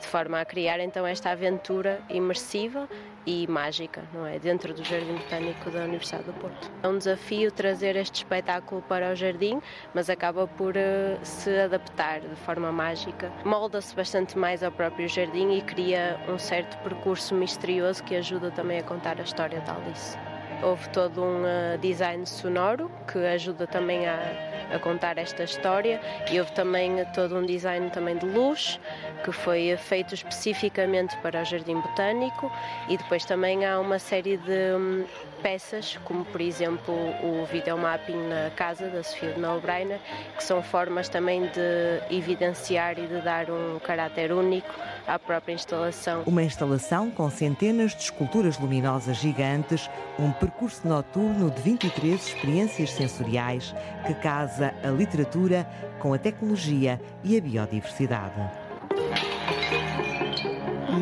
de 0.00 0.06
forma 0.06 0.40
a 0.40 0.44
criar 0.44 0.80
então 0.80 1.06
esta 1.06 1.30
aventura 1.30 2.00
imersiva 2.08 2.88
e 3.26 3.46
mágica, 3.46 4.02
não 4.12 4.26
é? 4.26 4.38
Dentro 4.38 4.74
do 4.74 4.84
Jardim 4.84 5.14
Botânico 5.14 5.70
da 5.70 5.84
Universidade 5.84 6.24
do 6.24 6.32
Porto. 6.34 6.70
É 6.82 6.88
um 6.88 6.98
desafio 6.98 7.50
trazer 7.50 7.96
este 7.96 8.16
espetáculo 8.16 8.82
para 8.82 9.12
o 9.12 9.14
jardim, 9.14 9.60
mas 9.94 10.10
acaba 10.10 10.46
por 10.46 10.74
uh, 10.76 11.18
se 11.22 11.50
adaptar 11.58 12.20
de 12.20 12.36
forma 12.36 12.70
mágica. 12.70 13.32
Molda-se 13.44 13.94
bastante 13.94 14.36
mais 14.36 14.62
ao 14.62 14.70
próprio 14.70 15.08
jardim 15.08 15.56
e 15.56 15.62
cria 15.62 16.20
um 16.28 16.38
certo 16.38 16.76
percurso 16.78 17.34
misterioso 17.34 18.04
que 18.04 18.14
ajuda 18.14 18.50
também 18.50 18.78
a 18.78 18.82
contar 18.82 19.18
a 19.18 19.22
história 19.22 19.60
da 19.60 19.74
Alice. 19.74 20.18
Houve 20.62 20.88
todo 20.90 21.22
um 21.22 21.42
uh, 21.42 21.78
design 21.80 22.26
sonoro 22.26 22.90
que 23.10 23.18
ajuda 23.18 23.66
também 23.66 24.06
a 24.06 24.54
a 24.72 24.78
contar 24.78 25.18
esta 25.18 25.44
história. 25.44 26.00
E 26.30 26.38
houve 26.38 26.52
também 26.52 27.04
todo 27.14 27.36
um 27.36 27.46
design 27.46 27.90
também 27.90 28.16
de 28.16 28.26
luz, 28.26 28.80
que 29.24 29.32
foi 29.32 29.74
feito 29.78 30.14
especificamente 30.14 31.16
para 31.18 31.40
o 31.40 31.44
Jardim 31.44 31.80
Botânico 31.80 32.52
e 32.88 32.98
depois 32.98 33.24
também 33.24 33.64
há 33.64 33.80
uma 33.80 33.98
série 33.98 34.36
de 34.36 34.76
hum, 34.76 35.04
peças, 35.42 35.98
como 36.04 36.24
por 36.26 36.42
exemplo 36.42 36.94
o 36.94 37.46
videomapping 37.46 38.28
na 38.28 38.50
casa 38.50 38.88
da 38.88 39.02
Sofia 39.02 39.32
de 39.32 39.40
Melbreiner, 39.40 39.98
que 40.36 40.44
são 40.44 40.62
formas 40.62 41.08
também 41.08 41.42
de 41.46 42.14
evidenciar 42.14 42.98
e 42.98 43.06
de 43.06 43.22
dar 43.22 43.50
um 43.50 43.78
caráter 43.78 44.30
único 44.30 44.68
à 45.06 45.18
própria 45.18 45.54
instalação. 45.54 46.22
Uma 46.26 46.42
instalação 46.42 47.10
com 47.10 47.30
centenas 47.30 47.92
de 47.92 48.02
esculturas 48.02 48.58
luminosas 48.58 49.16
gigantes, 49.16 49.88
um 50.18 50.32
percurso 50.32 50.86
noturno 50.86 51.50
de 51.50 51.62
23 51.62 52.26
experiências 52.26 52.90
sensoriais 52.90 53.74
que 54.06 54.12
casa 54.14 54.74
a 54.82 54.88
literatura 54.88 55.66
com 55.98 56.12
a 56.12 56.18
tecnologia 56.18 57.00
e 57.22 57.38
a 57.38 57.40
biodiversidade. 57.40 58.63
Thank 58.96 59.72
you. 59.72 59.73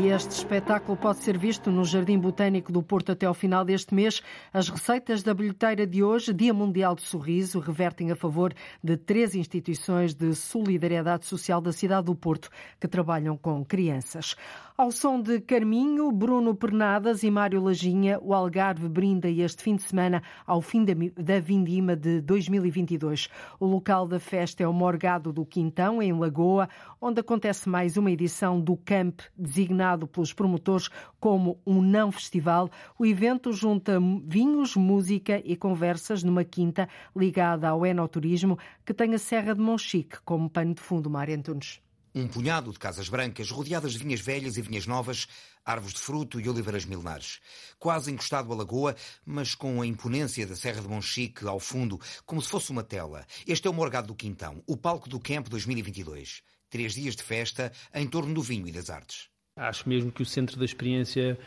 E 0.03 0.09
este 0.09 0.31
espetáculo 0.31 0.97
pode 0.97 1.19
ser 1.19 1.39
visto 1.39 1.71
no 1.71 1.85
Jardim 1.85 2.19
Botânico 2.19 2.73
do 2.73 2.83
Porto 2.83 3.13
até 3.13 3.25
ao 3.25 3.33
final 3.33 3.65
deste 3.65 3.95
mês. 3.95 4.21
As 4.53 4.69
receitas 4.69 5.23
da 5.23 5.33
bilheteira 5.33 5.87
de 5.87 6.03
hoje, 6.03 6.35
Dia 6.35 6.53
Mundial 6.53 6.97
do 6.97 7.03
Sorriso, 7.03 7.61
revertem 7.61 8.11
a 8.11 8.17
favor 8.17 8.53
de 8.83 8.97
três 8.97 9.37
instituições 9.37 10.13
de 10.13 10.35
solidariedade 10.35 11.25
social 11.25 11.61
da 11.61 11.71
cidade 11.71 12.07
do 12.07 12.17
Porto 12.17 12.51
que 12.81 12.89
trabalham 12.89 13.37
com 13.37 13.65
crianças. 13.65 14.35
Ao 14.77 14.91
som 14.91 15.21
de 15.21 15.41
Carminho, 15.41 16.11
Bruno 16.11 16.53
Pernadas 16.57 17.23
e 17.23 17.31
Mário 17.31 17.63
Lajinha, 17.63 18.19
o 18.21 18.35
Algarve 18.35 18.89
brinda 18.89 19.29
este 19.29 19.63
fim 19.63 19.77
de 19.77 19.83
semana 19.83 20.21
ao 20.45 20.61
fim 20.61 20.85
da 20.85 21.39
Vindima 21.39 21.95
de 21.95 22.21
2022. 22.23 23.29
O 23.61 23.67
local 23.67 24.09
da 24.09 24.19
festa 24.19 24.65
é 24.65 24.67
o 24.67 24.73
Morgado 24.73 25.33
do 25.33 25.47
Quintão, 25.47 26.03
em 26.03 26.13
Lagoa, 26.13 26.69
onde 27.01 27.21
acontece 27.21 27.69
mais 27.69 27.97
uma 27.97 28.11
edição 28.11 28.61
do 28.61 28.77
Camp, 28.77 29.21
designado 29.39 29.91
pelos 29.99 30.32
promotores 30.32 30.88
como 31.20 31.61
um 31.66 31.80
não 31.80 32.11
festival. 32.11 32.70
O 32.99 33.07
evento 33.07 33.53
junta 33.53 33.99
vinhos, 34.24 34.76
música 34.76 35.40
e 35.45 35.57
conversas 35.57 36.22
numa 36.22 36.45
quinta 36.45 36.88
ligada 37.14 37.68
ao 37.68 37.86
enoturismo, 37.86 38.59
que 38.84 38.95
tem 38.95 39.14
a 39.14 39.18
Serra 39.18 39.55
de 39.55 39.61
Monchique 39.61 40.18
como 40.24 40.51
pano 40.51 40.74
de 40.74 40.80
fundo, 40.80 41.09
Mário 41.09 41.36
Antunes. 41.36 41.80
Um 42.14 42.28
punhado 42.28 42.70
de 42.70 42.78
casas 42.78 43.09
brancas 43.09 43.51
rodeadas 43.51 43.93
de 43.93 43.99
vinhas 43.99 44.20
velhas 44.20 44.59
e 44.59 44.62
vinhas 44.62 44.86
novas, 44.86 45.26
árvores 45.64 45.95
de 45.95 46.01
fruto 46.01 46.38
e 46.38 46.47
oliveiras 46.47 46.84
milenares. 46.84 47.40
Quase 47.78 48.12
encostado 48.12 48.53
à 48.53 48.57
lagoa, 48.57 48.95
mas 49.24 49.55
com 49.55 49.80
a 49.80 49.86
imponência 49.86 50.47
da 50.47 50.55
Serra 50.55 50.82
de 50.82 50.88
Monchique 50.88 51.47
ao 51.47 51.59
fundo, 51.59 51.99
como 52.26 52.43
se 52.43 52.51
fosse 52.51 52.70
uma 52.70 52.82
tela. 52.82 53.24
Este 53.47 53.66
é 53.66 53.70
o 53.70 53.72
Morgado 53.72 54.09
do 54.09 54.14
Quintão, 54.14 54.62
o 54.66 54.76
palco 54.76 55.09
do 55.09 55.18
Camp 55.18 55.49
2022. 55.49 56.43
Três 56.68 56.93
dias 56.93 57.16
de 57.16 57.22
festa 57.22 57.72
em 57.95 58.07
torno 58.07 58.34
do 58.34 58.43
vinho 58.43 58.68
e 58.68 58.72
das 58.72 58.90
artes. 58.90 59.32
Acho 59.57 59.89
mesmo 59.89 60.11
que 60.11 60.23
o 60.23 60.27
centro 60.27 60.59
da 60.59 60.65
experiência 60.65 61.39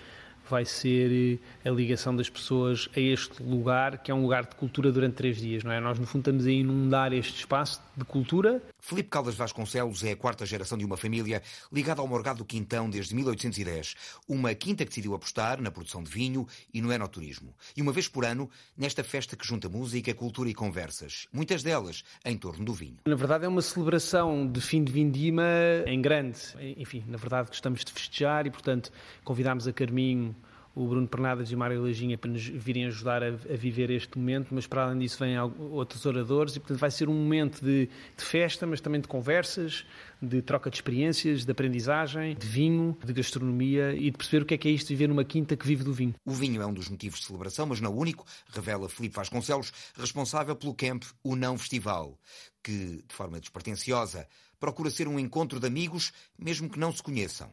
vai 0.49 0.65
ser 0.65 1.39
eh, 1.63 1.69
a 1.69 1.71
ligação 1.71 2.15
das 2.15 2.29
pessoas 2.29 2.89
a 2.95 2.99
este 2.99 3.41
lugar, 3.41 3.99
que 3.99 4.11
é 4.11 4.13
um 4.13 4.21
lugar 4.21 4.45
de 4.45 4.55
cultura 4.55 4.91
durante 4.91 5.15
três 5.15 5.37
dias, 5.37 5.63
não 5.63 5.71
é? 5.71 5.79
Nós, 5.79 5.97
no 5.99 6.05
fundo, 6.05 6.21
estamos 6.21 6.45
a 6.45 6.51
inundar 6.51 7.13
este 7.13 7.39
espaço 7.39 7.81
de 7.95 8.03
cultura. 8.03 8.61
Felipe 8.79 9.09
Caldas 9.09 9.35
Vasconcelos 9.35 10.03
é 10.03 10.11
a 10.11 10.15
quarta 10.15 10.45
geração 10.45 10.77
de 10.77 10.85
uma 10.85 10.97
família 10.97 11.41
ligada 11.71 12.01
ao 12.01 12.07
Morgado 12.07 12.39
do 12.39 12.45
Quintão 12.45 12.89
desde 12.89 13.15
1810. 13.15 13.95
Uma 14.27 14.53
quinta 14.53 14.83
que 14.83 14.89
decidiu 14.89 15.15
apostar 15.15 15.61
na 15.61 15.71
produção 15.71 16.03
de 16.03 16.11
vinho 16.11 16.47
e 16.73 16.81
no 16.81 16.91
enoturismo. 16.91 17.53
E 17.75 17.81
uma 17.81 17.91
vez 17.91 18.07
por 18.07 18.25
ano, 18.25 18.49
nesta 18.77 19.03
festa 19.03 19.35
que 19.35 19.47
junta 19.47 19.67
música, 19.69 20.13
cultura 20.13 20.49
e 20.49 20.53
conversas. 20.53 21.27
Muitas 21.33 21.63
delas 21.63 22.03
em 22.23 22.37
torno 22.37 22.63
do 22.63 22.73
vinho. 22.73 22.97
Na 23.07 23.15
verdade, 23.15 23.45
é 23.45 23.47
uma 23.47 23.61
celebração 23.61 24.47
de 24.47 24.61
fim 24.61 24.83
de 24.83 24.91
vindima 24.91 25.43
em 25.85 26.01
grande. 26.01 26.39
Enfim, 26.77 27.03
na 27.07 27.17
verdade, 27.17 27.47
gostamos 27.47 27.83
de 27.83 27.91
festejar 27.91 28.45
e, 28.45 28.51
portanto, 28.51 28.91
convidámos 29.23 29.67
a 29.67 29.73
Carminho 29.73 30.34
o 30.75 30.85
Bruno 30.85 31.07
Pernadas 31.07 31.49
e 31.49 31.55
o 31.55 31.57
Mário 31.57 31.81
Lajinha 31.81 32.17
para 32.17 32.29
nos 32.29 32.45
virem 32.45 32.85
ajudar 32.85 33.23
a, 33.23 33.27
a, 33.27 33.55
viver 33.55 33.89
este 33.89 34.17
momento, 34.17 34.53
mas 34.53 34.67
para 34.67 34.83
além 34.83 34.99
disso 34.99 35.17
vêm 35.17 35.39
outros 35.39 36.05
oradores 36.05 36.55
e, 36.55 36.59
portanto, 36.59 36.79
vai 36.79 36.91
ser 36.91 37.07
um 37.07 37.13
momento 37.13 37.63
de, 37.63 37.87
de, 38.17 38.23
festa, 38.23 38.67
mas 38.67 38.81
também 38.81 38.99
de 38.99 39.07
conversas, 39.07 39.85
de 40.21 40.41
troca 40.41 40.69
de 40.69 40.75
experiências, 40.75 41.45
de 41.45 41.51
aprendizagem, 41.51 42.35
de 42.35 42.45
vinho, 42.45 42.97
de 43.03 43.13
gastronomia 43.13 43.95
e 43.95 44.11
de 44.11 44.17
perceber 44.17 44.43
o 44.43 44.45
que 44.45 44.53
é 44.53 44.57
que 44.57 44.67
é 44.67 44.71
isto 44.71 44.89
viver 44.89 45.07
numa 45.07 45.23
quinta 45.23 45.55
que 45.55 45.65
vive 45.65 45.83
do 45.83 45.93
vinho. 45.93 46.13
O 46.25 46.31
vinho 46.31 46.61
é 46.61 46.65
um 46.65 46.73
dos 46.73 46.89
motivos 46.89 47.19
de 47.19 47.25
celebração, 47.25 47.65
mas 47.65 47.79
não 47.79 47.93
o 47.93 47.97
único, 47.97 48.25
revela 48.49 48.89
Filipe 48.89 49.15
Vasconcelos, 49.15 49.71
responsável 49.97 50.55
pelo 50.57 50.75
camp 50.75 51.03
O 51.23 51.37
Não 51.37 51.57
Festival, 51.57 52.19
que, 52.61 53.03
de 53.07 53.15
forma 53.15 53.39
despretensiosa, 53.39 54.27
procura 54.59 54.89
ser 54.89 55.07
um 55.07 55.17
encontro 55.17 55.59
de 55.59 55.67
amigos, 55.67 56.11
mesmo 56.37 56.69
que 56.69 56.79
não 56.79 56.91
se 56.91 57.01
conheçam 57.01 57.49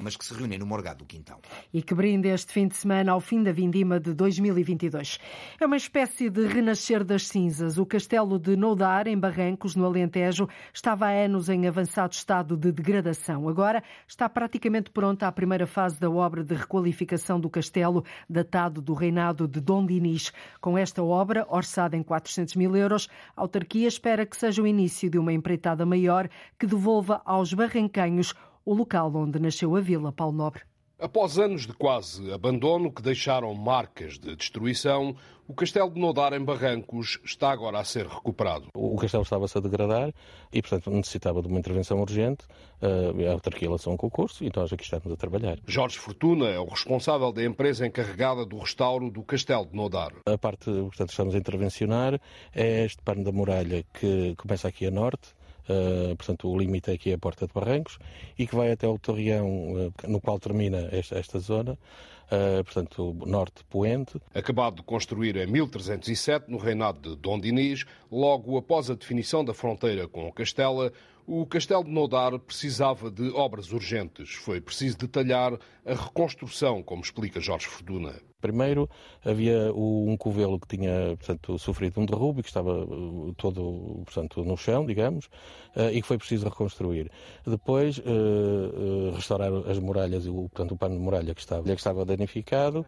mas 0.00 0.16
que 0.16 0.24
se 0.24 0.34
reúnem 0.34 0.58
no 0.58 0.66
Morgado 0.66 0.98
do 0.98 1.04
Quintão. 1.04 1.38
E 1.72 1.82
que 1.82 1.94
brinde 1.94 2.28
este 2.28 2.52
fim 2.52 2.66
de 2.66 2.74
semana 2.74 3.12
ao 3.12 3.20
fim 3.20 3.42
da 3.42 3.52
vindima 3.52 4.00
de 4.00 4.12
2022. 4.12 5.18
É 5.60 5.66
uma 5.66 5.76
espécie 5.76 6.28
de 6.28 6.46
renascer 6.46 7.04
das 7.04 7.26
cinzas. 7.28 7.78
O 7.78 7.86
castelo 7.86 8.38
de 8.38 8.56
Noudar, 8.56 9.06
em 9.06 9.18
Barrancos, 9.18 9.76
no 9.76 9.84
Alentejo, 9.84 10.48
estava 10.72 11.06
há 11.06 11.10
anos 11.10 11.48
em 11.48 11.66
avançado 11.66 12.12
estado 12.12 12.56
de 12.56 12.72
degradação. 12.72 13.48
Agora 13.48 13.82
está 14.06 14.28
praticamente 14.28 14.90
pronta 14.90 15.26
a 15.26 15.32
primeira 15.32 15.66
fase 15.66 15.98
da 16.00 16.10
obra 16.10 16.42
de 16.42 16.54
requalificação 16.54 17.38
do 17.38 17.50
castelo, 17.50 18.04
datado 18.28 18.80
do 18.80 18.94
reinado 18.94 19.46
de 19.46 19.60
Dom 19.60 19.86
Dinis. 19.86 20.32
Com 20.60 20.76
esta 20.76 21.02
obra, 21.02 21.46
orçada 21.48 21.96
em 21.96 22.02
400 22.02 22.56
mil 22.56 22.76
euros, 22.76 23.08
a 23.36 23.42
autarquia 23.42 23.88
espera 23.88 24.26
que 24.26 24.36
seja 24.36 24.62
o 24.62 24.66
início 24.66 25.08
de 25.10 25.18
uma 25.18 25.32
empreitada 25.32 25.86
maior 25.86 26.28
que 26.58 26.66
devolva 26.66 27.22
aos 27.24 27.52
barrancanhos 27.52 28.34
o 28.64 28.74
local 28.74 29.14
onde 29.14 29.38
nasceu 29.38 29.76
a 29.76 29.80
Vila 29.80 30.12
Paulo 30.12 30.36
Nobre. 30.36 30.62
Após 30.98 31.38
anos 31.38 31.66
de 31.66 31.72
quase 31.72 32.32
abandono 32.32 32.90
que 32.90 33.02
deixaram 33.02 33.52
marcas 33.52 34.16
de 34.18 34.36
destruição, 34.36 35.14
o 35.46 35.52
castelo 35.52 35.90
de 35.90 36.00
Nodar 36.00 36.32
em 36.32 36.42
Barrancos 36.42 37.18
está 37.24 37.50
agora 37.50 37.80
a 37.80 37.84
ser 37.84 38.06
recuperado. 38.06 38.68
O 38.74 38.96
castelo 38.96 39.24
estava-se 39.24 39.58
a 39.58 39.60
degradar 39.60 40.14
e, 40.52 40.62
portanto, 40.62 40.90
necessitava 40.90 41.42
de 41.42 41.48
uma 41.48 41.58
intervenção 41.58 42.00
urgente. 42.00 42.46
Eh, 42.80 43.28
a 43.28 43.32
autarquia 43.32 43.68
lançou 43.68 43.92
um 43.92 43.96
concurso 43.96 44.44
e 44.44 44.50
nós 44.54 44.72
aqui 44.72 44.84
estamos 44.84 45.12
a 45.12 45.16
trabalhar. 45.16 45.58
Jorge 45.66 45.98
Fortuna 45.98 46.46
é 46.46 46.58
o 46.58 46.64
responsável 46.64 47.32
da 47.32 47.44
empresa 47.44 47.86
encarregada 47.86 48.46
do 48.46 48.56
restauro 48.56 49.10
do 49.10 49.22
castelo 49.24 49.66
de 49.66 49.76
Nodar. 49.76 50.12
A 50.26 50.38
parte, 50.38 50.64
portanto, 50.64 51.10
estamos 51.10 51.34
a 51.34 51.38
intervencionar 51.38 52.20
é 52.54 52.84
este 52.84 53.02
pano 53.02 53.24
da 53.24 53.32
muralha 53.32 53.84
que 53.92 54.34
começa 54.36 54.68
aqui 54.68 54.86
a 54.86 54.90
norte 54.90 55.34
Uh, 55.68 56.14
portanto, 56.16 56.48
o 56.48 56.58
limite 56.58 56.90
aqui 56.90 57.10
é 57.10 57.14
a 57.14 57.18
Porta 57.18 57.46
de 57.46 57.52
Barrancos 57.52 57.98
e 58.38 58.46
que 58.46 58.54
vai 58.54 58.70
até 58.70 58.86
o 58.86 58.98
Torreão, 58.98 59.48
uh, 59.72 59.92
no 60.06 60.20
qual 60.20 60.38
termina 60.38 60.88
esta, 60.92 61.18
esta 61.18 61.38
zona, 61.38 61.72
uh, 61.72 62.62
portanto, 62.64 63.16
norte 63.26 63.64
poente. 63.70 64.20
Acabado 64.34 64.76
de 64.76 64.82
construir 64.82 65.36
em 65.36 65.46
1307, 65.46 66.50
no 66.50 66.58
reinado 66.58 67.00
de 67.00 67.16
Dom 67.16 67.40
Dinis, 67.40 67.84
logo 68.10 68.58
após 68.58 68.90
a 68.90 68.94
definição 68.94 69.44
da 69.44 69.54
fronteira 69.54 70.06
com 70.06 70.30
Castela, 70.32 70.92
o 71.26 71.46
Castelo 71.46 71.84
de 71.84 71.90
Nodar 71.90 72.38
precisava 72.38 73.10
de 73.10 73.30
obras 73.30 73.72
urgentes. 73.72 74.34
Foi 74.34 74.60
preciso 74.60 74.98
detalhar 74.98 75.54
a 75.86 75.94
reconstrução, 75.94 76.82
como 76.82 77.02
explica 77.02 77.40
Jorge 77.40 77.66
Fortuna. 77.66 78.14
Primeiro 78.44 78.90
havia 79.24 79.72
um 79.72 80.18
covelo 80.18 80.60
que 80.60 80.76
tinha 80.76 81.16
portanto, 81.16 81.58
sofrido 81.58 81.98
um 81.98 82.04
derrube, 82.04 82.42
que 82.42 82.48
estava 82.48 82.84
uh, 82.84 83.32
todo 83.38 84.02
portanto, 84.04 84.44
no 84.44 84.54
chão, 84.54 84.84
digamos, 84.84 85.30
uh, 85.74 85.88
e 85.90 86.02
que 86.02 86.06
foi 86.06 86.18
preciso 86.18 86.44
reconstruir. 86.44 87.10
Depois 87.46 87.96
uh, 88.00 89.14
restaurar 89.14 89.50
as 89.66 89.78
muralhas, 89.78 90.26
portanto, 90.26 90.72
o 90.72 90.76
pano 90.76 90.94
de 90.94 91.00
muralha 91.00 91.34
que 91.34 91.40
estava, 91.40 91.62
que 91.62 91.70
estava 91.70 92.04
danificado, 92.04 92.84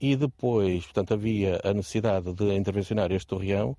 e 0.00 0.14
depois, 0.14 0.84
portanto, 0.84 1.12
havia 1.12 1.60
a 1.64 1.74
necessidade 1.74 2.32
de 2.32 2.54
intervencionar 2.54 3.10
este 3.10 3.26
torreão, 3.26 3.76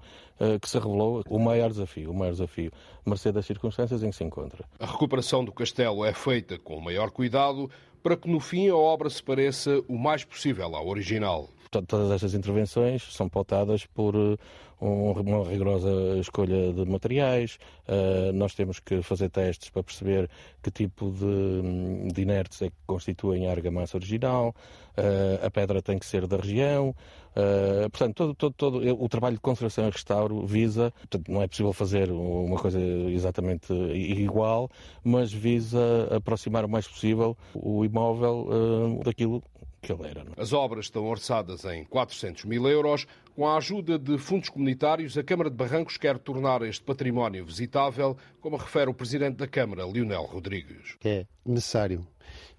que 0.61 0.69
se 0.69 0.77
revelou 0.77 1.23
o 1.27 1.39
maior 1.39 1.69
desafio, 1.71 2.11
o 2.11 2.13
maior 2.13 2.31
desafio, 2.33 2.71
mercê 3.03 3.31
das 3.31 3.45
circunstâncias 3.45 4.03
em 4.03 4.11
que 4.11 4.15
se 4.15 4.23
encontra. 4.23 4.63
A 4.79 4.85
recuperação 4.85 5.43
do 5.43 5.51
castelo 5.51 6.05
é 6.05 6.13
feita 6.13 6.59
com 6.59 6.77
o 6.77 6.81
maior 6.81 7.09
cuidado, 7.09 7.71
para 8.01 8.17
que 8.17 8.29
no 8.29 8.39
fim 8.39 8.69
a 8.69 8.75
obra 8.75 9.09
se 9.09 9.21
pareça 9.21 9.83
o 9.87 9.97
mais 9.97 10.23
possível 10.23 10.75
à 10.75 10.83
original. 10.83 11.49
Todas 11.71 12.11
estas 12.11 12.33
intervenções 12.33 13.01
são 13.13 13.29
pautadas 13.29 13.85
por 13.85 14.13
eh, 14.13 14.37
uma 14.81 15.47
rigorosa 15.47 15.89
escolha 16.19 16.73
de 16.73 16.83
materiais. 16.85 17.57
Uh, 17.87 18.33
nós 18.33 18.53
temos 18.55 18.79
que 18.79 19.01
fazer 19.01 19.29
testes 19.29 19.69
para 19.69 19.83
perceber 19.83 20.29
que 20.61 20.69
tipo 20.69 21.11
de, 21.11 22.11
de 22.11 22.21
inertes 22.21 22.61
é 22.63 22.69
que 22.69 22.75
constituem 22.85 23.47
a 23.47 23.51
argamassa 23.51 23.95
original. 23.95 24.55
Uh, 24.97 25.45
a 25.45 25.49
pedra 25.49 25.81
tem 25.81 25.97
que 25.97 26.05
ser 26.05 26.27
da 26.27 26.37
região. 26.37 26.95
Uh, 27.31 27.89
portanto, 27.89 28.15
todo, 28.15 28.33
todo, 28.33 28.53
todo, 28.53 29.03
o 29.03 29.07
trabalho 29.07 29.35
de 29.35 29.41
conservação 29.41 29.87
e 29.87 29.91
restauro 29.91 30.45
visa, 30.45 30.91
portanto, 30.91 31.31
não 31.31 31.41
é 31.41 31.47
possível 31.47 31.71
fazer 31.71 32.11
uma 32.11 32.57
coisa 32.57 32.79
exatamente 32.79 33.71
igual, 33.71 34.69
mas 35.03 35.31
visa 35.31 36.09
aproximar 36.13 36.65
o 36.65 36.69
mais 36.69 36.87
possível 36.87 37.37
o 37.53 37.85
imóvel 37.85 38.99
daquilo 39.05 39.41
que 39.81 39.91
ele 39.91 40.07
era. 40.07 40.23
Não? 40.23 40.33
As 40.37 40.53
obras 40.53 40.85
estão 40.85 41.05
orçadas 41.05 41.65
em 41.65 41.83
400 41.85 42.45
mil 42.45 42.67
euros. 42.67 43.07
Com 43.35 43.47
a 43.47 43.57
ajuda 43.57 43.97
de 43.97 44.17
fundos 44.17 44.49
comunitários, 44.49 45.17
a 45.17 45.23
Câmara 45.23 45.49
de 45.49 45.55
Barrancos 45.55 45.97
quer 45.97 46.19
tornar 46.19 46.61
este 46.63 46.83
património 46.83 47.45
visitável, 47.45 48.17
como 48.41 48.57
refere 48.57 48.89
o 48.89 48.93
Presidente 48.93 49.37
da 49.37 49.47
Câmara, 49.47 49.85
Lionel 49.85 50.23
Rodrigues. 50.23 50.97
É 51.03 51.25
necessário 51.45 52.05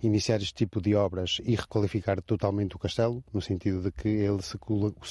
iniciar 0.03 0.39
este 0.41 0.55
tipo 0.55 0.81
de 0.81 0.95
obras 0.95 1.41
e 1.45 1.55
requalificar 1.55 2.21
totalmente 2.23 2.75
o 2.75 2.79
castelo, 2.79 3.23
no 3.33 3.41
sentido 3.41 3.83
de 3.83 3.93
que 3.93 4.09
ele 4.09 4.43
se, 4.43 4.59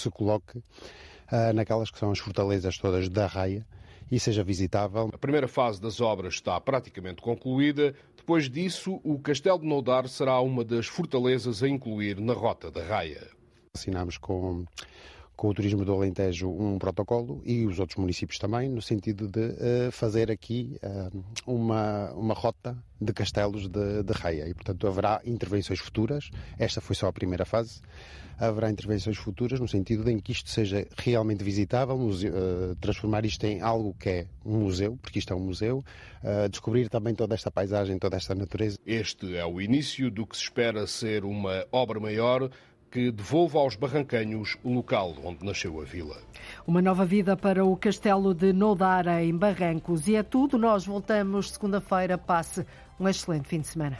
coloque 0.10 0.58
uh, 0.58 1.54
naquelas 1.54 1.90
que 1.92 2.00
são 2.00 2.12
as 2.12 2.20
fortalezas 2.20 2.78
todas 2.78 3.08
da 3.08 3.28
raia 3.28 3.66
e 4.12 4.20
seja 4.20 4.44
visitável. 4.44 5.10
A 5.14 5.18
primeira 5.18 5.48
fase 5.48 5.82
das 5.82 6.02
obras 6.02 6.34
está 6.34 6.60
praticamente 6.60 7.22
concluída. 7.22 7.96
Depois 8.22 8.48
disso, 8.48 9.02
o 9.04 9.18
Castelo 9.18 9.58
de 9.58 9.66
Noudar 9.66 10.08
será 10.08 10.40
uma 10.42 10.64
das 10.64 10.86
fortalezas 10.86 11.64
a 11.64 11.68
incluir 11.68 12.22
na 12.22 12.34
Rota 12.34 12.70
da 12.70 12.84
Raia. 12.84 13.28
Assinamos 13.74 14.20
com 14.20 14.64
com 15.36 15.48
o 15.48 15.54
Turismo 15.56 15.84
do 15.84 15.92
Alentejo 15.92 16.52
um 16.52 16.78
protocolo 16.78 17.42
e 17.44 17.66
os 17.66 17.80
outros 17.80 17.98
municípios 17.98 18.38
também, 18.38 18.70
no 18.70 18.80
sentido 18.80 19.28
de 19.28 19.40
uh, 19.40 19.92
fazer 19.92 20.30
aqui 20.30 20.78
uh, 20.84 21.24
uma, 21.48 22.12
uma 22.12 22.36
rota 22.36 22.78
de 23.02 23.12
castelos 23.12 23.68
de, 23.68 24.04
de 24.04 24.14
Raia. 24.14 24.48
E, 24.48 24.54
portanto, 24.54 24.86
haverá 24.86 25.20
intervenções 25.26 25.80
futuras. 25.80 26.30
Esta 26.60 26.80
foi 26.80 26.96
só 26.96 27.08
a 27.08 27.12
primeira 27.12 27.44
fase. 27.44 27.82
Haverá 28.42 28.72
intervenções 28.72 29.18
futuras 29.18 29.60
no 29.60 29.68
sentido 29.68 30.04
de 30.04 30.12
em 30.12 30.20
que 30.20 30.32
isto 30.32 30.50
seja 30.50 30.88
realmente 30.98 31.44
visitável, 31.44 31.98
museu, 31.98 32.34
uh, 32.34 32.76
transformar 32.76 33.24
isto 33.24 33.46
em 33.46 33.62
algo 33.62 33.96
que 34.00 34.10
é 34.10 34.28
um 34.44 34.62
museu, 34.62 34.98
porque 35.02 35.20
isto 35.20 35.32
é 35.32 35.36
um 35.36 35.40
museu, 35.40 35.84
descobrir 36.50 36.90
também 36.90 37.14
toda 37.14 37.36
esta 37.36 37.52
paisagem, 37.52 38.00
toda 38.00 38.18
esta 38.18 38.34
natureza. 38.34 38.78
Este 38.86 39.36
é 39.36 39.46
o 39.46 39.62
início 39.62 40.10
do 40.10 40.26
que 40.26 40.36
se 40.36 40.44
espera 40.44 40.88
ser 40.88 41.24
uma 41.24 41.66
obra 41.72 42.00
maior 42.00 42.50
que 42.92 43.10
devolva 43.10 43.60
aos 43.60 43.76
barrancanhos 43.76 44.58
o 44.64 44.74
local 44.74 45.16
onde 45.24 45.46
nasceu 45.46 45.80
a 45.80 45.86
vila. 45.86 46.18
Uma 46.68 46.82
nova 46.82 47.06
vida 47.06 47.38
para 47.38 47.64
o 47.64 47.78
Castelo 47.78 48.36
de 48.36 48.52
Noudara, 48.52 49.24
em 49.24 49.36
Barrancos. 49.36 50.08
E 50.08 50.16
é 50.16 50.24
tudo. 50.24 50.58
Nós 50.58 50.86
voltamos 50.86 51.52
segunda-feira. 51.52 52.18
Passe 52.18 52.66
um 53.00 53.08
excelente 53.08 53.48
fim 53.48 53.62
de 53.62 53.68
semana. 53.68 54.00